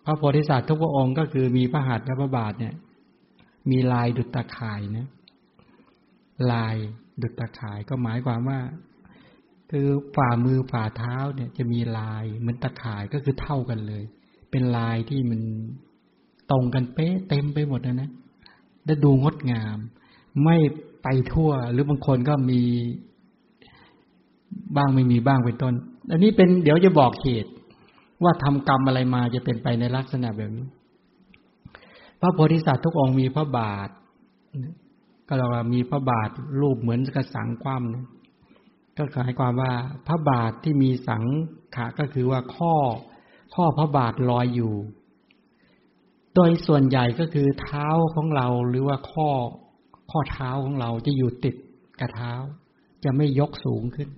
[0.05, 2.73] พระโพธิสัตว์ทุกพระองค์ก็คือมีพระหัตถ์และพระบาทเนี่ย
[3.71, 5.07] มีลายดุจตาข่ายนะ
[6.51, 6.75] ลาย
[7.21, 8.59] ดุจตาข่ายก็หมายความว่า
[9.71, 14.03] คือฝ่ามือฝ่าเท้าเนี่ย จะมีลายเหมือนตาข่ายก็คือเท่ากันเลย
[14.51, 15.41] เป็นลายที่มัน
[16.51, 18.09] ตรงกันเป๊ะเต็มไปหมดนะนะ
[18.85, 19.77] และดูงดงาม
[20.43, 20.57] ไม่
[21.03, 22.61] ไปทั่ว หรือบางคนก็มี
[24.75, 25.73] บ้างไม่มีบ้างเป็นต้น
[26.11, 27.51] อันนี้เป็นเดี๋ยวจะบอกเหตุ
[28.23, 30.67] ว่าทำกรรมอะไรมาจะเป็นไปในลักษณะแบบนี้
[32.19, 33.89] พระโพธิสัตว์ทุกองค์มีพระบาท
[35.27, 36.29] ก็เราว่ามีพระบาท
[36.61, 38.05] รูปเหมือนกระสังคว่ำนะ
[38.97, 39.73] ก็หมายความว่า
[40.07, 41.23] พระบาทที่มีสัง
[41.75, 42.73] ขาก็คือว่าข้อ
[43.55, 44.75] ข้อพระบาทลอยอยู่
[46.35, 49.29] โดยส่วนใหญ่ก็คือเท้าของเราหรือว่าข้อ
[50.11, 51.55] ข้อเท้าของเราจะอยู่ติด
[51.99, 52.33] กับเท้า
[53.03, 54.09] จะไม่ยกสูงขึ้น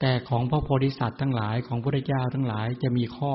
[0.00, 3.32] แต่ของพระโพธิสัตว์ทั้งหลายของพระเจ้าทั้งหลายจะมีข้อ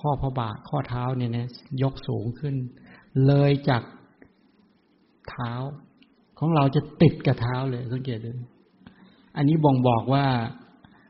[0.00, 1.46] ข้อพระบาทข้อเท้าเนี่ยนะ
[1.82, 2.54] ยกสูงขึ้น
[3.26, 3.82] เลยจาก
[5.30, 5.52] เท้า
[6.38, 8.30] ของเราจะติดกับเท้าเลยสังเกตดู
[9.36, 10.26] อันนี้บ่งบอกว่า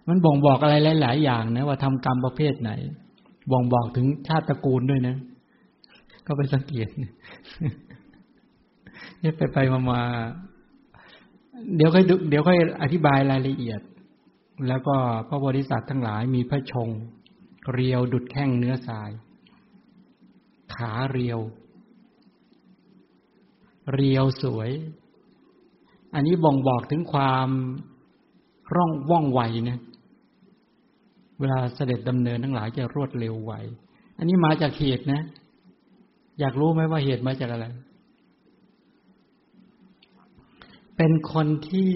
[0.08, 2.70] มันบ่งบอกอะไรหลาย ๆ อย่างนะว่าทำกรรมประเภทไหน
[3.52, 5.16] บ่งบอกถึงชาติตระกูลด้วยนะ
[6.26, 6.88] ก็ไปสังเกต
[9.22, 10.02] นี่ยไปไปมามา
[11.76, 13.80] เดี๋ยวค่อยเดี๋ยวค่อยอธิบายรายละเอียด
[14.68, 14.96] แล้วก็
[15.28, 16.88] พระบริษัททั้งหลายมีพระชง
[17.72, 19.10] เรียวดุดแข้งเนื้อทราย
[20.74, 21.40] ขาเรียว
[23.94, 24.70] เรียวสวย
[26.14, 27.48] อันนี้บ่งบอกถึงความ
[28.74, 29.78] ร่องว่องไวนะ
[31.40, 33.52] เวลาเสด็จดำเนินทั้งหลายจะรวดเร็วไว
[34.18, 35.22] อันนี้มาจากเหตุนะ
[36.40, 37.66] อยากรู้ไหมว่าเหตุมาจากอะไร
[40.96, 41.92] เป็นคนที่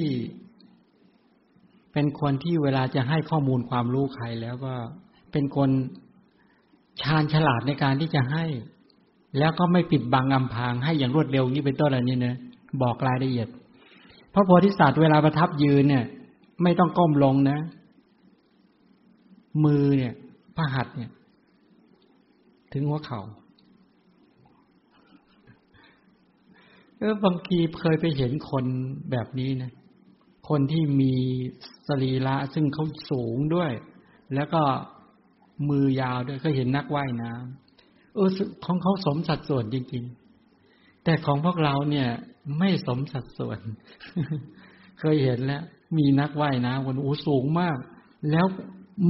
[1.93, 4.75] เป็นคนที่เวลาจะให้ข้อมูลความรู้ใครแล้วก็
[5.33, 5.71] เป็นคน
[7.03, 8.45] ชาญฉลาดในการที่จะให้
[9.39, 12.37] แล้วก็ไม่ปิดบังอำพรางให้อย่างรวดเร็วนี้เป็นต้นอะไรนี่เนะ
[12.83, 13.49] บอกรายละเอียด
[14.33, 16.05] พระโพธิสัตว์เวลาประทับยืนเนี่ย
[16.63, 17.59] ไม่ต้องก้มลงนะ
[19.65, 20.15] มือเนี่ย
[20.57, 21.11] พระหัตถ์เนี่ย
[22.73, 23.21] ถึงหัวเขา่า
[27.01, 28.65] เออบางทีเคยไปเห็นคน
[29.11, 29.73] แบบนี้นะ
[30.49, 31.15] คนที่มี
[31.89, 33.73] สรีระซึ่งเขาสูงด้วย
[34.35, 34.63] แล้วก็
[35.69, 38.29] มือยาวด้วยก็เห็นนักว่ายน้ำเออ
[38.65, 40.05] ของเขาสมสัดส่วนจริง
[40.55, 42.09] ๆ แต่ของพวกเราเนี่ย
[42.59, 43.59] ไม่สมสัดส่วน
[45.01, 45.63] เคยเห็นแล้ว
[45.97, 47.79] มีนักว่ายน้ำคนอู้สูงมาก
[48.31, 48.47] แล้ว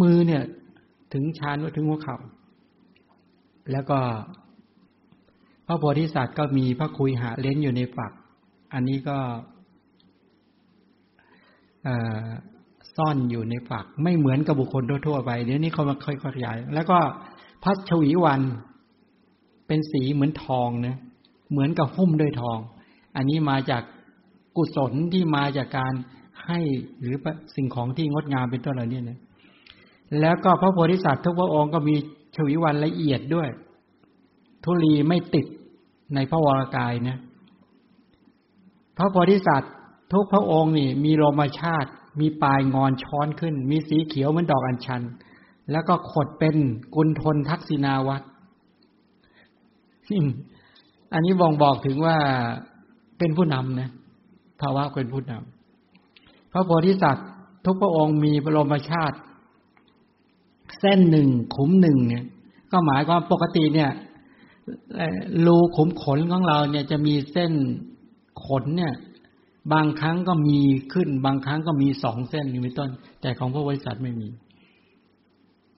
[0.00, 0.42] มือเนี่ย
[1.12, 2.16] ถึงชานว่าถึงหัวเขา่า
[3.72, 3.98] แล้วก็
[5.70, 8.12] ระโพธิสัตว์ก็มีพระคุยหาเล้นอยู่ในฝัก
[8.72, 9.18] อันนี้ก็
[12.96, 16.98] ซ่อนอยู่ในฝัก ไม่เหมือนกับบุคคลทั่วๆไปเดี๋ยวนี้เขามาค่อยๆขยาย แล้วก็
[17.62, 18.40] พัชวีวัน
[19.66, 20.96] เป็นสีเหมือนทองนะ
[21.50, 22.58] เหมือนกับหุ้มด้วยทอง
[23.16, 23.82] อันนี้มาจาก
[24.56, 25.92] กุศลที่มาจากการ
[26.46, 26.60] ให้
[27.00, 27.16] หรือ
[27.56, 29.18] สิ่งของที่งดงามเป็นต้นเหล่านี้นะ
[30.20, 31.94] แล้วก็พระโพธิสัตว์ทุกพระองค์ก็มี
[32.36, 33.48] ชวีวันละเอียดด้วย
[34.64, 35.46] ทุลีไม่ติด
[36.14, 37.18] ในพระวรากายนะ
[38.96, 39.74] พระโพธิสัตว์
[40.12, 41.90] ทุกพระองค์นี่ มีโลมาชาติ
[42.20, 45.02] มีปลายงอนช้อนขึ้น มีสีเขียวเหมือนดอกอัญชัน
[45.70, 46.56] แล้วก็ขดเป็น
[46.94, 48.22] กุลทนทักษินาวัต
[51.12, 52.16] อันนี้บ่งบอกถึงว่า
[53.18, 53.90] เป็นผู้นำนะ
[54.60, 57.28] ภาวะเป็นผู้นำพระโพธิสัตว์
[57.64, 59.16] ทุกพระองค์มีบรมชาติ
[60.80, 62.24] เส้นหนึ่งขุมหนึ่งเนี่ย
[62.72, 63.90] ก็หมายความปกติเนี่ย
[65.46, 67.52] รูขุมขนของเราเนี่ยจะมีเส้น
[68.46, 68.94] ขนเนี่ย
[69.72, 70.58] บางครั้งก็มี
[70.92, 72.90] ขึ้น บางครั้งก็มีสองเส้นนี่เป็นต้น
[73.20, 74.28] แต่ของพระบริษัทไม่มี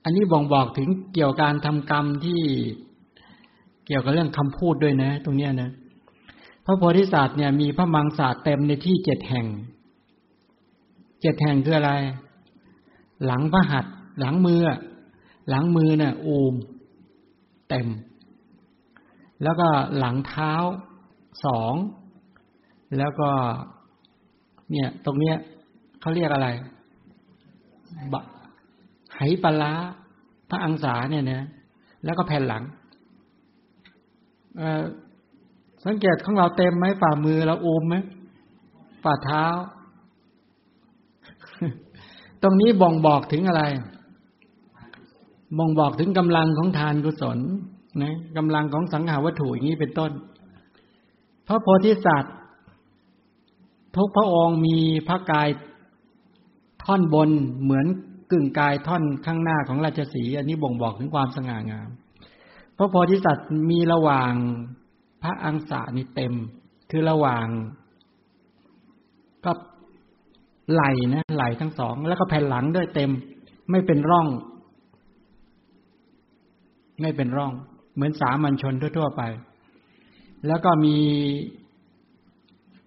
[0.04, 2.40] อันนี้บ่งบอกถึงเกี่ยวกับการทำกรรมที่
[3.86, 5.70] เกี่ยวกับเรื่องคำพูดด้วยนะ ตรงเนี้ยนะ
[6.64, 9.46] พระโพธิสัตว์เนี่ยมีพระมังสาเต็มในที่เจ็ดแห่ง
[11.20, 11.92] เจ็ดแห่งคืออะไร
[13.26, 14.60] หลังพระหัตถ์หลังมือ
[15.48, 16.54] หลังมือเนี่ยอูม
[17.68, 17.86] เต็ม
[19.42, 19.68] แล้วก็
[19.98, 20.52] หลังเท้า
[21.44, 21.74] สอง
[22.98, 23.30] แล้วก็
[24.70, 25.36] เนี่ย ตรงเนี้ย
[26.00, 26.48] เขาเรียกอะไร
[28.12, 28.22] บะ
[29.16, 29.72] ไหปลา
[30.50, 31.46] พระอังสาเนี่ยนะ
[32.04, 32.62] แล้วก็แผ่นหลัง
[35.84, 37.96] สังเกตของเราเต็มไหมฝ่ามือเราอมไหม
[39.04, 39.44] ฝ่าเท้า
[42.42, 43.62] ตรงนี้บ่งบอกถึงอะไร
[45.58, 47.38] บ่งบอกถึงกำลังของทานกุศล
[48.00, 50.10] นะกำลังของสังหาวัตถุอย่างนี้เป็นต้น
[51.46, 52.34] พระโพธิสัตว์
[53.96, 54.76] ทุกพระองค์มี
[55.08, 55.48] พระกาย
[56.84, 57.30] ท่อนบน
[57.62, 57.86] เหมือน
[58.30, 61.88] กึ่งกายท่อนข้างหน้าของราชสีอันนี้บ่งบอกถึงความสง่างาม
[62.78, 64.32] พระโพธิสัตว์มีระหว่าง
[65.22, 66.34] พระอังสานี่เต็ม
[66.90, 67.46] คือระหว่าง
[69.44, 69.52] ก็
[70.72, 70.82] ไหล
[71.14, 73.10] นะไหลทั้งสอง แล้วก็แผ่นหลังด้วยเต็ม
[73.70, 74.28] ไม่เป็นร่อง
[77.00, 77.52] ไม่เป็นร่อง
[77.94, 79.22] เหมือนสามัญชนทั่วๆไป
[80.46, 80.96] แล้วก็มี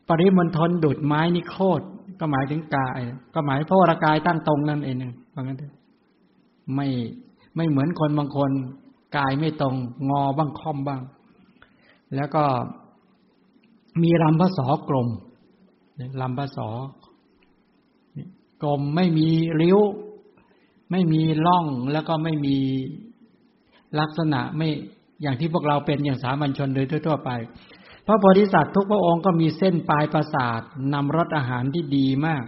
[0.08, 1.82] ปริมณฑลดุดไม้นิโคต
[2.20, 3.00] ก็หมายถึงกาย
[3.34, 4.98] ก็หมายพระวรากายตั้งตรงนั่นเอง
[5.34, 5.58] ว่างั้น
[6.76, 6.88] ไม่
[7.56, 8.52] ไม่เหมือนคนบางคน
[9.18, 9.76] กายไม่ตรง
[10.10, 11.02] งอบ้างค่อมบ้าง
[12.16, 12.44] แล้วก็
[14.02, 15.10] มีลำพระสอกลม
[16.22, 16.70] ลำพระสอ
[18.64, 19.28] กลมไม่มี
[19.62, 19.80] ริ้ว
[20.92, 22.58] ไม่มีล่องแล้วก็ไม่มี
[24.00, 24.70] ลักษณะไม่
[25.22, 27.30] อย่างที่พวกเราเป็นอย่างสามัญชนโดยทั่วไป
[28.06, 30.62] พระโพธิสัตว์ทุกพระองค์ก็มีเส้นปลายประสาท
[30.94, 32.44] นำรสอาหารที่ดีมาก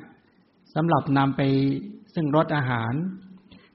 [0.75, 1.41] สำหรับนำไป
[2.13, 2.93] ซึ่งรสอาหาร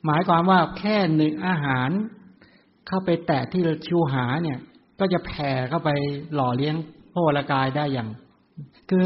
[0.04, 1.90] หมายความว่าแค่หนึ่งอาหาร
[2.86, 4.58] เข้าไปแตะที่ชิวหาเนี่ย
[5.00, 5.90] ก็จะแผ่เข้าไป
[6.34, 6.74] หล่อเลี้ยง
[7.12, 8.08] พระวรากายได้อย่าง
[8.90, 9.04] คือ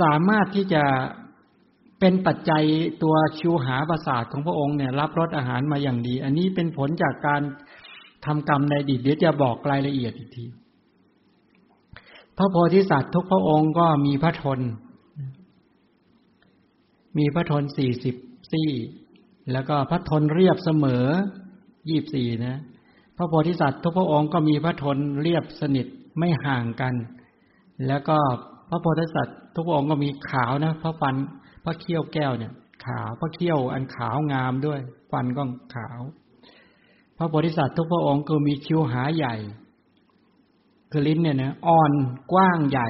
[0.00, 0.84] สามารถที่จะ
[2.00, 2.64] เป็นปัจจัย
[3.02, 7.42] ตัวชิวหาประสาทของพระองค์เนี่ย รับรสอาหารมาอย่างดี อันนี้เป็นผลจากการ
[8.24, 10.44] ทำกรรมในอดีตเดี๋ยวจะบอกรายละเอียดอีกที
[12.36, 14.60] พระโพธิสัตว์ทุกพระองค์ก็มีพระทน
[17.18, 18.14] มีพระทนสี่สิบ
[18.52, 18.70] สี่
[19.52, 21.04] แล้วก็พระทนเรียบเสมอ
[21.90, 22.56] ยี่บสี่นะ
[23.16, 25.86] พระโพธิสัตว์ทุกพระองค์ก็มีพระทนเรียบสนิท
[26.18, 26.94] ไม่ห่างกัน
[27.86, 28.18] แล้วก็
[28.70, 31.14] พระโพธิสัตว์ทุกพระองค์ก็มีขาวนะพระฟัน
[31.64, 32.52] พระเขี้ยวแก้วเนี่ย
[32.86, 34.80] ขาวพระเขี้ยวอันขาวงามด้วย
[35.12, 35.42] ฟันก็
[35.74, 36.00] ขาว
[37.22, 39.34] ระโพธิสัตว์ทุกพระองค์ก็มีคิ้วหาใหญ่
[40.90, 41.92] คือลิ้นเนี่ยนะอ่อน
[42.32, 42.88] กว้างใหญ่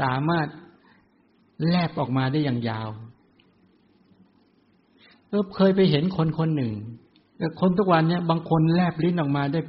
[0.00, 0.46] สามารถ
[1.68, 2.88] แลบออกมาได้อย่างยาว
[5.28, 6.72] เออเคยไปเห็นคนคนหนึ่ง
[7.60, 9.60] คนทุกวันเนี่ยบางคนแลบลิ้นออกมาได้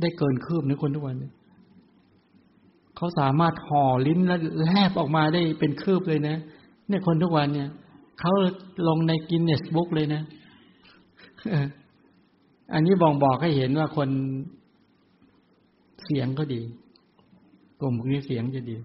[0.00, 1.32] ได้เกินคืบนะคนทุกวันเนี่ย
[2.96, 6.36] เขาสามารถห่อลิ้นแล้วแลบออกมาได้เป็นคืบเลยนะ
[6.88, 7.68] เนี่ยคนทุกวันเนี่ย
[8.20, 8.32] เขา
[8.88, 10.22] ลงในกินเนสบุ๊กเลยนะ
[12.72, 14.08] อันนี้บอกบอกให้เห็นว่าคน
[16.04, 16.60] เสียงก็ดี
[17.80, 18.76] กลุ่มนี้เสียงจะดี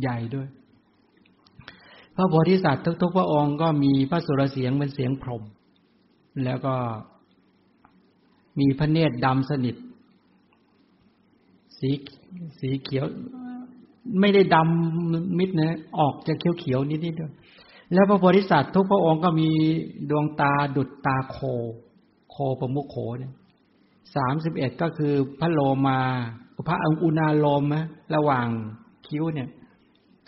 [0.00, 0.48] ใหญ่ด้วย
[2.16, 5.42] พระโพธิสัตว์ทุกๆพระองค์ก็มีพระสุรเสียงเป็นเสียงพรม
[6.44, 6.74] แล้วก็
[8.60, 9.76] มีพระเนตรดำสนิท
[11.78, 11.90] สี
[12.60, 13.04] สีเขียว
[14.20, 17.32] ไม่ได้ดำมิดนะออกจะเขียวเขียวนิดนิดด้วย
[17.92, 19.48] แล้วพระโพธิสัตว์ทุกพระองค์ก็มี
[20.10, 21.38] ดวงตาดุดตาโค
[22.60, 23.32] ประมุขโขเนี่ย
[24.16, 25.98] สามสิบเอ็ดก็คือพระโลมา
[26.68, 27.84] พระอุณาโลมนะ
[28.14, 28.48] ระหว่าง
[29.06, 29.48] คิ้วเนี่ย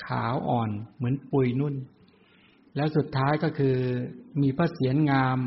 [0.05, 1.75] ขาวอ่อนเหมือนปุยนุ่น
[2.77, 3.77] แล้วสุดท้ายก็คือ
[4.43, 5.39] มีพระเศียรงาม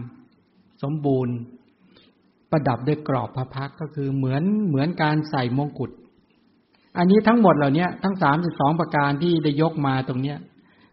[0.84, 1.36] สมบูรณ์
[2.52, 5.92] ประดับด้วยกรอบพระพักก็คือเหมือนเหมือนการใส่มงกุฎ
[6.98, 10.38] อันนี้ทั้งหมดเหล่านี้ทั้งสามสิบสองประการที่ได้ยกมาตรงเนี้ย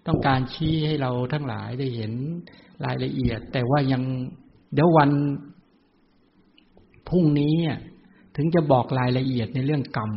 [0.07, 2.13] ต้องการชี้ให้เราทั้งหลายได้เห็น
[2.85, 4.03] รายละเอียด แต่ว่ายัง
[4.75, 5.11] เดี๋ยววัน
[7.09, 7.55] พรุ่งนี้
[8.37, 10.11] ถึงจะบอกรายละเอียดในเรื่องกรรม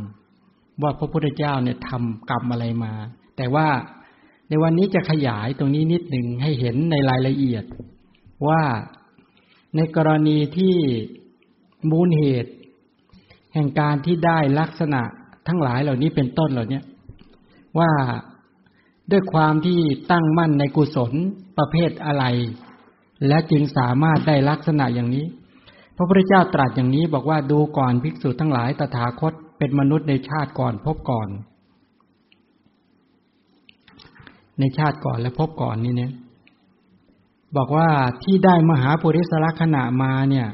[0.82, 2.92] ว่าพระพุทธเจ้าเนี่ยทำกรรมอะไรมา
[3.36, 3.68] แต่ว่า
[4.48, 7.64] ในวันนี้จะขยายตรงนี้นิดหนึ่งให้เห็นในรายละเอียด
[8.48, 8.62] ว่า
[9.76, 10.74] ในกรณีที่
[11.90, 12.52] มูลเหตุ
[13.54, 15.02] แห่งการที่ได้ลักษณะ
[15.48, 16.80] ทั้งหลายเหล่านี้เป็นต้นเหล่านี้
[17.78, 17.90] ว่า
[19.10, 19.78] ด้วยความที่
[20.10, 21.12] ตั้งมั่นในกุศล
[21.58, 22.24] ประเภทอะไร
[23.28, 25.24] และจึงสามารถได้ลักษณะอย่างนี้
[25.96, 31.28] พระพุทธเจ้าตรัสอย่างนี้บอกว่าดูก่อนภิกษุทั้งหลายตถาคตเป็นมนุษย์ในชาติก่อนพบก่อน
[34.60, 36.12] ในชาติก่อนและพบก่อนนี่เนี่ย
[37.56, 37.88] บอกว่า
[38.22, 40.48] ที่ได้มหาปุริสลักษณะมาเนี่ย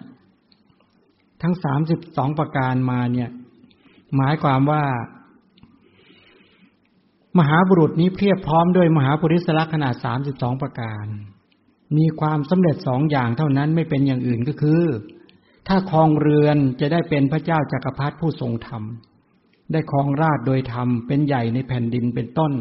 [1.43, 3.29] ทั้งสามสิบสองประการมาเนี่ย
[4.17, 4.85] หมายความว่า
[7.39, 11.07] มหาบุรุษนี้เพียบพร้อมด้วยมหาปุริสลักษณะสามสิบสองประการ
[11.97, 14.83] มีความสำเร็จสองอย่างเท่านั้นไม่เป็นอย่างอื่นก็คือ
[15.69, 18.83] ถ้าครองเรือนจะได้เป็นพระเจ้าจากักรพรรดิผู้ทรงธรรม
[19.73, 22.53] ได้ครองราชโดยธรรม เป็นใหญ่ในแผ่นดินเป็นต้น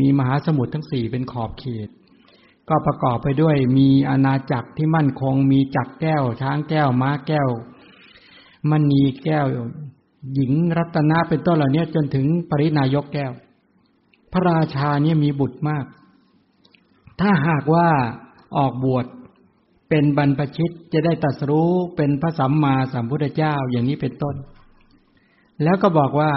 [0.00, 1.88] มีมหาสมุทรทั้งสี่เป็นขอบเขต
[2.68, 7.48] ก็ประกอบไปด้วยมีอาณาจักรที่มั่นคง มีจักรแก้ว ช้างแก้ว ม้าแก้ว
[8.70, 9.46] มณีแก้ว
[10.34, 13.32] หญิงรัตนะเป็นต้นเหล่านี้จนถึงปรินายกแก้ว
[14.32, 15.84] พระราชาเนี่ยมีบุตรมาก
[17.20, 17.88] ถ้าหากว่า
[18.56, 19.06] ออกบวช
[19.94, 24.36] เป็นบรรพชิตจะได้ตัดรู้เป็นพระสัมมาสัมพุทธเจ้าอย่างนี้เป็นต้น
[25.62, 26.32] แล้วก็บอกว่า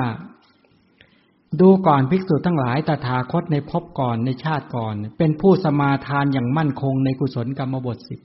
[1.61, 8.19] ดูก่อนภิกษุทั้งหลายตถาคตในภพก่อนในชาติก่อน เป็นผู้สมาทานอย่างมั่นคงในกุศลกรรมบทสิบ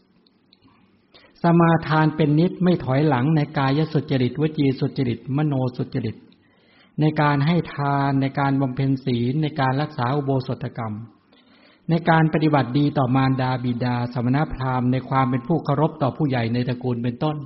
[1.42, 6.16] สมาทานเป็นนิดไม่ถอยหลังในกายสุจริตวจีสุจริต มโนสุจริต
[7.00, 10.96] ในการให้ทานในการบำเพ็ญศีลในการรักษาอุโบสถกรรม
[11.90, 17.36] ในการปฏิบัติดีต่อมารดาบิดา สมณพราหมณ์ในความเป็นผู้เคารพต่อผู้ใหญ่ในตระกูลเป็นต้น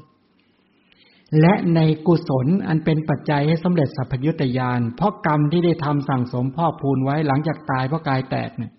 [1.41, 8.73] และในกุศลอันเป็นปัจจัยให้สำเร็จสัพพยุตยาน เพราะกรรมที่ได้ทำสั่งสมพ่อพูนไว้หลังจากตายเพราะกายแตกเนี่ย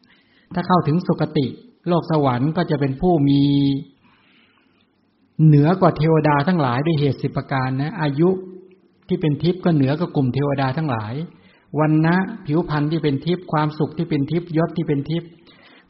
[0.54, 1.48] ถ้าเข้าถึงสุคติ
[1.88, 3.42] โลกสวรรค์ก็จะเป็นผู้มี
[5.46, 8.30] เหนือกว่าเทวดาทั้งหลายด้วยเหตุสิบประการนะอายุ
[9.08, 11.14] ที่เป็นทิพย์ก็เหนือกับกลุ่มเทวดาทั้งหลาย
[11.80, 12.16] วันนะ
[12.46, 15.30] ผิวพรรณที่เป็นทิพย์ความสุขที่เป็นทิพย์ยศที่เป็นทิพย์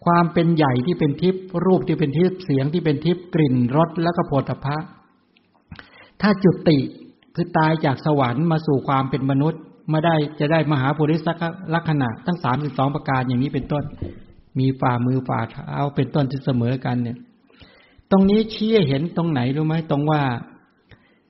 [0.05, 4.77] ความเป็นใหญ่ที่เป็นทิพย์รูปที่เป็นทิพย์เสียงที่เป็นทิพย์กลิ่นรสแล้วก็โผฏฐะ
[6.21, 6.77] ถ้าจุติ
[7.35, 9.61] คือตายจากสวรรค์มาสู่ความเป็นมนุษย์
[9.93, 11.21] มาได้จะได้มหาปุริส
[11.73, 13.83] ลักษณะ ทั้งสามสิบสองประการอย่างนี้เป็นต้น
[14.59, 17.17] มีฝ่ามือฝ่าเท้าเป็นต้นที่เสมอกันเนี่ย
[18.11, 20.21] ตรงนี้ชี้เห็นตรงไหนรู้ไหมตรงว่า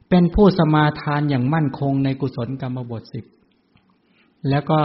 [0.09, 3.25] เป็นผู้สมาทานอย่างมั่นคงในกุศลกรรมบทสิบ
[4.49, 4.79] แล้วก็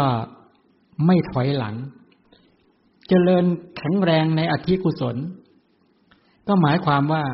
[1.07, 1.75] ไม่ถอยหลัง
[3.13, 3.45] เจริญ
[3.77, 5.17] แข็งแรงในอธิกุศล
[6.49, 7.25] ก็หมายความว่า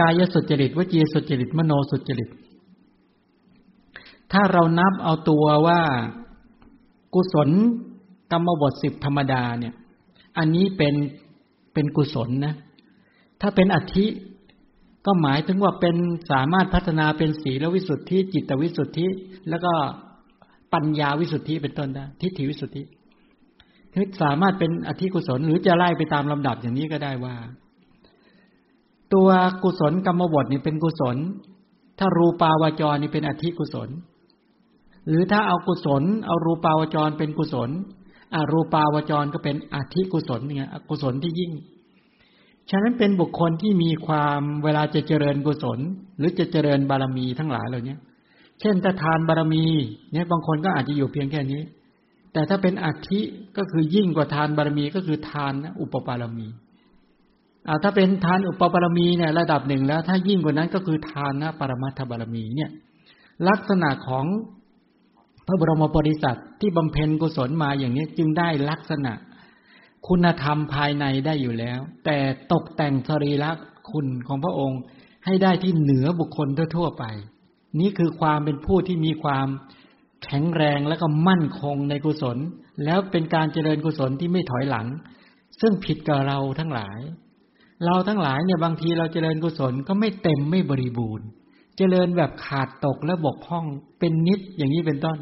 [0.00, 2.28] กายสุจริตวจีสุจริตมโนสุจริต
[4.32, 5.80] ถ้าเรานับเอาตัวว่า
[7.14, 7.48] กุศล
[8.32, 9.74] กรรมบทสิบธรรมดาเนี่ย
[10.38, 10.94] อันนี้เป็น
[11.72, 12.54] เป็นกุศลนะ
[13.40, 14.06] ถ้าเป็นอธิ
[15.06, 15.96] ก็หมายถึงว่าเป็น
[16.30, 19.06] สามารถพัฒนาเป็นสีลวิสุทธิ จิตวิสุทธิ
[19.48, 19.72] แล้วก็
[20.72, 22.82] ปัญญาวิสุทธิเป็นต้นได้ทิฏฐิวิสุทธิ
[24.22, 27.36] สามารถเป็นอธิกุศล หรือจะไล่ไปตามลำดับอย่างนี้ก็ได้ว่า
[29.14, 29.28] ตัว
[29.62, 31.16] กุศลกรรมบทนี่เป็นกุศล
[31.98, 33.88] ถ้ารูปาวจรนี่เป็นอธิกุศล
[35.08, 37.70] หรือถ้าเอากุศล เอารูปาวจรเป็นกุศล
[38.34, 41.52] อารูปาวจรก็เป็นอธิกุศลเนี่ยกุศลที่ยิ่ง
[42.70, 45.78] ฉะนั้นเป็นบุคคลที่มีความเวลาจะเจริญกุศล
[46.18, 47.96] หรือจะเจริญบารมีทั้งหลายเหล่านี้
[48.60, 49.64] เช่นถ้าทานบารมี
[50.12, 51.60] เนี่ยบางคนก็อาจจะอยู่เพียงแค่นี้
[52.36, 53.20] แต่ถ้าเป็นอัติ
[53.56, 56.46] ก็คือยิ่งกว่าทานบารมีก็คือทานอุปบารมี
[57.66, 62.70] อ่าถ้าเป็นทานอุปบารมีเนี่ยระดับหนึ่งแล้ว ถ้ายิ่งกว่านั้นก็คือทานนะปรมัตถบารมีเนี่ย
[63.48, 64.24] ลักษณะของ
[65.46, 69.12] พระบรมบริษัทที่บำเพ็ญกุศลมาอย่างนี้จึงได้ลักษณะ
[70.08, 72.18] คุณธรรมภายในได้อยู่แล้ว แต่
[72.52, 73.50] ตกแต่งสรีระ
[73.90, 74.80] คุณของพระองค์
[75.24, 77.04] ให้ได้ที่เหนือบุคคลทั่วไป
[77.80, 79.46] นี่คือความเป็นผู้ที่มีความ
[80.26, 82.36] แข็งแรงและก็มั่นคงในกุศล
[82.84, 84.86] แล้วเป็นการเจริญกุศลที่ไม่ถอยหลัง
[85.60, 86.98] ซึ่งผิดกับเราทั้งหลาย
[87.86, 91.26] เราทั้งหลายเนี่ยบางทีเราเจริญกุศลก็ไม่เต็มไม่บริบูรณ์
[91.76, 93.64] เจริญแบบขาดตกและบกพร่อง
[93.98, 95.18] เป็นนิดอย่างนี้เป็นต้น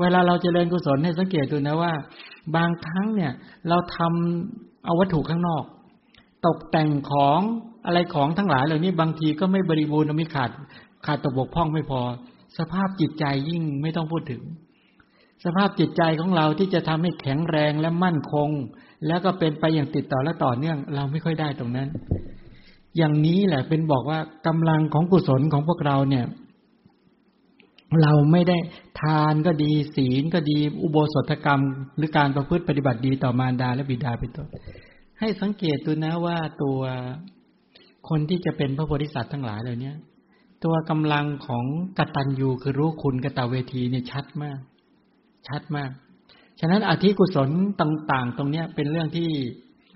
[0.00, 1.92] เวลาเราเจริญกุศลให้สังเกตดูนะว่า
[2.56, 3.32] บางครั้งเนี่ย
[3.68, 5.64] เราทำเอาวัตถุข้างนอก
[6.46, 7.40] ตกแต่งของ
[7.86, 10.50] อะไรของทั้งหลายเหล่านี้บางทีก็ไม่บริบูรณ์ม่ขาด
[11.06, 12.00] ขาดตกบกพร่องไม่พอ
[12.58, 14.42] สภาพจิตใจยิ่งไม่ต้องพูดถึง
[15.44, 18.50] สภาพจิตใจของเราที่จะทำให้แข็งแรงและมั่นคง
[19.06, 21.88] แล้วก็เป็นไปอย่างติดต่อและต่อเนื่อง เราไม่ค่อยได้ตรงนั้น
[22.96, 26.24] อย่างนี้แหละเป็นบอกว่ากำลังของกุศลของพวกเราเนี่ย
[28.02, 28.56] เราไม่ได้
[29.00, 31.62] ทานก็ดี ศีลก็ดี อุโบสถกรรม
[31.96, 34.48] หรือการประพฤติปฏิบัติดีต่อมารดาและบิดาเป็นต้น
[35.20, 36.78] ให้สังเกตดูนะว่าตัว
[38.08, 39.92] คนที่จะเป็นพระโพธิสัตว์ทั้งหลายเหล่านี้
[40.64, 41.64] ตัวกำลังของ
[41.98, 44.58] กตัญญูคือรู้คุณกตเวทีเนี่ยชัดมาก
[45.48, 45.90] ชัดมาก
[46.60, 47.50] ฉะนั้นอธิกุศล
[47.80, 49.28] ต่าง ๆ ตรงเนี้ยเป็นเรื่องที่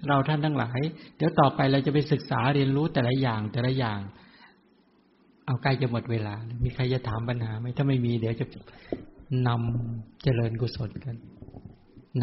[0.08, 0.78] เราท่านทั้งหลาย
[1.16, 4.00] เดี๋ยวต่อไปเราจะไปศึกษาเรียนรู้แต่ละอย่างแต่ละอย่าง
[5.46, 6.34] เอาใกล้จะหมดเวลา
[6.64, 8.46] มีใครจะถามปัญหาไหมถ้าไม่มีเดี๋ยวจะ
[9.48, 11.16] นำเจริญกุศลกัน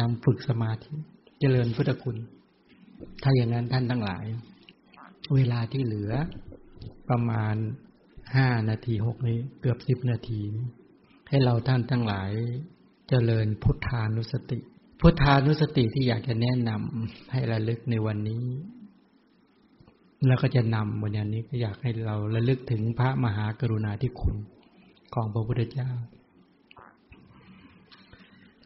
[0.00, 0.92] นำฝึกสมาธิ
[1.40, 2.16] เจริญพุทธคุณ
[3.22, 4.24] ถ้าอย่างนั้นท่านทั้งหลาย
[5.34, 6.12] เวลาที่เหลือ
[7.10, 7.56] ประมาณ
[8.34, 10.40] ห้านาทีหกนี้เกือบสิบนาที
[11.28, 12.30] ให้เราท่านทั้งหลาย
[13.08, 14.58] เจริญพุทธานุสติ
[15.00, 18.44] พุทธานุสติที่อยากจะแนะนำให้ระลึกในวันนี้
[20.26, 24.36] แล้วก็จะนำวันนี้ก็อยากให้เราระลึกถึงพระมหากรุณาธิคุณ
[25.14, 25.90] ของพระพุทธเจ้า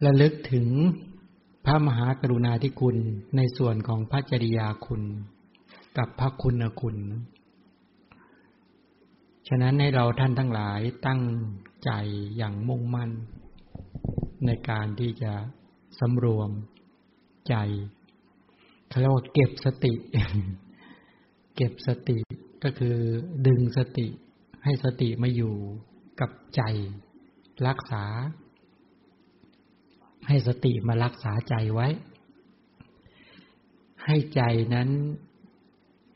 [0.05, 0.67] ระลึกถึง
[1.65, 2.97] พระมหากรุณาธิคุณ
[3.35, 5.01] ในส่วนของพระจริยาคุณ
[5.97, 6.97] กับพระคุณคุณ
[9.53, 11.21] ฉะนั้นให้เราท่านทั้งหลายตั้ง
[11.85, 11.91] ใจ
[12.37, 13.11] อย่างมุ่งมั่น
[14.45, 15.33] ในการที่จะ
[15.99, 16.49] สำรวม
[17.49, 17.55] ใจ
[18.87, 19.93] เขาเรียกว่าเก็บสติ
[21.55, 22.17] เก็บสติ
[22.63, 22.97] ก็คือ
[23.47, 24.07] ดึงสติ
[24.63, 25.55] ให้สติมาอยู่
[26.19, 26.61] กับใจ
[27.67, 28.03] รักษา
[30.27, 31.87] ให้สติมารักษาใจไว้
[34.05, 34.41] ให้ใจ
[34.73, 34.89] นั้น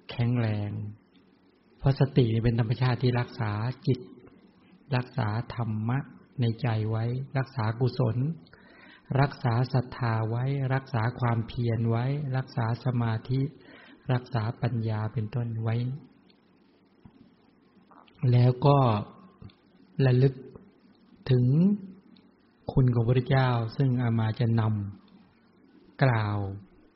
[0.10, 0.72] แข็งแรง
[1.86, 3.52] ราะสติเป็นธรรมชาติที่รักษา
[3.88, 3.99] จิต
[4.95, 5.99] รักษาธรรมะ
[6.41, 7.06] ในใจไว้
[7.38, 8.18] รักษากุศล
[9.22, 12.06] รักษาศรัทธาไว้ รักษาความเพียรไว้
[12.38, 13.41] รักษาสมาธิ
[14.14, 15.76] รักษาปัญญาเป็นต้นไว้
[18.32, 18.78] แล้วก็
[20.06, 20.36] ระลึก
[21.30, 21.45] ถึง
[22.74, 26.38] คุณของพระเจ้าซึ่งอามาจะนำกล่าว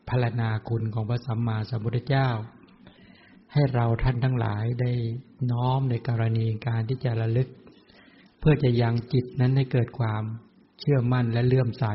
[0.10, 2.30] พารณนาคุณของพระสัมมาสัมพุทธเจ้า
[3.54, 4.92] ให้เราท่านทั้งหลายได้
[5.52, 7.50] น้อมในกรณีการที่จะระลึก
[8.40, 10.24] เพื่อจะยังจิตนั้นให้เกิดความ
[10.80, 11.86] เชื่อมั่นและเลื่อมใส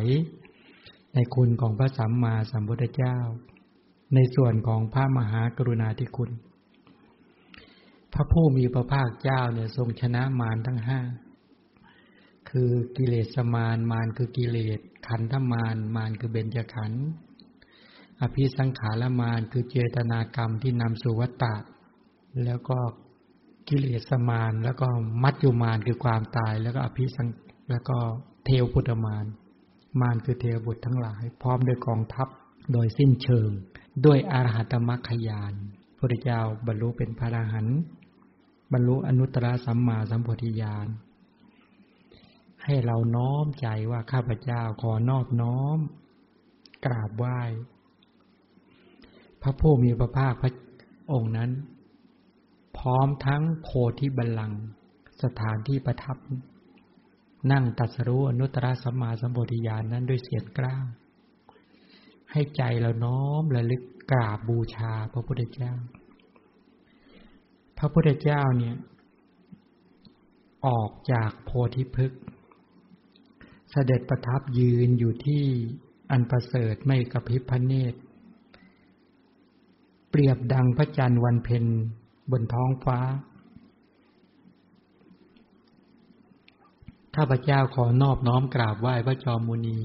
[1.14, 3.16] ในคุณของพระสัมมาสัมพุทธเจ้า
[4.14, 6.30] ในส่วนของพระมหากรุณาธิคุณ
[8.12, 11.00] พระผู้มีพระภาคเจ้าเนี่ยทรงชนะมารทั้งห้า
[12.50, 17.04] คือกิเลสมารมารคือกิเลสขันธมารมารคือเบญจขันธ์
[18.20, 21.56] อภิสังขารมารคือเจตนากรรมที่นำสู่วัตตะ
[22.44, 22.78] แล้วก็
[23.68, 24.88] กิเลสมารแล้วก็
[25.22, 27.28] มัจจุมารคือความตาย แล้วก็อภิสัง
[27.70, 27.96] แล้วก็
[28.44, 29.24] เทวพุทธมาร
[30.00, 32.28] มารคือเทวบุตรทั้งหลาย พร้อมด้วยกองทัพ
[32.72, 33.50] โดยสิ้นเชิง
[34.04, 35.54] ด้วยอรหัตมรรคยาน
[35.98, 37.78] พระเจ้าบรรลุเป็นพระอรหันต์
[38.72, 40.88] บรรลุอนุตตรสัมมาสัมปธิญาณ
[42.64, 45.78] ให้เราน้อมใจว่าข้าพเจ้าขอนอบน้อม
[46.84, 47.40] กราบไหว้
[49.46, 50.52] พระผู้มีพระภาคพระ
[51.12, 51.50] องค์นั้น
[52.78, 53.68] พร้อมทั้งโพ
[53.98, 54.62] ธิบัลลังก์
[55.22, 56.16] สถานที่ประทับ
[57.52, 60.76] นั่งตัสรู้อนุตตรสัมมาสัมปธิญาณนั้นด้วยเสียงกล้า
[62.30, 65.72] ให้ใจเราน้อมระลึกกราบบูชาพระพุทธเจ้า
[67.78, 68.76] พระพุทธเจ้าเนี่ย
[70.66, 72.22] ออกจากโพธิพฤกษ์
[73.70, 75.44] เสด็จประทับยืนอยู่ที่
[76.10, 77.98] อันประเสริฐไม่กระพริบพระเนตร
[80.16, 81.64] เปรียบดังพระจันทร์วันเพ็ญ
[82.30, 82.98] บนท้องฟ้า
[87.16, 89.80] ข้าพเจ้าขอนอบน้อมกราบไหว้พระจอมมุนี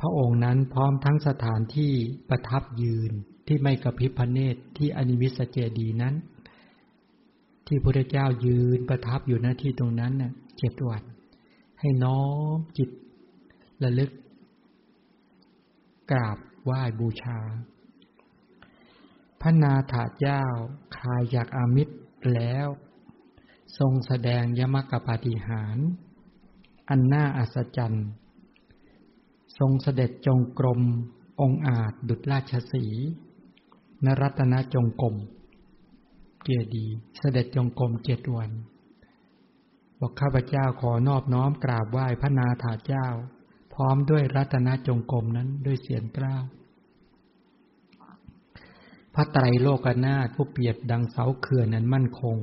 [0.00, 1.92] พระองค์นั้นพร้อมทั้งสถานที่
[2.28, 3.10] ประทับยืน
[3.46, 6.14] ที่ไม่กระพริบพระเนตรที่อนิมิสเจดีนั้น
[7.66, 11.02] ที่พระเจ้ายืนประทับอยู่หน้าที่ตรงนั้นน่ะเจ็ดวัน
[11.80, 12.22] ให้น้อ
[12.54, 12.90] มจิต
[13.82, 14.10] ระลึก
[16.10, 17.38] กราบไหว้บูชา
[19.40, 20.42] พระนาถาเจ้า
[20.96, 21.96] คายจากอามิตร
[22.34, 22.66] แล้ว
[23.78, 25.78] ทรงแสดงยมกปาฏิหาร
[26.88, 28.08] อันน่าอัศจรรย์
[29.58, 30.80] ทรงเสด็จจงกรม
[31.40, 32.84] องอาจดุจราชสี
[34.04, 35.16] นรัตนจงกรม
[36.42, 36.86] เกียรดี
[37.18, 38.50] เสด็จจงกรมเจ็ดวัน
[40.00, 43.06] บอกข้าพเจ้าขอนอบน้อมกราบไหว้พระนาถาเจ้า
[43.74, 46.44] พร้อมด้วยรัตนจงกรมนั้นด้วยเสียงกล้าว
[49.18, 52.38] พระไตรโลกนาถผู้เปรียบดังเสาเขื่อนนั้นมั่นคง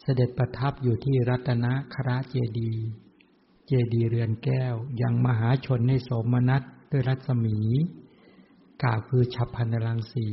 [0.00, 2.72] เสด็จประทับอยู่ที่รัตนคราเจดี
[3.66, 7.58] เจดีเรือนแก้ว ยังมหาชนในโสมนัสด้วยรัศมี
[8.82, 10.28] กาคือฉับพันรังสี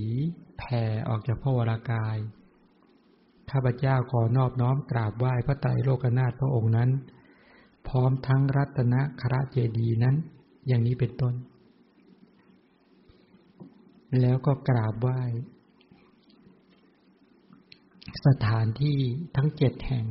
[0.58, 2.18] แผ่ออกจากพระวรากาย
[3.52, 6.90] ข้าพเจ้าขอนอบน้อมกราบไหว้พระไตรโลกนาถพระองค์นั้น
[7.88, 10.16] พร้อมทั้งรัตนคราเจดีนั้น
[10.68, 11.36] อย่างนี้เป็นต้น
[14.22, 15.22] แล้วก็กราบไหว้
[18.26, 19.00] สถานที่
[19.36, 20.06] ทั้งเจ็ดแห่ง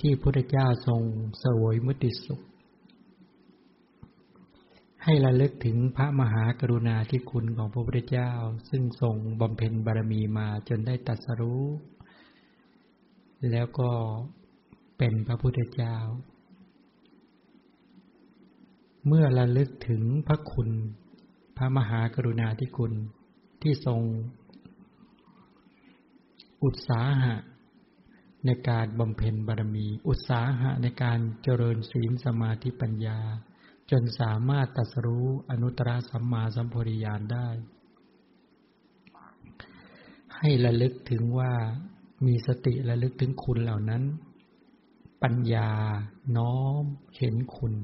[0.00, 1.02] ที่พระเจ้าทรง
[1.42, 2.40] สวยมุติสุข
[5.04, 8.32] ให้ระลึกถึงพระมหากรุณาธิคุณของพระพุทธเจ้า
[8.70, 11.64] ซึ่งทรงบำเพ็ญบารมีมาจนได้ตัดสรู้
[13.50, 13.90] แล้วก็
[14.98, 15.96] เป็นพระพุทธเจ้า
[19.06, 20.70] เมื่อระลึกถึงพระคุณ
[21.62, 22.92] ระมหากรุณาธิคุณ
[23.62, 24.00] ที่ทรง
[26.64, 27.36] อุตสาหะ
[28.46, 33.18] ในการบำเพ็ญบารมี อุตสาหะในการเจริญศีลสมาธิปัญญา
[33.90, 37.48] จนสามารถตัสรู้อนุตตรสัมมาสัมโพธิญาณได้
[40.36, 41.52] ให้ระลึกถึงว่า
[42.26, 44.02] มีสติระลึกถึงคุณเหล่านั้น
[45.22, 45.70] ปัญญา
[46.36, 46.82] น้อม
[47.16, 47.74] เห็นคุณ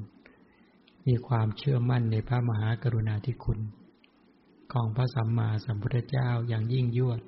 [1.07, 3.59] มีความเชื่อมั่นในพระมหากรุณาธิคุณ
[4.73, 7.21] ของพระสัมมาสัมพุทธเจ้าอย่างยิ่งยวด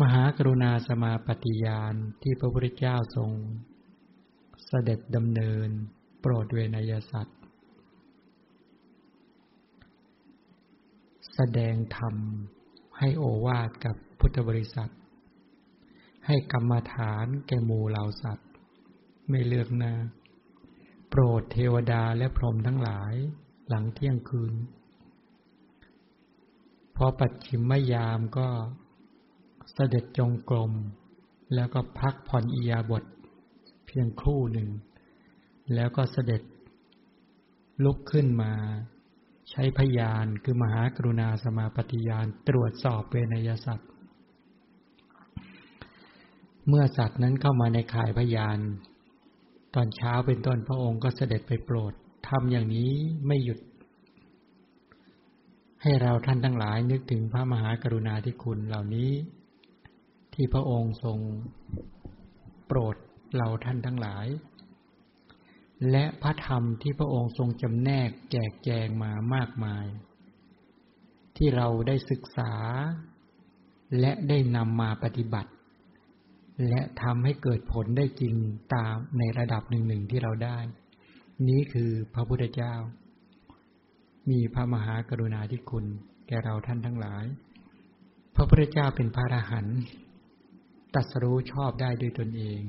[0.00, 3.30] มหากรุณาสมาปฏิยานที่พระพุทธเจ้าทรง
[4.66, 5.68] เสด็จดำเนิน
[6.20, 7.38] โปรดเวนยสัตว์
[11.34, 12.14] แสดงธรรม
[12.98, 14.92] ให้โอวาทกับพุทธบริษัท
[16.26, 18.48] ให้กรรมฐานแก่หมู่เหล่าสัตว์
[19.28, 19.94] ไม่เลือกหน้า
[21.18, 23.14] ปรดเทวดาและพรหมทั้งหลาย
[23.68, 24.54] หลังเที่ยงคืน
[26.96, 28.48] พอปัดชิมมยามก็
[29.72, 30.72] เสด็จจงกรม
[31.54, 33.04] แล้วก็พักผ่อนอียาบท
[33.86, 34.68] เพียงครู่หนึ่ง
[35.74, 36.42] แล้วก็เสด็จ
[37.84, 38.52] ลุกขึ้นมา
[39.50, 43.90] ใช้พยานคือมหากรุณาสมาปฏิยานตรวจสอบเวนยสัตว์
[46.68, 48.58] เมื่อสัตว์นั้นเข้ามาในข่ายพยาน
[49.74, 51.92] ตอนเช้าเป็นต้นพระองค์ก็เสด็จไปโปรด
[52.28, 52.92] ทำอย่างนี้
[53.26, 53.58] ไม่หยุด
[55.82, 59.10] ให้เราท่านทั้งหลายนึกถึงพระมหากรุณาธิคุณเหล่านี้
[60.34, 61.18] ที่พระองค์ทรง
[62.66, 62.96] โปรด
[63.36, 64.26] เราท่านทั้งหลาย
[65.90, 69.86] และพระธรรมที่พระองค์ทรงจำแนกแจกแจงมามากมาย
[71.36, 72.52] ที่เราได้ศึกษา
[74.00, 75.50] และได้นำมาปฏิบัติ
[76.68, 78.34] และทำให้เกิดผลได้จริง
[78.74, 80.58] ตามในระดับหนึ่งๆที่เราได้
[81.48, 82.74] นี้คือพระพุทธเจ้า
[84.30, 85.86] มีพระมหากรุณาธิคุณ
[86.26, 87.24] แก่เราท่านทั้งหลาย
[88.34, 89.78] พระพุทธเจ้าเป็นพระอรหันต์
[90.94, 92.60] ตัดสู้ชอบได้ด้วยตนเอง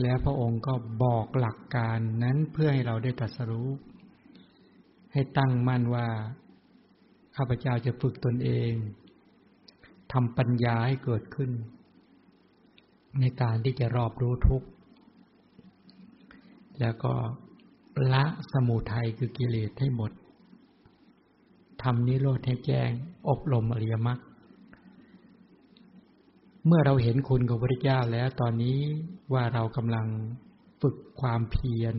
[0.00, 3.68] แล้วพระองค์ก็บอกหลักการนั้นเพื่อให้เราได้ตัดสู้
[5.12, 6.08] ให้ตั้งมั่นว่า
[7.36, 8.72] ข้าพเจ้าจะฝึกตนเอง
[10.12, 11.50] ทำปัญญาให้เกิดขึ้น
[13.20, 14.68] ในการที่จะรอบรู้ทุกข์
[16.80, 17.12] แล้วก็
[18.12, 20.12] ละสมุทัยคือกิเลสให้หมด
[21.82, 22.90] ทำนิโรธให้แจ้ง
[23.28, 24.20] อบรมอริยมรรค
[26.66, 28.78] เมื่อเราเห็นคุณของพระเจ้าแล้วตอนนี้
[29.32, 30.06] ว่าเรากำลัง
[30.82, 31.96] ฝึกความเพียร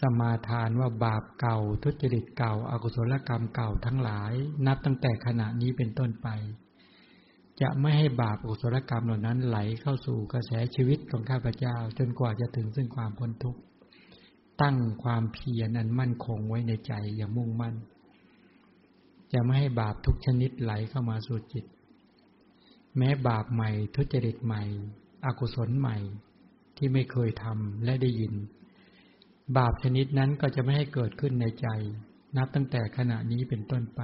[0.00, 4.32] สมาทานว่าบาปเก่า ทุจริตเก่าอากุศลกรรมเก่าทั้งหลาย
[4.66, 6.28] นับตั้งแต่ขณะนี้เป็นต้นไป
[7.60, 13.60] จะไม่ให้บาปอุศลกรรมเหล่านั้นไหลเข้าสู่กระแสชีวิตของข้าพเจ้า จนกว่าจะถึงซึ่งความพ้นทุกข์
[14.62, 17.74] ตั้งความเพียรอันมั่นคงไว้ในใจอย่างมุ่งมั่น
[19.32, 21.64] จะไม่ให้บาปทุกชนิดไหลเข้ามาสู่จิต
[22.96, 24.62] แม้บาปใหม่ ทุจริตใหม่
[25.24, 25.96] อกุศลใหม่
[26.76, 28.34] ที่ไม่เคยทำและได้ยิน
[29.56, 31.68] บาปชนิดนั้นก็จะไม่ให้เกิดขึ้นในใจ
[32.36, 34.00] นับตั้งแต่ขณะนี้เป็นต้นไป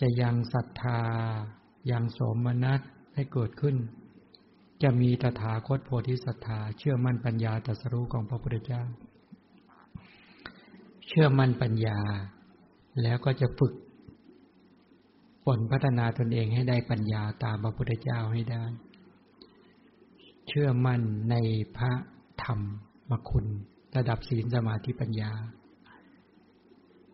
[0.00, 1.00] จะยังศรัทธา
[1.90, 2.80] ยังสมนัต
[3.14, 3.76] ให้เกิดขึ้น
[4.82, 8.82] จะมีตถาคตโพธิศรัทธา เชื่อมั่นปัญญาตรัสรู้ของพระพุทธเจ้า
[11.06, 11.98] เชื่อมั่นปัญญา
[13.02, 13.74] แล้วก็จะฝึก
[15.44, 18.64] ฝนพัฒนาตนเองให้ได้ปัญญาตามพระพุทธเจ้าให้ได้
[20.48, 21.00] เชื่อมั่น
[21.30, 21.36] ใน
[21.76, 21.92] พระ
[22.42, 22.60] ธรรม
[23.10, 23.46] มคุณ
[23.96, 25.32] ระดับศีลสมาธิปัญญา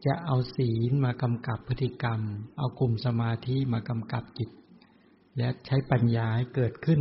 [0.07, 2.20] จะเอาศีลมากำกับพฤติกรรม
[2.59, 4.51] เอากลุ่มสมาธิมากำกับจิต
[5.37, 7.01] และใช้ปัญญาให้เกิดขึ้น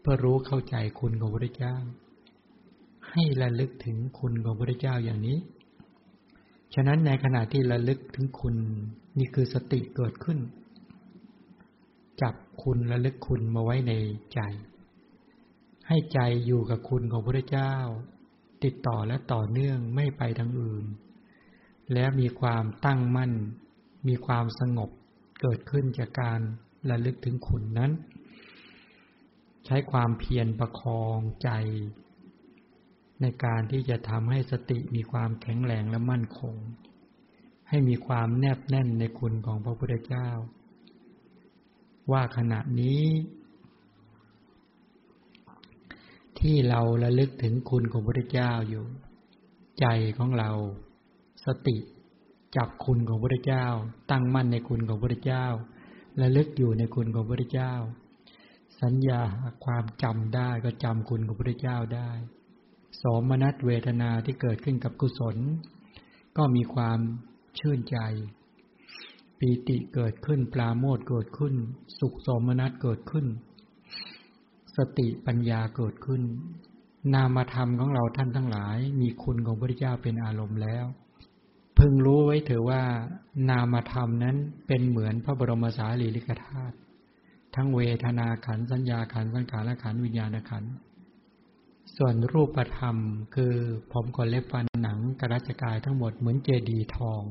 [0.00, 1.74] เพื่อรู้เข้าใจคุณของพระเจ้า
[3.10, 5.38] ให้ระลึกถึงคุณของพระเจ้าอย่างนี้
[6.74, 8.54] ฉะนั้นในขณะที่ระลึกถึงคุณ
[9.18, 10.38] นี่คือสติเกิดขึ้น
[12.22, 13.92] จับคุณระลึกคุณมาไว้ใน
[14.34, 14.40] ใจ
[15.88, 17.72] ให้ใจอยู่กับคุณของพระเจ้า
[18.64, 20.84] ติดต่อและต่อเนื่องไม่ไปทางอื่น
[21.92, 23.32] แล้วมีความตั้งมั่น
[24.08, 24.90] มีความสงบ
[25.40, 26.40] เกิดขึ้นจากการ
[26.90, 27.92] ระลึกถึงคุณนั้น
[29.66, 31.50] ใช้ความเพียรประคองใจ
[33.20, 36.54] ในการที่จะทำให้สติมีความแข็งแรงและมั่นคง
[37.68, 40.28] ให้มีความแนบแน่นในคุณของพระพุทธเจ้า
[42.12, 43.04] ว่าขณะนี้
[46.40, 48.84] ที่เราระลึกถึงคุณของพระพุทธเจ้าอยู่
[49.80, 49.86] ใจ
[50.18, 50.50] ของเรา
[51.46, 51.76] สติ
[52.56, 53.66] จับคุณของพระเจ้า
[54.10, 55.46] ตั้งมั่นในคุณของพระเจ้า
[56.20, 57.72] ระลึกอยู่ในคุณของพระเจ้า
[58.82, 59.20] สัญญา
[59.64, 62.10] ความจำได้ก็จำคุณของพระเจ้าได้
[63.02, 65.36] สมนัตเวทนาที่เกิดขึ้นกับกุศล
[66.36, 66.98] ก็มีความ
[67.58, 67.98] ชื่นใจ
[69.38, 71.54] ปีติเกิดขึ้นปลาโมดเกิดขึ้น
[71.98, 73.26] สุขสมนัตเกิดขึ้น
[74.76, 76.22] สติปัญญาเกิดขึ้น
[77.14, 80.86] นามธรรมของเราท่านทั้งหลาย มีคุณของพระเจ้าเป็นอารมณ์แล้ว
[81.78, 82.82] พึงรู้ไว้เถอะว่า
[83.48, 84.36] นามธรรมนั้น
[84.66, 86.76] เป็นเหมือนพระบรมสารีริกธาตุ
[87.54, 90.64] ทั้งเวทนาขันสัญญาขันสังขารขันวิญญาณขัน
[91.96, 92.96] ส่วนรูปธรรม
[93.34, 93.54] คือ
[93.92, 97.22] ผมขนเล็บฟันหนังกระจกายทั้งหมดเหมือนเจดีทอง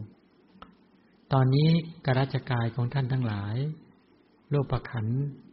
[1.33, 1.69] ตอนนี้
[2.05, 3.55] กราชกายของท่านทั้งหลาย
[4.49, 5.05] โลกปขัน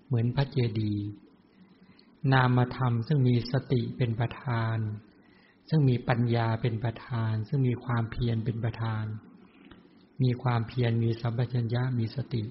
[0.07, 1.05] เหมือนพระเจดีย์
[2.33, 4.77] นามธรรมซึ่งมีสติเป็นประธาน
[5.69, 9.05] ซึ่งมีปัญญาเป็นประธาน ซึ่งมีความเพียรเป็นประธาน
[10.23, 12.43] มีความเพียรมีสัมปชัญญะมีสติ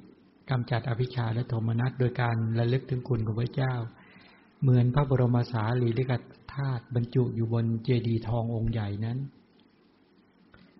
[0.49, 3.73] กำจัดอภิชาและโทมนัสโดยการระลึกถึงคุณของพระเจ้า
[4.61, 6.11] เหมือนพระบรมสารีริก
[6.53, 9.17] ธาตุบรรจุอยู่บนเจดีย์ทององค์ใหญ่นั้น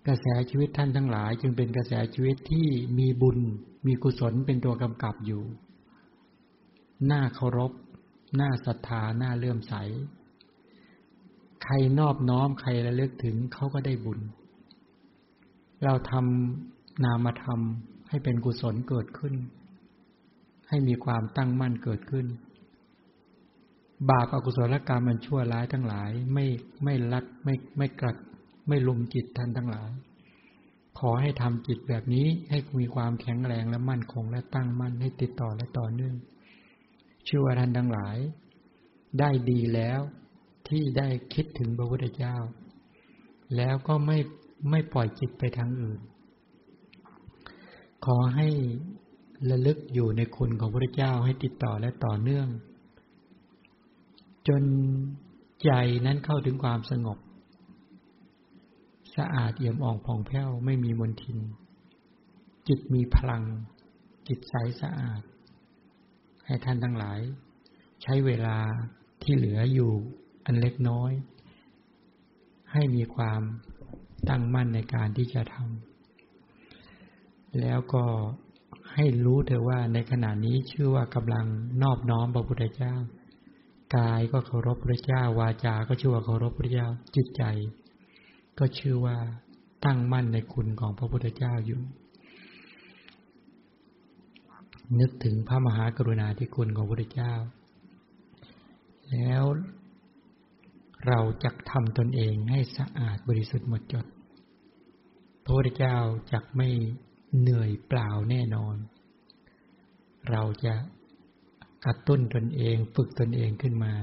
[0.08, 2.68] กระแสชีวิตท่านทั้งหลาย จึงเป็นกระแสชีวิตที่
[2.98, 3.40] มีบุญ
[3.86, 5.44] มีกุศลเป็นตัวกำกับอยู่
[7.06, 7.72] หน้าเคารพ
[8.36, 9.74] หน้าศรัทธา หน้าเลื่อมใส
[11.64, 14.20] ใครนอบน้อมใครระลึกถึงเขาก็ได้บุญ
[15.84, 17.60] เราทำนามธรรม
[18.10, 19.34] ให้เป็นกุศลเกิดขึ้น
[20.70, 22.26] ให้มีความตั้งมั่นเกิดขึ้น
[24.10, 26.46] บาปอกุศลกรรมมันชั่วร้ายทั้งหลาย ไม่
[26.84, 28.18] ไม่ลัดไม่ไม่กรัด
[28.68, 29.90] ไม่ลุมจิตท่านทั้งหลาย
[31.00, 36.16] ขอให้ทำจิตแบบนี้ให้มีความแข็งแรงและมั่นคงและตั้งมั่นให้ติดต่อและต่อเนื่อง
[37.28, 38.18] ชื่อว่าท่านทั้งหลาย
[39.20, 40.00] ได้ดีแล้ว
[40.72, 42.36] ที่ได้คิดถึงพระพุทธเจ้า
[43.58, 44.18] แล้วก็ไม่
[44.70, 46.02] ไม่ปล่อยจิตไปทางอื่น
[48.06, 48.48] ขอให้
[49.50, 52.48] ระลึกอยู่ในคุณของพระเจ้าให้ติดต่อและต่อเนื่อง
[54.48, 54.64] จน
[55.64, 55.72] ใจ
[56.06, 57.18] นั้นเข้าถึงความสงบ
[59.18, 61.38] สะอาดเอี่ยมอ่องผ่องแผ้วไม่มีมลทิน
[62.68, 63.44] จิตมีพลัง
[64.28, 65.22] จิตใสสะอาด
[66.46, 67.20] ให้ท่านทั้งหลาย
[68.02, 68.58] ใช้เวลา
[69.24, 69.92] ที่เหลืออยู่
[70.46, 71.12] อันเล็กน้อย
[72.72, 73.42] ให้มีความ
[74.30, 78.06] ตั้งมั่นในการที่จะทำแล้วก็
[78.94, 81.46] ให้รู้เถอะว่าในขณะนี้ชื่อว่ากำลัง
[81.82, 82.96] นอบน้อมพระพุทธเจ้า
[83.96, 87.44] กายก็เคารพพระเจ้า วาจาก็ชื่อว่าเคารพพระเจ้าจิตใจ
[88.60, 89.18] ก็ชื่อว่า
[89.86, 91.82] ตั้งมั่นในคุณของพระพุทธเจ้าอยู่
[95.00, 97.34] นึกถึงพระมหากรุณาธิคุณของพระพุทธเจ้า
[99.12, 99.44] แล้ว
[101.08, 104.06] เราจะทำตนเองให้สะอาดบริสุทธิ์หมดจด
[105.44, 105.98] พระพุทธเจ้า
[106.32, 106.70] จะไม่
[107.40, 108.76] เหนื่อยเปล่าแน่นอน
[110.30, 110.76] เราจะ
[111.86, 113.94] กระตุ้นตนเองฝึกตนเองขึ้นมา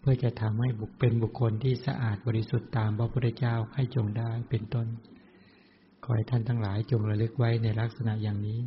[0.00, 4.86] เพื่อจะทำให้บุคเป็นบุคคลที่สะอาดบริสุทธิ์ตามพระพุทธเจ้าให้จงได้เป็นต้น
[6.04, 8.60] ขอให้ท่านทั้งหลายจงระลึกไว้ในลักษณะอย่างนี้